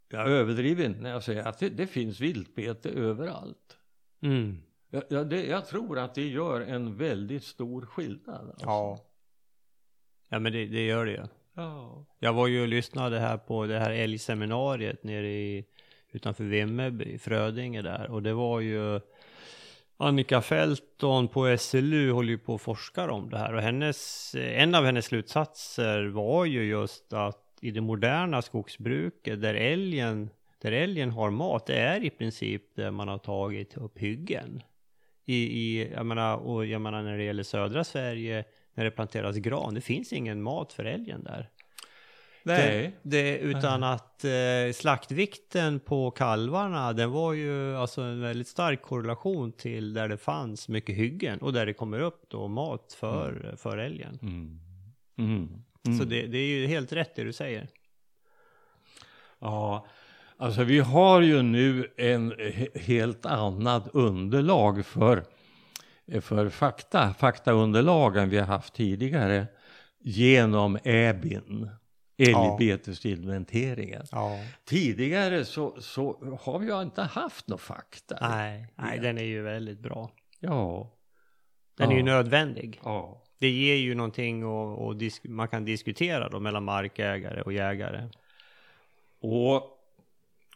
jag 0.09 0.27
överdriver 0.29 0.85
inte 0.85 0.99
när 1.01 1.09
jag 1.09 1.23
säger 1.23 1.43
att 1.43 1.59
det, 1.59 1.69
det 1.69 1.87
finns 1.87 2.19
viltbete 2.19 2.89
överallt. 2.89 3.77
Mm. 4.21 4.61
Jag, 4.89 5.03
jag, 5.09 5.29
det, 5.29 5.45
jag 5.45 5.65
tror 5.67 5.99
att 5.99 6.15
det 6.15 6.27
gör 6.27 6.61
en 6.61 6.97
väldigt 6.97 7.43
stor 7.43 7.85
skillnad. 7.85 8.49
Alltså. 8.49 8.65
Ja. 8.65 8.99
Ja 10.29 10.39
men 10.39 10.53
det, 10.53 10.65
det 10.65 10.85
gör 10.85 11.05
det 11.05 11.11
ju. 11.11 11.23
ja. 11.53 12.05
Jag 12.19 12.33
var 12.33 12.47
ju 12.47 12.61
och 12.61 12.67
lyssnade 12.67 13.19
här 13.19 13.37
på 13.37 13.65
det 13.65 13.79
här 13.79 13.91
älgseminariet 13.91 15.03
nere 15.03 15.29
i 15.33 15.65
utanför 16.11 16.43
Vimmerby, 16.43 17.17
Frödinge 17.17 17.81
där 17.81 18.11
och 18.11 18.23
det 18.23 18.33
var 18.33 18.59
ju 18.59 18.99
Annika 19.97 20.41
Felton 20.41 21.27
på 21.27 21.57
SLU 21.57 22.11
håller 22.11 22.29
ju 22.29 22.37
på 22.37 22.53
och 22.53 22.61
forskar 22.61 23.07
om 23.07 23.29
det 23.29 23.37
här 23.37 23.53
och 23.53 23.61
hennes, 23.61 24.35
en 24.35 24.75
av 24.75 24.85
hennes 24.85 25.05
slutsatser 25.05 26.05
var 26.05 26.45
ju 26.45 26.63
just 26.63 27.13
att 27.13 27.43
i 27.61 27.71
det 27.71 27.81
moderna 27.81 28.41
skogsbruket 28.41 29.41
där 29.41 29.53
älgen, 29.53 30.29
där 30.61 30.71
älgen 30.71 31.11
har 31.11 31.29
mat, 31.29 31.65
det 31.65 31.79
är 31.79 32.03
i 32.03 32.09
princip 32.09 32.75
där 32.75 32.91
man 32.91 33.07
har 33.07 33.17
tagit 33.17 33.77
upp 33.77 33.97
hyggen. 33.97 34.63
I, 35.25 35.35
i, 35.35 35.91
jag 35.93 36.05
menar, 36.05 36.37
och 36.37 36.65
jag 36.65 36.81
menar 36.81 37.03
när 37.03 37.17
det 37.17 37.23
gäller 37.23 37.43
södra 37.43 37.83
Sverige, 37.83 38.45
när 38.73 38.83
det 38.83 38.91
planteras 38.91 39.35
gran, 39.35 39.73
det 39.73 39.81
finns 39.81 40.13
ingen 40.13 40.41
mat 40.41 40.73
för 40.73 40.85
älgen 40.85 41.23
där. 41.23 41.49
Nej. 42.47 42.97
Det, 43.01 43.21
det, 43.21 43.37
utan 43.37 43.83
att 43.83 44.23
eh, 44.25 44.31
slaktvikten 44.73 45.79
på 45.79 46.11
kalvarna, 46.11 46.93
den 46.93 47.11
var 47.11 47.33
ju 47.33 47.75
alltså 47.75 48.01
en 48.01 48.21
väldigt 48.21 48.47
stark 48.47 48.81
korrelation 48.81 49.51
till 49.51 49.93
där 49.93 50.07
det 50.07 50.17
fanns 50.17 50.69
mycket 50.69 50.95
hyggen 50.95 51.39
och 51.39 51.53
där 51.53 51.65
det 51.65 51.73
kommer 51.73 51.99
upp 51.99 52.23
då 52.27 52.47
mat 52.47 52.95
för, 52.99 53.55
för 53.57 53.77
älgen. 53.77 54.19
Mm. 54.21 54.59
Mm. 55.17 55.63
Så 55.99 56.03
det, 56.03 56.27
det 56.27 56.37
är 56.37 56.47
ju 56.47 56.67
helt 56.67 56.93
rätt 56.93 57.15
det 57.15 57.23
du 57.23 57.33
säger. 57.33 57.67
Ja, 59.39 59.87
alltså 60.37 60.63
vi 60.63 60.79
har 60.79 61.21
ju 61.21 61.41
nu 61.41 61.93
en 61.97 62.33
he- 62.33 62.79
helt 62.79 63.25
annat 63.25 63.87
underlag 63.93 64.85
för, 64.85 65.23
för 66.21 66.49
fakta, 66.49 67.13
faktaunderlag 67.13 68.17
än 68.17 68.29
vi 68.29 68.37
har 68.37 68.45
haft 68.45 68.73
tidigare 68.73 69.47
genom 69.99 70.77
EBIN, 70.83 71.69
älgbetesinventeringen. 72.17 74.03
Ja. 74.11 74.39
Tidigare 74.65 75.45
så, 75.45 75.81
så 75.81 76.37
har 76.41 76.59
vi 76.59 76.67
ju 76.67 76.81
inte 76.81 77.01
haft 77.01 77.47
någon 77.47 77.59
fakta. 77.59 78.17
Nej, 78.21 78.73
nej, 78.75 78.99
den 78.99 79.17
är 79.17 79.23
ju 79.23 79.41
väldigt 79.41 79.79
bra. 79.79 80.11
Ja. 80.39 80.93
Den 81.77 81.89
är 81.89 81.93
ju 81.93 81.99
Ja. 81.99 82.05
nödvändig. 82.05 82.79
Ja. 82.83 83.23
Det 83.39 83.49
ger 83.49 83.75
ju 83.75 83.95
någonting 83.95 84.45
och, 84.45 84.85
och 84.87 84.95
disk- 84.95 85.23
man 85.29 85.47
kan 85.47 85.65
diskutera 85.65 86.29
då 86.29 86.39
mellan 86.39 86.63
markägare 86.63 87.41
och 87.41 87.53
jägare. 87.53 88.09
Och 89.21 89.63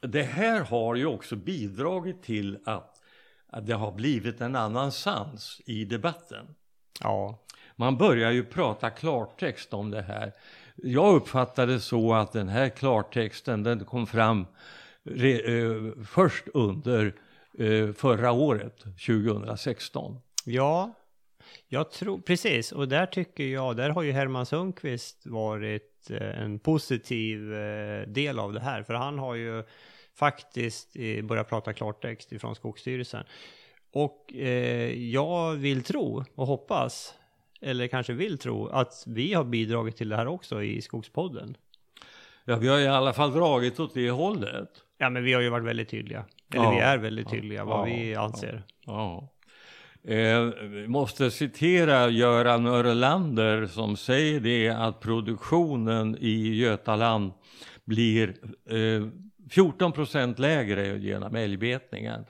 det 0.02 0.24
här 0.24 0.62
har 0.62 0.96
ju 0.96 1.06
också 1.06 1.36
bidragit 1.36 2.24
till 2.24 2.60
att, 2.66 3.02
att 3.48 3.68
det 3.68 3.74
har 3.74 3.92
blivit 3.92 4.42
en 4.42 4.56
annan 4.56 4.92
sans 4.92 5.62
i 5.66 5.86
debatten. 5.86 6.56
Ja. 7.02 7.40
Man 7.76 7.98
börjar 7.98 8.32
ju 8.32 8.46
prata 8.46 8.90
klartext 8.90 9.74
om 9.74 9.92
det 9.92 10.02
här. 10.02 10.32
Jag 10.84 11.16
uppfattade 11.16 11.80
så 11.80 12.14
att 12.14 12.32
den 12.32 12.50
här 12.50 12.70
klartexten 12.70 13.64
den 13.64 13.86
kom 13.86 14.08
fram 14.08 14.46
re, 15.04 15.60
eh, 15.60 16.04
först 16.06 16.48
under 16.54 17.16
eh, 17.60 17.94
förra 17.94 18.32
året, 18.32 18.80
2016. 18.80 20.18
Ja, 20.46 20.94
jag 21.68 21.92
tror 21.92 22.22
precis. 22.22 22.72
Och 22.72 22.88
där 22.88 23.06
tycker 23.06 23.44
jag, 23.44 23.78
där 23.78 23.90
har 23.90 24.02
ju 24.02 24.12
Herman 24.12 24.46
Sundqvist 24.46 25.26
varit 25.26 26.10
eh, 26.10 26.42
en 26.42 26.60
positiv 26.60 27.54
eh, 27.54 28.08
del 28.08 28.40
av 28.40 28.54
det 28.54 28.60
här. 28.60 28.84
För 28.84 28.94
han 28.94 29.20
har 29.20 29.36
ju 29.36 29.64
faktiskt 30.16 30.96
eh, 30.96 31.26
börjat 31.26 31.50
prata 31.50 31.74
klartext 31.74 32.32
ifrån 32.32 32.56
Skogsstyrelsen. 32.56 33.24
Och 33.94 34.34
eh, 34.34 34.94
jag 34.94 35.54
vill 35.54 35.84
tro 35.84 36.26
och 36.36 36.48
hoppas, 36.48 37.14
eller 37.62 37.88
kanske 37.88 38.14
vill 38.14 38.38
tro, 38.38 38.68
att 38.68 39.04
vi 39.08 39.34
har 39.34 39.44
bidragit 39.44 39.98
till 39.98 40.10
det 40.10 40.16
här 40.16 40.28
också 40.28 40.64
i 40.64 40.82
Skogspodden. 40.82 41.58
Ja, 42.46 42.56
vi 42.56 42.68
har 42.68 42.80
i 42.80 42.88
alla 42.88 43.14
fall 43.14 43.32
dragit 43.34 43.80
åt 43.80 43.94
det 43.94 44.10
hållet. 44.10 44.70
Ja, 44.98 45.10
men 45.10 45.24
vi 45.24 45.34
har 45.34 45.42
ju 45.42 45.50
varit 45.50 45.66
väldigt 45.66 45.90
tydliga. 45.90 46.26
Eller 46.54 46.64
Ja. 46.64 46.72
vi 46.72 46.78
är 46.80 46.98
väldigt 46.98 47.30
tydliga 47.30 47.66
vad 47.66 47.80
Ja. 47.90 47.94
vi 47.96 48.16
anser. 48.16 48.64
Ja. 48.86 49.28
Eh, 50.04 50.42
vi 50.62 50.88
måste 50.88 51.32
citera 51.32 52.10
Göran 52.10 52.66
Örlander 52.68 53.66
som 53.68 53.96
säger 53.98 54.40
det 54.40 54.70
att 54.70 55.00
produktionen 55.00 56.18
i 56.20 56.56
Götaland 56.56 57.32
blir 57.86 58.30
eh, 58.70 59.08
14 59.50 59.92
procent 59.92 60.40
lägre 60.40 60.98
genom 60.98 61.36
älgbetningen. 61.36 62.26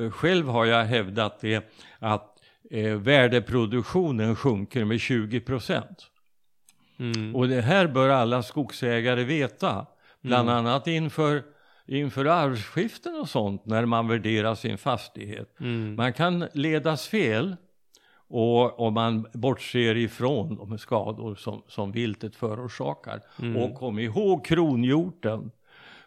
Eh, 0.00 0.10
själv 0.10 0.48
har 0.48 0.64
jag 0.64 0.84
hävdat 0.84 1.40
det 1.40 1.72
att 1.98 2.33
eh, 2.70 2.94
värdeproduktionen 2.94 4.36
sjunker 4.36 4.84
med 4.84 5.00
20 5.00 5.40
procent. 5.40 6.10
Mm. 6.98 7.36
Och 7.36 7.48
det 7.48 7.60
här 7.60 7.86
bör 7.86 8.08
alla 8.08 8.42
skogsägare 8.42 9.24
veta, 9.24 9.86
bland 10.20 10.50
annat 10.50 10.86
inför, 10.86 11.42
inför 11.86 12.24
arvsskiften 12.24 13.14
och 13.20 13.28
sånt 13.28 13.66
när 13.66 13.86
man 13.86 14.08
värderar 14.08 14.54
sin 14.54 14.78
fastighet. 14.78 15.60
Mm. 15.60 15.94
Man 15.94 16.12
kan 16.12 16.48
ledas 16.52 17.08
fel 17.08 17.56
och 18.28 18.80
om 18.80 18.94
man 18.94 19.26
bortser 19.32 19.96
ifrån 19.96 20.56
de 20.56 20.78
skador 20.78 21.34
som, 21.34 21.62
som 21.68 21.92
viltet 21.92 22.36
förorsakar. 22.36 23.20
Och 23.56 23.74
kom 23.74 23.98
ihåg 23.98 24.44
kronhjorten. 24.44 25.50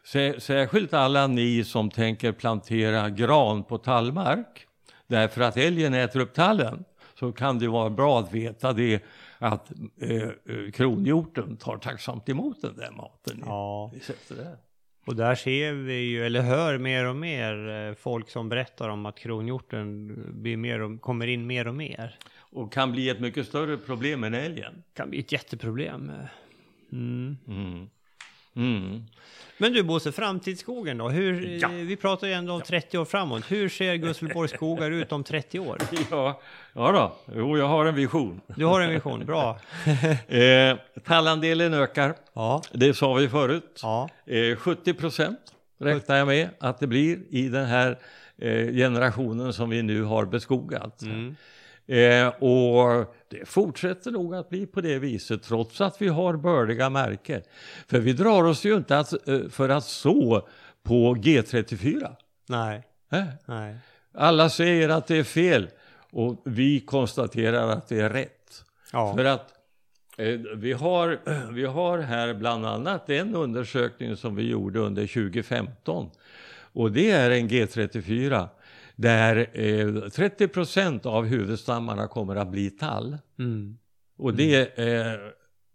Sä, 0.03 0.39
särskilt 0.39 0.93
alla 0.93 1.27
ni 1.27 1.63
som 1.63 1.89
tänker 1.89 2.31
plantera 2.31 3.09
gran 3.09 3.63
på 3.63 3.77
tallmark. 3.77 4.66
Därför 5.07 5.41
att 5.41 5.57
älgen 5.57 5.93
äter 5.93 6.19
upp 6.19 6.33
tallen. 6.33 6.85
Så 7.19 7.31
kan 7.31 7.59
det 7.59 7.67
vara 7.67 7.89
bra 7.89 8.19
att 8.19 8.33
veta 8.33 8.73
det 8.73 9.03
att 9.37 9.71
eh, 10.01 10.21
eh, 10.21 10.71
kronhjorten 10.73 11.57
tar 11.57 11.77
tacksamt 11.77 12.29
emot 12.29 12.61
den 12.61 12.75
där 12.75 12.91
maten. 12.91 13.43
Ja. 13.45 13.91
Och 15.05 15.15
där 15.15 15.35
ser 15.35 15.73
vi 15.73 15.93
ju, 15.93 16.25
eller 16.25 16.41
hör 16.41 16.77
mer 16.77 17.05
och 17.05 17.15
mer 17.15 17.69
eh, 17.69 17.93
folk 17.93 18.29
som 18.29 18.49
berättar 18.49 18.89
om 18.89 19.05
att 19.05 19.17
kronhjorten 19.17 20.15
blir 20.41 20.57
mer 20.57 20.81
och, 20.81 21.01
kommer 21.01 21.27
in 21.27 21.47
mer 21.47 21.67
och 21.67 21.75
mer. 21.75 22.19
Och 22.39 22.73
kan 22.73 22.91
bli 22.91 23.09
ett 23.09 23.19
mycket 23.19 23.47
större 23.47 23.77
problem 23.77 24.23
än 24.23 24.33
älgen. 24.33 24.83
Kan 24.93 25.09
bli 25.09 25.19
ett 25.19 25.31
jätteproblem. 25.31 26.11
Mm. 26.91 27.37
Mm. 27.47 27.89
Mm. 28.57 29.03
Men 29.59 29.73
du 29.73 29.83
Bosse, 29.83 30.11
framtidsskogen 30.11 30.97
då? 30.97 31.09
Hur, 31.09 31.57
Ja. 31.61 31.67
eh, 31.67 31.73
Vi 31.75 31.95
pratar 31.95 32.27
ju 32.27 32.33
ändå 32.33 32.53
om 32.53 32.61
30 32.61 32.97
år 32.97 33.05
framåt. 33.05 33.51
Hur 33.51 33.69
ser 33.69 33.95
Gustavsborgs 33.95 34.51
skogar 34.51 34.91
ut 34.91 35.11
om 35.11 35.23
30 35.23 35.59
år? 35.59 35.77
Ja, 36.11 36.41
ja 36.73 36.91
då. 36.91 37.33
Jo, 37.35 37.57
jag 37.57 37.67
har 37.67 37.85
en 37.85 37.95
vision. 37.95 38.41
Du 38.55 38.65
har 38.65 38.81
en 38.81 38.89
vision, 38.89 39.25
bra. 39.25 39.59
Eh, 40.27 40.77
tallandelen 41.05 41.73
ökar, 41.73 42.15
Ja, 42.33 42.61
det 42.71 42.93
sa 42.93 43.13
vi 43.13 43.29
förut. 43.29 43.79
ja, 43.83 44.09
Eh, 44.25 44.55
70 44.55 44.93
procent 44.93 45.39
räknar 45.79 46.15
jag 46.17 46.27
med 46.27 46.49
att 46.59 46.79
det 46.79 46.87
blir 46.87 47.19
i 47.29 47.49
den 47.49 47.65
här 47.65 47.97
eh, 48.37 48.67
generationen 48.73 49.53
som 49.53 49.69
vi 49.69 49.81
nu 49.81 50.03
har 50.03 50.25
beskogat. 50.25 51.01
mm. 51.01 51.35
Eh, 51.87 52.27
och 52.27 53.15
det 53.27 53.45
fortsätter 53.45 54.11
nog 54.11 54.35
att 54.35 54.49
bli 54.49 54.65
på 54.65 54.81
det 54.81 54.99
viset 54.99 55.43
trots 55.43 55.81
att 55.81 56.01
vi 56.01 56.07
har 56.07 56.37
bördiga 56.37 56.89
marker. 56.89 57.43
För 57.87 57.99
vi 57.99 58.13
drar 58.13 58.43
oss 58.43 58.65
ju 58.65 58.75
inte 58.75 58.99
att, 58.99 59.27
eh, 59.27 59.49
för 59.49 59.69
att 59.69 59.85
så 59.85 60.47
på 60.83 61.15
G34. 61.15 62.15
nej, 62.49 62.83
Eh, 63.11 63.23
nej. 63.45 63.75
Alla 64.13 64.49
säger 64.49 64.89
att 64.89 65.07
det 65.07 65.17
är 65.17 65.23
fel 65.23 65.67
och 66.11 66.41
vi 66.43 66.79
konstaterar 66.79 67.69
att 67.69 67.87
det 67.87 67.99
är 67.99 68.09
rätt. 68.09 68.63
Ja, 68.91 69.15
För 69.15 69.25
att 69.25 69.53
eh, 70.17 70.39
vi, 70.55 70.73
har, 70.73 71.19
vi 71.53 71.65
har 71.65 71.99
här 71.99 72.33
bland 72.33 72.65
annat 72.65 73.09
en 73.09 73.35
undersökning 73.35 74.15
som 74.15 74.35
vi 74.35 74.49
gjorde 74.49 74.79
under 74.79 75.07
2015. 75.07 76.09
Och 76.73 76.91
det 76.91 77.11
är 77.11 77.31
en 77.31 77.49
G34 77.49 78.47
där 78.97 79.49
eh, 79.53 80.09
30 80.09 80.47
procent 80.47 81.05
av 81.05 81.25
huvudstammarna 81.25 82.07
kommer 82.07 82.35
att 82.35 82.51
bli 82.51 82.69
tall. 82.69 83.17
mm. 83.39 83.77
Och 84.17 84.33
det 84.33 84.79
eh, 84.79 85.19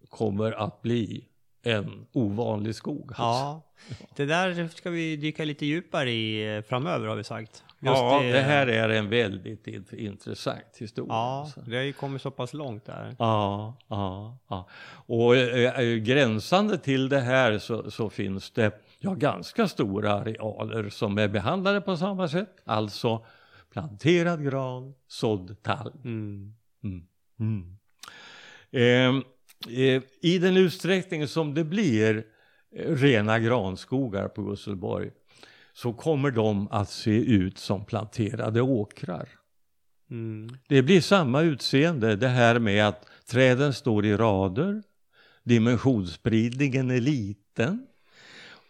kommer 0.08 0.52
att 0.52 0.82
bli 0.82 1.24
en 1.62 2.06
ovanlig 2.12 2.74
skog. 2.74 3.04
alltså. 3.08 3.22
ja. 3.22 3.62
Det 4.16 4.24
där 4.24 4.68
ska 4.68 4.90
vi 4.90 5.16
dyka 5.16 5.44
lite 5.44 5.66
djupare 5.66 6.10
i 6.10 6.56
eh, 6.56 6.62
framöver 6.62 7.06
har 7.06 7.16
vi 7.16 7.24
sagt. 7.24 7.64
Just 7.84 7.96
ja, 7.98 8.22
det 8.22 8.40
här 8.40 8.66
är 8.66 8.88
en 8.88 9.08
väldigt 9.08 9.66
int- 9.66 9.94
intressant 9.94 10.76
historia. 10.78 11.12
Ja, 11.12 11.40
alltså. 11.40 11.60
det 11.60 11.76
har 11.76 11.82
ju 11.82 11.92
kommit 11.92 12.22
så 12.22 12.30
pass 12.30 12.54
långt 12.54 12.84
där. 12.84 13.16
Ja, 13.18 13.74
ja, 13.88 14.38
ja. 14.48 14.68
Och 15.06 15.36
eh, 15.36 15.80
eh, 15.80 15.96
gränsande 15.96 16.78
till 16.78 17.08
det 17.08 17.20
här 17.20 17.58
så, 17.58 17.90
så 17.90 18.10
finns 18.10 18.50
det 18.50 18.70
ja, 19.02 19.14
ganska 19.14 19.68
stora 19.68 20.12
arealer 20.12 20.88
som 20.88 21.18
är 21.18 21.28
behandlade 21.28 21.80
på 21.80 21.96
samma 21.96 22.28
sätt. 22.28 22.56
Alltså 22.64 23.24
planterad 23.70 24.44
gran, 24.44 24.94
sådd 25.06 25.62
tall. 25.62 25.92
Mm. 26.04 26.54
Mm. 27.38 27.78
Ehm, 28.70 29.24
eh, 29.68 30.02
i 30.20 30.38
den 30.38 30.56
utsträckning 30.56 31.28
som 31.28 31.54
det 31.54 31.64
blir 31.64 32.24
eh, 32.76 32.94
rena 32.94 33.38
granskogar 33.38 34.28
på 34.28 34.42
Gusselborg 34.42 35.10
så 35.72 35.92
kommer 35.92 36.30
de 36.30 36.68
att 36.70 36.90
se 36.90 37.16
ut 37.16 37.58
som 37.58 37.84
planterade 37.84 38.62
åkrar. 38.62 39.28
Mm. 40.10 40.48
Det 40.68 40.82
blir 40.82 41.00
samma 41.00 41.42
utseende, 41.42 42.16
det 42.16 42.28
här 42.28 42.58
med 42.58 42.88
att 42.88 43.06
träden 43.26 43.72
står 43.72 44.06
i 44.06 44.16
rader, 44.16 44.82
dimensionsspridningen 45.44 46.90
är 46.90 47.00
liten 47.00 47.86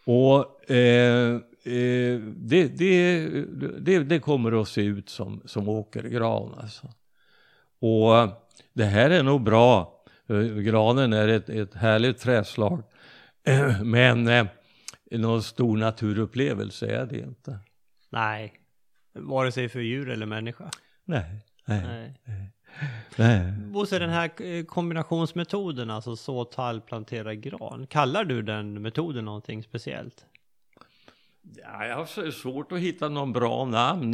och 0.05 0.71
eh, 0.71 1.35
eh, 1.63 2.19
det, 2.35 2.67
det, 2.67 3.27
det, 3.79 3.99
det, 3.99 4.19
kommer 4.19 4.61
att 4.61 4.67
se 4.67 4.81
ut 4.81 5.09
som, 5.09 5.41
som 5.45 5.69
åkergran 5.69 6.53
alltså. 6.57 6.87
Och 7.79 8.29
det 8.73 8.85
här 8.85 9.09
är 9.09 9.23
nog 9.23 9.43
bra. 9.43 9.99
Granen 10.63 11.13
är 11.13 11.27
ett, 11.27 11.49
ett 11.49 11.73
härligt 11.73 12.17
träslag. 12.17 12.83
Men 13.83 14.27
eh, 14.27 14.45
någon 15.11 15.43
stor 15.43 15.77
naturupplevelse 15.77 16.87
är 16.87 17.05
det 17.05 17.19
inte. 17.19 17.59
Nej, 18.09 18.53
vare 19.13 19.51
sig 19.51 19.69
för 19.69 19.79
djur 19.79 20.09
eller 20.09 20.25
människa. 20.25 20.69
Nej, 21.05 21.45
nej. 21.65 21.81
Nej. 21.85 22.13
nej. 22.25 22.52
Nej. 23.15 23.51
Bosse, 23.51 23.99
den 23.99 24.09
här 24.09 24.41
eh, 24.41 24.65
kombinationsmetoden, 24.65 25.89
alltså 25.89 26.15
så, 26.15 26.45
tall, 26.45 26.81
plantera, 26.81 27.35
gran. 27.35 27.87
Kallar 27.89 28.23
du 28.23 28.41
den 28.41 28.81
metoden 28.81 29.25
någonting 29.25 29.63
speciellt? 29.63 30.25
Ja, 31.63 31.85
jag 31.85 31.95
har 31.95 32.31
svårt 32.31 32.71
att 32.71 32.79
hitta 32.79 33.09
någon 33.09 33.33
bra 33.33 33.65
namn. 33.65 34.13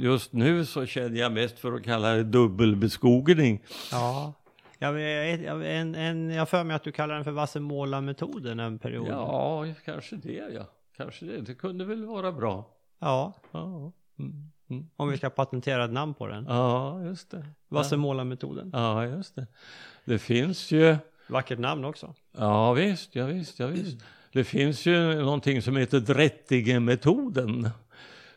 Just 0.00 0.32
nu 0.32 0.66
så 0.66 0.86
känner 0.86 1.20
jag 1.20 1.32
mest 1.32 1.58
för 1.58 1.72
att 1.72 1.84
kalla 1.84 2.14
det 2.14 2.24
dubbelbeskogning. 2.24 3.62
Ja, 3.90 4.32
jag, 4.78 5.00
jag, 5.40 5.76
en, 5.76 5.94
en, 5.94 6.30
jag 6.30 6.48
för 6.48 6.64
mig 6.64 6.76
att 6.76 6.84
du 6.84 6.92
kallar 6.92 7.14
den 7.14 7.24
för 7.24 7.30
Vassemåla-metoden 7.30 8.60
en 8.60 8.78
period. 8.78 9.08
Ja, 9.08 9.66
kanske 9.84 10.16
det 10.16 10.32
ja. 10.54 10.66
Kanske 10.96 11.26
det. 11.26 11.40
Det 11.40 11.54
kunde 11.54 11.84
väl 11.84 12.04
vara 12.04 12.32
bra. 12.32 12.64
Ja. 12.98 13.32
ja. 13.52 13.92
Mm. 14.18 14.51
Mm. 14.72 14.86
Om 14.96 15.08
vi 15.08 15.16
ska 15.16 15.30
patentera 15.30 15.84
ett 15.84 15.92
namn 15.92 16.14
på 16.14 16.26
den. 16.26 16.44
Ja, 16.48 17.02
just 17.02 17.30
det. 17.30 17.46
Vassemåla-metoden. 17.68 18.70
Ja, 18.72 19.06
just 19.06 19.36
det. 19.36 19.46
Det 20.04 20.18
finns 20.18 20.70
ju... 20.70 20.96
Vackert 21.26 21.58
namn 21.58 21.84
också. 21.84 22.14
Ja, 22.38 22.72
visst, 22.72 23.14
ja 23.14 23.26
visst, 23.26 23.58
ja 23.58 23.66
visst. 23.66 24.04
Det 24.32 24.44
finns 24.44 24.86
ju 24.86 25.14
någonting 25.14 25.62
som 25.62 25.76
heter 25.76 26.00
Drättige-metoden 26.00 27.70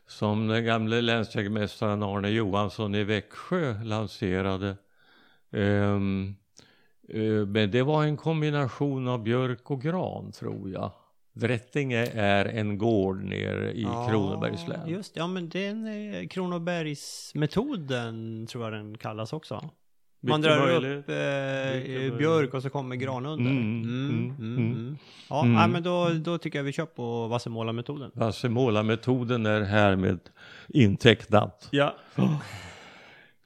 som 0.08 0.48
den 0.48 0.66
gamle 0.66 1.02
länsjägmästaren 1.02 2.04
Arne 2.04 2.30
Johansson 2.30 2.96
i 2.96 3.04
Växjö 3.04 3.84
lanserade. 3.84 4.78
Um, 5.52 6.36
men 7.48 7.72
det 7.72 7.84
var 7.84 8.04
en 8.04 8.18
kombination 8.18 9.08
av 9.08 9.24
björk 9.24 9.72
och 9.72 9.82
gran 9.82 10.32
tror 10.32 10.70
jag. 10.70 10.92
Drättinge 11.36 12.06
är 12.14 12.46
en 12.46 12.78
gård 12.78 13.24
nere 13.24 13.72
i 13.72 13.84
ja, 13.84 14.08
Kronobergs 14.10 14.68
län. 14.68 14.90
Just 14.90 15.16
ja 15.16 15.28
men 15.28 15.50
den 15.50 15.88
är 15.88 16.28
Kronobergsmetoden 16.28 18.48
tror 18.48 18.64
jag 18.64 18.74
den 18.74 18.98
kallas 18.98 19.34
också. 19.34 19.70
Man 20.22 20.42
drar 20.42 20.86
upp 20.86 21.10
eh, 21.10 21.16
björk 22.18 22.54
och 22.54 22.62
så 22.62 22.70
kommer 22.70 22.96
gran 22.96 23.26
under. 23.26 23.52
Mm, 23.52 23.84
mm, 23.84 24.10
mm, 24.10 24.36
mm, 24.40 24.58
mm. 24.58 24.98
Ja, 25.30 25.44
mm. 25.44 25.56
Nej, 25.56 25.68
men 25.68 25.84
då, 25.84 26.10
då 26.10 26.38
tycker 26.38 26.60
jag 26.60 26.64
vi 26.64 26.72
kör 26.72 26.86
på 26.86 27.28
Vassemåla-metoden. 27.28 28.12
Vassemåla-metoden 28.14 29.46
är 29.46 29.62
härmed 29.62 30.20
intecknat. 30.68 31.68
Ja. 31.72 31.96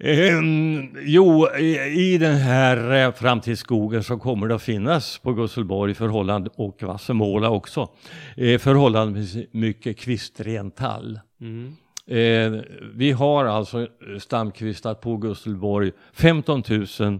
Um, 0.03 0.97
jo, 1.01 1.47
i, 1.57 1.79
i 2.13 2.17
den 2.17 2.35
här 2.35 2.91
eh, 2.91 3.13
framtidsskogen 3.13 4.03
så 4.03 4.17
kommer 4.17 4.47
det 4.47 4.55
att 4.55 4.61
finnas 4.61 5.19
på 5.19 5.33
Gusselborg 5.33 5.93
förhållande 5.93 6.49
och 6.55 6.83
Vassemåla 6.83 7.49
också 7.49 7.89
eh, 8.37 8.59
förhållandevis 8.59 9.37
mycket 9.51 9.97
kvistren 9.97 10.71
tall. 10.71 11.19
Mm. 11.41 11.75
Eh, 12.07 12.61
vi 12.93 13.11
har 13.11 13.45
alltså 13.45 13.87
stamkvistar 14.19 14.93
på 14.93 15.17
Gustelborg 15.17 15.91
15 16.13 16.63
000 16.99 17.19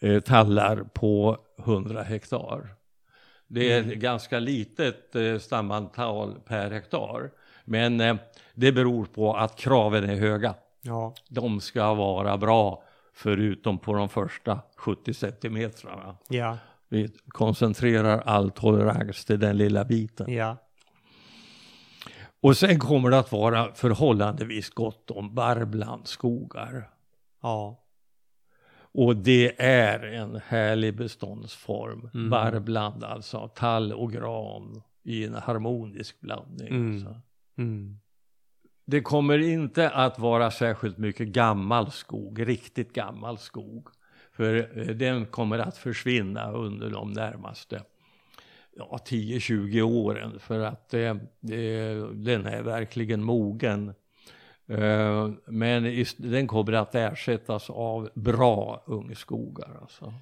eh, 0.00 0.20
tallar 0.20 0.76
på 0.76 1.38
100 1.58 2.02
hektar. 2.02 2.68
Det 3.48 3.72
är 3.72 3.82
mm. 3.82 3.98
ganska 3.98 4.38
litet 4.38 5.16
eh, 5.16 5.38
stamantal 5.38 6.34
per 6.46 6.70
hektar. 6.70 7.30
Men 7.64 8.18
det 8.54 8.72
beror 8.72 9.04
på 9.04 9.34
att 9.34 9.56
kraven 9.58 10.10
är 10.10 10.16
höga. 10.16 10.54
Ja. 10.84 11.14
De 11.28 11.60
ska 11.60 11.94
vara 11.94 12.38
bra 12.38 12.82
förutom 13.14 13.78
på 13.78 13.94
de 13.94 14.08
första 14.08 14.60
70 14.76 15.14
centimetrarna. 15.14 16.16
Ja. 16.28 16.58
Vi 16.88 17.08
koncentrerar 17.28 18.18
all 18.18 18.50
tolerans 18.50 19.24
till 19.24 19.40
den 19.40 19.56
lilla 19.56 19.84
biten. 19.84 20.32
Ja. 20.32 20.56
Och 22.40 22.56
sen 22.56 22.78
kommer 22.78 23.10
det 23.10 23.18
att 23.18 23.32
vara 23.32 23.74
förhållandevis 23.74 24.70
gott 24.70 25.10
om 25.10 25.34
barrblandskogar. 25.34 26.90
Ja. 27.42 27.80
Och 28.76 29.16
det 29.16 29.62
är 29.62 30.00
en 30.00 30.40
härlig 30.46 30.96
beståndsform. 30.96 32.10
Mm. 32.14 32.30
Barrbland 32.30 33.04
alltså, 33.04 33.48
tall 33.48 33.92
och 33.92 34.12
gran 34.12 34.82
i 35.02 35.24
en 35.24 35.34
harmonisk 35.34 36.20
blandning. 36.20 36.68
Mm. 36.68 37.14
Mm. 37.58 38.00
Det 38.84 39.00
kommer 39.00 39.38
inte 39.38 39.90
att 39.90 40.18
vara 40.18 40.50
särskilt 40.50 40.98
mycket 40.98 41.28
gammal 41.28 41.90
skog, 41.90 42.48
riktigt 42.48 42.92
gammal 42.92 43.38
skog. 43.38 43.88
För 44.32 44.78
eh, 44.78 44.86
den 44.86 45.26
kommer 45.26 45.58
att 45.58 45.78
försvinna 45.78 46.52
under 46.52 46.90
de 46.90 47.12
närmaste 47.12 47.82
ja, 48.76 48.98
10-20 49.06 49.82
åren 49.82 50.40
för 50.40 50.60
att 50.60 50.94
eh, 50.94 51.14
den 52.12 52.46
är 52.46 52.62
verkligen 52.62 53.22
mogen. 53.22 53.94
Eh, 54.66 55.30
men 55.46 56.04
den 56.16 56.46
kommer 56.46 56.72
att 56.72 56.94
ersättas 56.94 57.70
av 57.70 58.10
bra 58.14 58.82
ungskogar. 58.86 59.78
Alltså. 59.80 60.14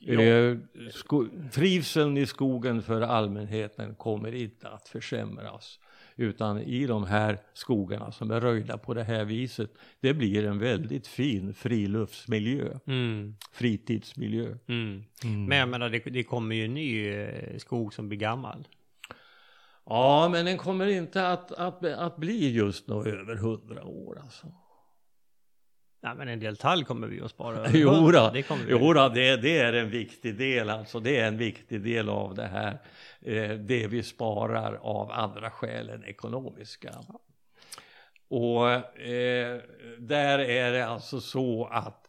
Ja. 0.00 0.20
Eh, 0.20 0.56
sko, 0.92 1.26
trivseln 1.52 2.16
i 2.16 2.26
skogen 2.26 2.82
för 2.82 3.00
allmänheten 3.00 3.94
kommer 3.94 4.34
inte 4.34 4.68
att 4.68 4.88
försämras. 4.88 5.78
Utan 6.20 6.58
i 6.58 6.86
de 6.86 7.04
här 7.04 7.38
skogarna 7.54 8.12
som 8.12 8.30
är 8.30 8.40
röjda 8.40 8.78
på 8.78 8.94
det 8.94 9.04
här 9.04 9.24
viset, 9.24 9.70
det 10.00 10.14
blir 10.14 10.44
en 10.46 10.58
väldigt 10.58 11.06
fin 11.06 11.54
friluftsmiljö, 11.54 12.78
mm. 12.86 13.34
fritidsmiljö. 13.52 14.56
Mm. 14.66 15.04
Mm. 15.24 15.44
Men 15.44 15.58
jag 15.58 15.68
menar, 15.68 15.90
det, 15.90 15.98
det 15.98 16.24
kommer 16.24 16.56
ju 16.56 16.64
en 16.64 16.74
ny 16.74 17.08
eh, 17.08 17.58
skog 17.58 17.94
som 17.94 18.08
blir 18.08 18.18
gammal. 18.18 18.68
Ja, 19.86 20.28
men 20.32 20.44
den 20.44 20.58
kommer 20.58 20.86
inte 20.86 21.28
att, 21.28 21.52
att, 21.52 21.84
att 21.84 22.16
bli 22.16 22.52
just 22.52 22.88
nog 22.88 23.06
över 23.06 23.36
hundra 23.36 23.84
år 23.84 24.18
alltså. 24.22 24.46
Nej 26.00 26.14
men 26.16 26.28
en 26.28 26.40
del 26.40 26.56
tall 26.56 26.84
kommer 26.84 27.06
vi 27.06 27.20
att 27.20 27.30
spara. 27.30 27.70
jo, 27.72 28.10
då, 28.10 28.30
det, 28.34 28.44
jo 28.68 28.92
då, 28.92 29.08
det, 29.08 29.36
det 29.36 29.58
är 29.58 29.72
en 29.72 29.90
viktig 29.90 30.38
del 30.38 30.70
alltså. 30.70 31.00
Det 31.00 31.16
är 31.16 31.28
en 31.28 31.38
viktig 31.38 31.82
del 31.82 32.08
av 32.08 32.34
det 32.34 32.46
här. 32.46 32.78
Eh, 33.20 33.50
det 33.50 33.86
vi 33.86 34.02
sparar 34.02 34.74
av 34.74 35.10
andra 35.10 35.50
skäl 35.50 35.90
än 35.90 36.04
ekonomiska. 36.04 36.90
Och 38.28 38.70
eh, 39.00 39.60
där 39.98 40.38
är 40.38 40.72
det 40.72 40.86
alltså 40.86 41.20
så 41.20 41.66
att 41.66 42.04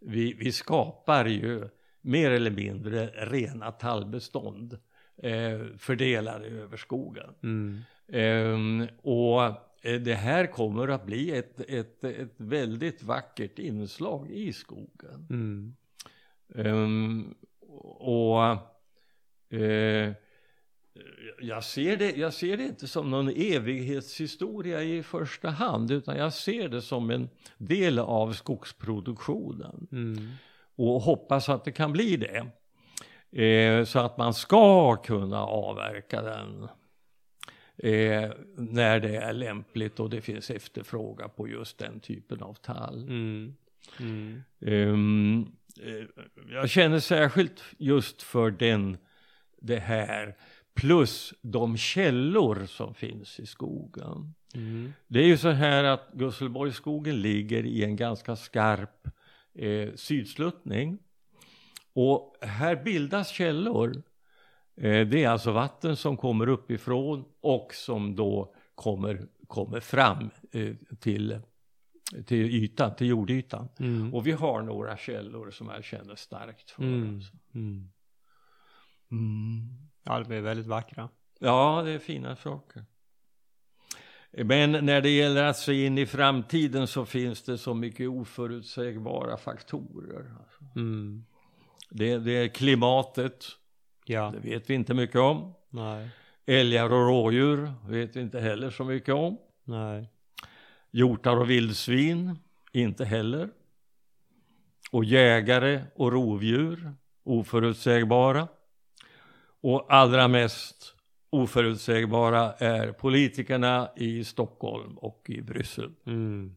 vi, 0.00 0.32
vi 0.32 0.52
skapar 0.52 1.24
ju 1.24 1.68
mer 2.00 2.30
eller 2.30 2.50
mindre 2.50 3.06
rena 3.06 3.72
tallbestånd 3.72 4.78
eh, 5.22 5.60
fördelade 5.78 6.46
över 6.46 6.76
skogen. 6.76 7.34
Mm. 7.42 7.82
Eh, 8.08 8.88
och 9.02 9.42
det 9.84 10.14
här 10.14 10.46
kommer 10.46 10.88
att 10.88 11.06
bli 11.06 11.30
ett, 11.30 11.60
ett, 11.60 12.04
ett 12.04 12.34
väldigt 12.36 13.02
vackert 13.02 13.58
inslag 13.58 14.30
i 14.30 14.52
skogen. 14.52 15.26
Mm. 15.30 15.74
Um, 16.48 17.34
och 17.98 18.56
uh, 19.52 20.12
jag, 21.40 21.64
ser 21.64 21.96
det, 21.96 22.16
jag 22.16 22.34
ser 22.34 22.56
det 22.56 22.64
inte 22.64 22.88
som 22.88 23.10
någon 23.10 23.28
evighetshistoria 23.28 24.82
i 24.82 25.02
första 25.02 25.50
hand 25.50 25.90
utan 25.90 26.16
jag 26.16 26.32
ser 26.32 26.68
det 26.68 26.82
som 26.82 27.10
en 27.10 27.28
del 27.58 27.98
av 27.98 28.32
skogsproduktionen. 28.32 29.86
Mm. 29.92 30.28
Och 30.76 31.00
hoppas 31.00 31.48
att 31.48 31.64
det 31.64 31.72
kan 31.72 31.92
bli 31.92 32.16
det. 32.16 32.46
Uh, 33.42 33.84
så 33.84 33.98
att 33.98 34.18
man 34.18 34.34
ska 34.34 34.96
kunna 34.96 35.42
avverka 35.42 36.22
den 36.22 36.68
eh, 37.76 38.30
när 38.56 39.00
det 39.00 39.16
är 39.16 39.32
lämpligt 39.32 40.00
och 40.00 40.10
det 40.10 40.20
finns 40.20 40.50
efterfrågan 40.50 41.30
på 41.36 41.48
just 41.48 41.78
den 41.78 42.00
typen 42.00 42.42
av 42.42 42.54
tall. 42.54 43.02
Mm. 43.02 43.54
Mm. 44.00 44.42
Um, 44.60 45.56
jag 46.50 46.70
känner 46.70 47.00
särskilt 47.00 47.62
just 47.78 48.22
för 48.22 48.50
den, 48.50 48.96
det 49.60 49.78
här 49.78 50.36
plus 50.74 51.34
de 51.42 51.76
källor 51.76 52.66
som 52.66 52.94
finns 52.94 53.40
i 53.40 53.46
skogen. 53.46 54.34
Mm. 54.54 54.92
Det 55.06 55.18
är 55.18 55.26
ju 55.26 55.36
så 55.36 55.50
här 55.50 55.84
att 55.84 56.10
Gusselborgsskogen 56.12 57.22
ligger 57.22 57.66
i 57.66 57.84
en 57.84 57.96
ganska 57.96 58.36
skarp 58.36 59.08
eh, 59.54 59.94
sydsluttning 59.94 60.98
Och 61.92 62.36
här 62.40 62.76
bildas 62.84 63.28
källor. 63.28 64.02
Eh, 64.76 65.06
det 65.06 65.24
är 65.24 65.28
alltså 65.28 65.52
vatten 65.52 65.96
som 65.96 66.16
kommer 66.16 66.48
uppifrån 66.48 67.24
och 67.40 67.74
som 67.74 68.16
då 68.16 68.54
kommer, 68.74 69.26
kommer 69.46 69.80
fram 69.80 70.30
eh, 70.52 70.74
till, 71.00 71.40
till 72.26 72.46
ytan, 72.46 72.96
till 72.96 73.06
jordytan. 73.06 73.68
Mm. 73.78 74.14
Och 74.14 74.26
vi 74.26 74.32
har 74.32 74.62
några 74.62 74.96
källor 74.96 75.50
som 75.50 75.68
jag 75.68 75.84
känner 75.84 76.14
starkt 76.14 76.70
för. 76.70 76.82
Mm. 76.82 77.14
Alltså. 77.14 77.32
Mm. 77.54 77.90
Mm. 79.10 79.68
Ja, 80.02 80.18
det 80.18 80.24
blir 80.24 80.40
väldigt 80.40 80.66
vackra. 80.66 81.08
Ja, 81.38 81.82
det 81.84 81.90
är 81.90 81.98
fina 81.98 82.36
saker. 82.36 82.84
Men 84.30 84.72
när 84.72 85.00
det 85.00 85.10
gäller 85.10 85.44
att 85.44 85.56
se 85.56 85.86
in 85.86 85.98
i 85.98 86.06
framtiden 86.06 86.86
så 86.86 87.04
finns 87.04 87.42
det 87.42 87.58
så 87.58 87.74
mycket 87.74 88.08
oförutsägbara 88.08 89.36
faktorer. 89.36 90.34
Alltså. 90.38 90.64
Mm. 90.76 91.24
Det, 91.90 92.18
det 92.18 92.32
är 92.32 92.48
klimatet, 92.48 93.44
Ja, 94.04 94.30
det 94.34 94.48
vet 94.48 94.70
vi 94.70 94.74
inte 94.74 94.94
mycket 94.94 95.16
om. 95.16 95.54
nej, 95.70 96.08
Älgar 96.46 96.84
och 96.92 97.06
rådjur 97.06 97.72
vet 97.88 98.16
vi 98.16 98.20
inte 98.20 98.40
heller 98.40 98.70
så 98.70 98.84
mycket 98.84 99.14
om. 99.14 99.38
nej. 99.64 100.10
Hjortar 100.90 101.36
och 101.36 101.50
vildsvin, 101.50 102.38
inte 102.72 103.04
heller. 103.04 103.50
Och 104.90 105.04
jägare 105.04 105.82
och 105.94 106.12
rovdjur, 106.12 106.94
oförutsägbara. 107.22 108.48
Och 109.60 109.86
allra 109.88 110.28
mest 110.28 110.94
oförutsägbara 111.30 112.52
är 112.52 112.92
politikerna 112.92 113.88
i 113.96 114.24
Stockholm 114.24 114.98
och 114.98 115.26
i 115.28 115.42
Bryssel. 115.42 115.92
Mm. 116.06 116.56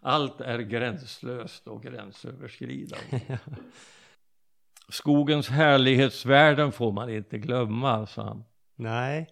Allt 0.00 0.40
är 0.40 0.58
gränslöst 0.58 1.66
och 1.66 1.82
gränsöverskridande. 1.82 3.20
Skogens 4.88 5.48
härlighetsvärden 5.48 6.72
får 6.72 6.92
man 6.92 7.10
inte 7.10 7.38
glömma, 7.38 8.06
sa 8.06 8.22
han. 8.24 8.44
Nej. 8.74 9.28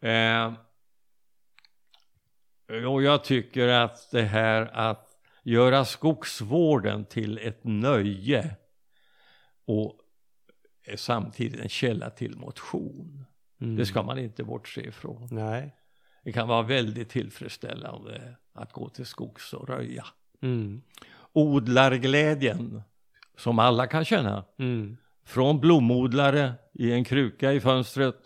Eh, 0.00 0.52
och 2.88 3.02
jag 3.02 3.24
tycker 3.24 3.68
att 3.68 4.10
det 4.10 4.22
här 4.22 4.70
att 4.72 5.08
göra 5.42 5.84
skogsvården 5.84 7.04
till 7.04 7.38
ett 7.38 7.64
nöje 7.64 8.56
och 9.64 10.00
samtidigt 10.96 11.60
en 11.60 11.68
källa 11.68 12.10
till 12.10 12.36
motion. 12.36 13.24
Mm. 13.60 13.76
Det 13.76 13.86
ska 13.86 14.02
man 14.02 14.18
inte 14.18 14.44
bortse 14.44 14.80
ifrån. 14.80 15.28
Nej. 15.30 15.76
Det 16.24 16.32
kan 16.32 16.48
vara 16.48 16.62
väldigt 16.62 17.08
tillfredsställande 17.08 18.36
att 18.52 18.72
gå 18.72 18.88
till 18.88 19.06
skogs 19.06 19.52
och 19.52 19.68
röja. 19.68 20.06
Mm. 20.42 20.82
Odlarglädjen 21.32 22.82
som 23.36 23.58
alla 23.58 23.86
kan 23.86 24.04
känna. 24.04 24.44
Mm. 24.58 24.96
Från 25.24 25.60
blomodlare 25.60 26.54
i 26.72 26.92
en 26.92 27.04
kruka 27.04 27.52
i 27.52 27.60
fönstret 27.60 28.16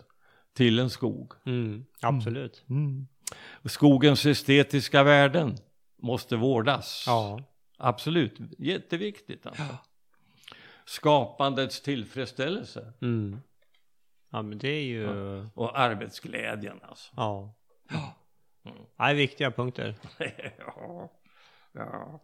till 0.53 0.79
en 0.79 0.89
skog. 0.89 1.33
Mm. 1.45 1.85
Absolut. 2.01 2.65
Skogens 3.65 4.25
estetiska 4.25 5.03
värden 5.03 5.55
måste 5.97 6.35
vårdas. 6.35 7.03
Ja. 7.07 7.39
Absolut, 7.77 8.37
jätteviktigt 8.57 9.45
alltså. 9.45 9.77
Skapandets 10.85 11.81
tillfredsställelse 11.81 12.93
Mm. 13.01 13.41
Ja, 14.29 14.41
men 14.41 14.57
det 14.57 14.69
är 14.69 14.83
ju... 14.83 15.07
och 15.53 15.79
arbetsglädjen 15.79 16.79
alltså. 16.83 17.13
Ja. 17.15 17.53
Nej, 18.99 19.15
viktiga 19.15 19.51
punkter. 19.51 19.95
ja, 20.57 21.11
ja, 21.71 22.19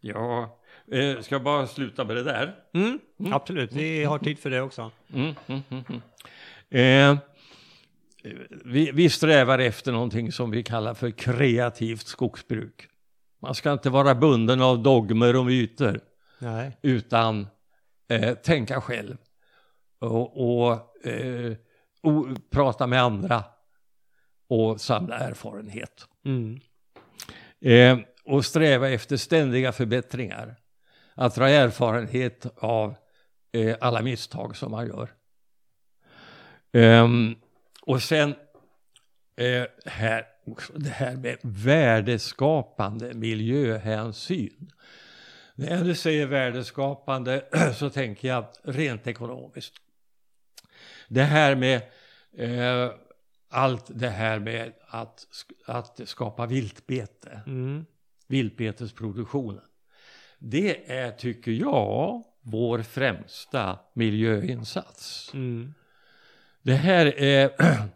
ja. 0.00 0.57
Eh, 0.92 1.20
ska 1.20 1.34
jag 1.34 1.42
bara 1.42 1.66
sluta 1.66 2.04
med 2.04 2.16
det 2.16 2.22
där? 2.22 2.54
Mm. 2.74 2.98
Absolut, 3.32 3.72
vi 3.72 4.04
har 4.04 4.18
tid 4.18 4.38
för 4.38 4.50
det 4.50 4.60
också. 4.60 4.90
Mm, 5.14 5.34
mm, 5.46 5.62
mm, 5.70 5.84
mm. 5.88 6.00
Eh, 6.70 7.18
vi, 8.64 8.90
vi 8.92 9.10
strävar 9.10 9.58
efter 9.58 9.92
någonting 9.92 10.32
som 10.32 10.50
vi 10.50 10.62
kallar 10.62 10.94
för 10.94 11.10
kreativt 11.10 12.06
skogsbruk. 12.06 12.88
Man 13.42 13.54
ska 13.54 13.72
inte 13.72 13.90
vara 13.90 14.14
bunden 14.14 14.62
av 14.62 14.82
dogmer 14.82 15.36
och 15.36 15.46
myter 15.46 16.00
Nej. 16.38 16.78
utan 16.82 17.46
eh, 18.08 18.34
tänka 18.34 18.80
själv 18.80 19.16
och, 20.00 20.66
och, 20.66 21.06
eh, 21.06 21.56
och 22.02 22.26
prata 22.50 22.86
med 22.86 23.02
andra 23.02 23.44
och 24.48 24.80
samla 24.80 25.18
erfarenhet. 25.18 26.08
Mm. 26.24 26.60
Eh, 27.60 27.98
och 28.24 28.44
sträva 28.44 28.88
efter 28.88 29.16
ständiga 29.16 29.72
förbättringar. 29.72 30.56
Att 31.20 31.34
dra 31.34 31.48
erfarenhet 31.48 32.46
av 32.56 32.94
eh, 33.52 33.76
alla 33.80 34.02
misstag 34.02 34.56
som 34.56 34.70
man 34.70 34.86
gör. 34.86 35.14
Ehm, 36.72 37.34
och 37.82 38.02
sen 38.02 38.34
eh, 39.36 39.64
här, 39.84 40.26
det 40.74 40.90
här 40.90 41.16
med 41.16 41.36
värdeskapande 41.42 43.14
miljöhänsyn. 43.14 44.70
När 45.54 45.84
nu 45.84 45.94
säger 45.94 46.26
värdeskapande 46.26 47.44
så 47.74 47.90
tänker 47.90 48.28
jag 48.28 48.44
rent 48.62 49.06
ekonomiskt. 49.06 49.74
Det 51.08 51.22
här 51.22 51.54
med 51.54 51.82
eh, 52.36 52.90
allt 53.48 53.84
det 53.88 54.08
här 54.10 54.38
med 54.38 54.72
att, 54.86 55.26
att 55.66 56.00
skapa 56.04 56.46
viltbete, 56.46 57.40
Mm. 57.46 57.86
viltbetesproduktionen. 58.26 59.67
Det 60.38 60.92
är, 60.92 61.10
tycker 61.10 61.52
jag, 61.52 62.24
vår 62.42 62.82
främsta 62.82 63.78
miljöinsats. 63.92 65.30
Mm. 65.34 65.74
Det 66.62 66.74
här 66.74 67.06
är, 67.06 67.50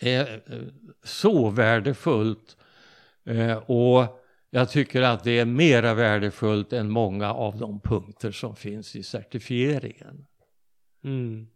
är 0.00 0.42
eh, 0.46 0.62
så 1.02 1.50
värdefullt 1.50 2.56
eh, 3.24 3.56
och 3.56 4.20
jag 4.50 4.70
tycker 4.70 5.02
att 5.02 5.24
det 5.24 5.38
är 5.38 5.44
mera 5.44 5.94
värdefullt 5.94 6.72
än 6.72 6.90
många 6.90 7.32
av 7.32 7.58
de 7.58 7.80
punkter 7.80 8.30
som 8.30 8.56
finns 8.56 8.96
i 8.96 9.02
certifieringen. 9.02 10.26
Mm. 11.04 11.46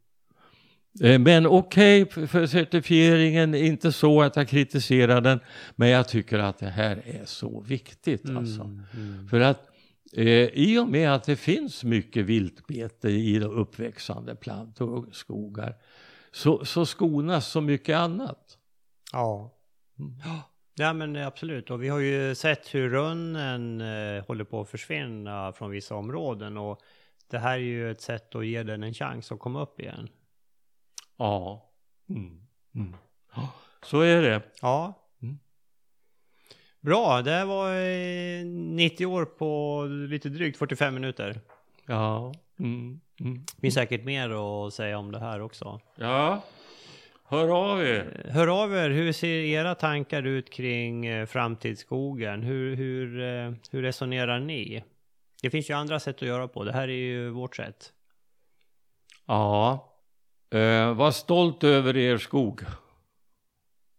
Eh, 1.03 1.19
Men 1.19 1.47
okej 1.47 2.07
för- 2.11 2.27
för 2.27 2.47
certifieringen, 2.47 3.55
inte 3.55 3.93
så 3.93 4.23
att 4.23 4.37
jag 4.37 4.49
kritiserar 4.49 5.21
den, 5.21 5.41
men 5.77 5.89
jag 5.89 6.09
tycker 6.09 6.39
att 6.39 6.59
det 6.59 6.67
här 6.71 7.03
är 7.07 7.25
så 7.25 7.61
viktigt 7.61 8.31
alltså. 8.31 8.63
Mm. 8.63 8.83
Mm. 8.95 9.29
För 9.29 9.41
att 9.41 9.69
eh, 10.13 10.27
i 10.45 10.79
och 10.79 10.89
med 10.89 11.15
att 11.15 11.25
det 11.25 11.37
finns 11.37 11.85
mycket 11.85 12.25
viltbete 12.27 13.09
i 13.09 13.39
de 13.39 13.45
uppväxande 13.51 14.35
plantor 14.35 14.91
och 14.95 15.15
skogar 15.15 15.75
så, 16.33 16.65
så 16.65 16.87
skonas 16.87 17.47
så 17.47 17.61
mycket 17.61 17.97
annat. 17.97 18.59
Ja. 19.13 19.55
Ja 20.75 20.93
men 20.93 21.17
absolut 21.17 21.71
och 21.71 21.83
vi 21.83 21.89
har 21.89 21.99
ju 21.99 22.35
sett 22.35 22.75
hur 22.75 22.91
rönnen 22.91 23.81
eh, 23.81 24.25
håller 24.27 24.45
på 24.45 24.61
att 24.61 24.69
försvinna 24.69 25.53
från 25.53 25.71
vissa 25.71 25.95
områden 25.95 26.57
och 26.57 26.81
det 27.31 27.39
här 27.39 27.53
är 27.55 27.59
ju 27.63 27.91
ett 27.91 28.01
sätt 28.01 28.35
att 28.35 28.47
ge 28.47 28.63
den 28.63 28.83
en 28.83 28.95
chans 28.95 29.33
att 29.33 29.39
komma 29.39 29.63
upp 29.63 29.81
igen. 29.81 30.09
Ja. 31.19 31.71
Mm. 32.09 32.41
Mm. 32.75 32.95
Så 33.83 34.01
är 34.01 34.23
det. 34.23 34.43
Ja. 34.63 34.95
Mm. 35.23 35.39
Bra, 36.81 37.23
det 37.23 37.45
var 37.45 37.75
eh, 37.75 38.45
90 38.45 39.07
år 39.07 39.25
på 39.25 39.85
lite 40.11 40.29
drygt 40.29 40.59
45 40.59 40.95
minuter. 40.95 41.41
Ja. 41.87 42.33
Mm. 42.59 43.01
Mm. 43.21 43.45
Finns 43.61 43.75
säkert 43.75 44.05
mer 44.05 44.31
att 44.31 44.75
säga 44.75 44.99
om 44.99 45.13
det 45.13 45.19
här 45.19 45.41
också. 45.41 45.81
Ja. 45.97 46.43
Hör 47.25 47.71
av 47.71 47.83
er. 47.83 48.31
Hör 48.31 48.63
av 48.63 48.75
er, 48.75 48.91
hur 48.91 49.13
ser 49.13 49.29
era 49.29 49.75
tankar 49.75 50.23
ut 50.23 50.51
kring 50.51 51.07
eh, 51.07 51.27
framtidsskogen? 51.27 52.43
Hur, 52.43 52.77
hur, 52.77 53.21
eh, 53.21 53.53
hur 53.71 53.83
resonerar 53.83 54.41
ni? 54.41 54.85
Det 55.43 55.51
finns 55.51 55.71
ju 55.71 55.75
andra 55.75 56.01
sätt 56.01 56.17
att 56.17 56.29
göra 56.29 56.49
på, 56.49 56.65
det 56.65 56.73
här 56.73 56.89
är 56.89 56.93
ju 56.93 57.31
vårt 57.31 57.57
sätt. 57.57 57.93
Ja. 59.27 59.88
Eh, 60.51 60.95
var 60.95 61.11
stolt 61.11 61.65
över 61.65 61.97
er 61.97 62.19
skog. 62.19 62.61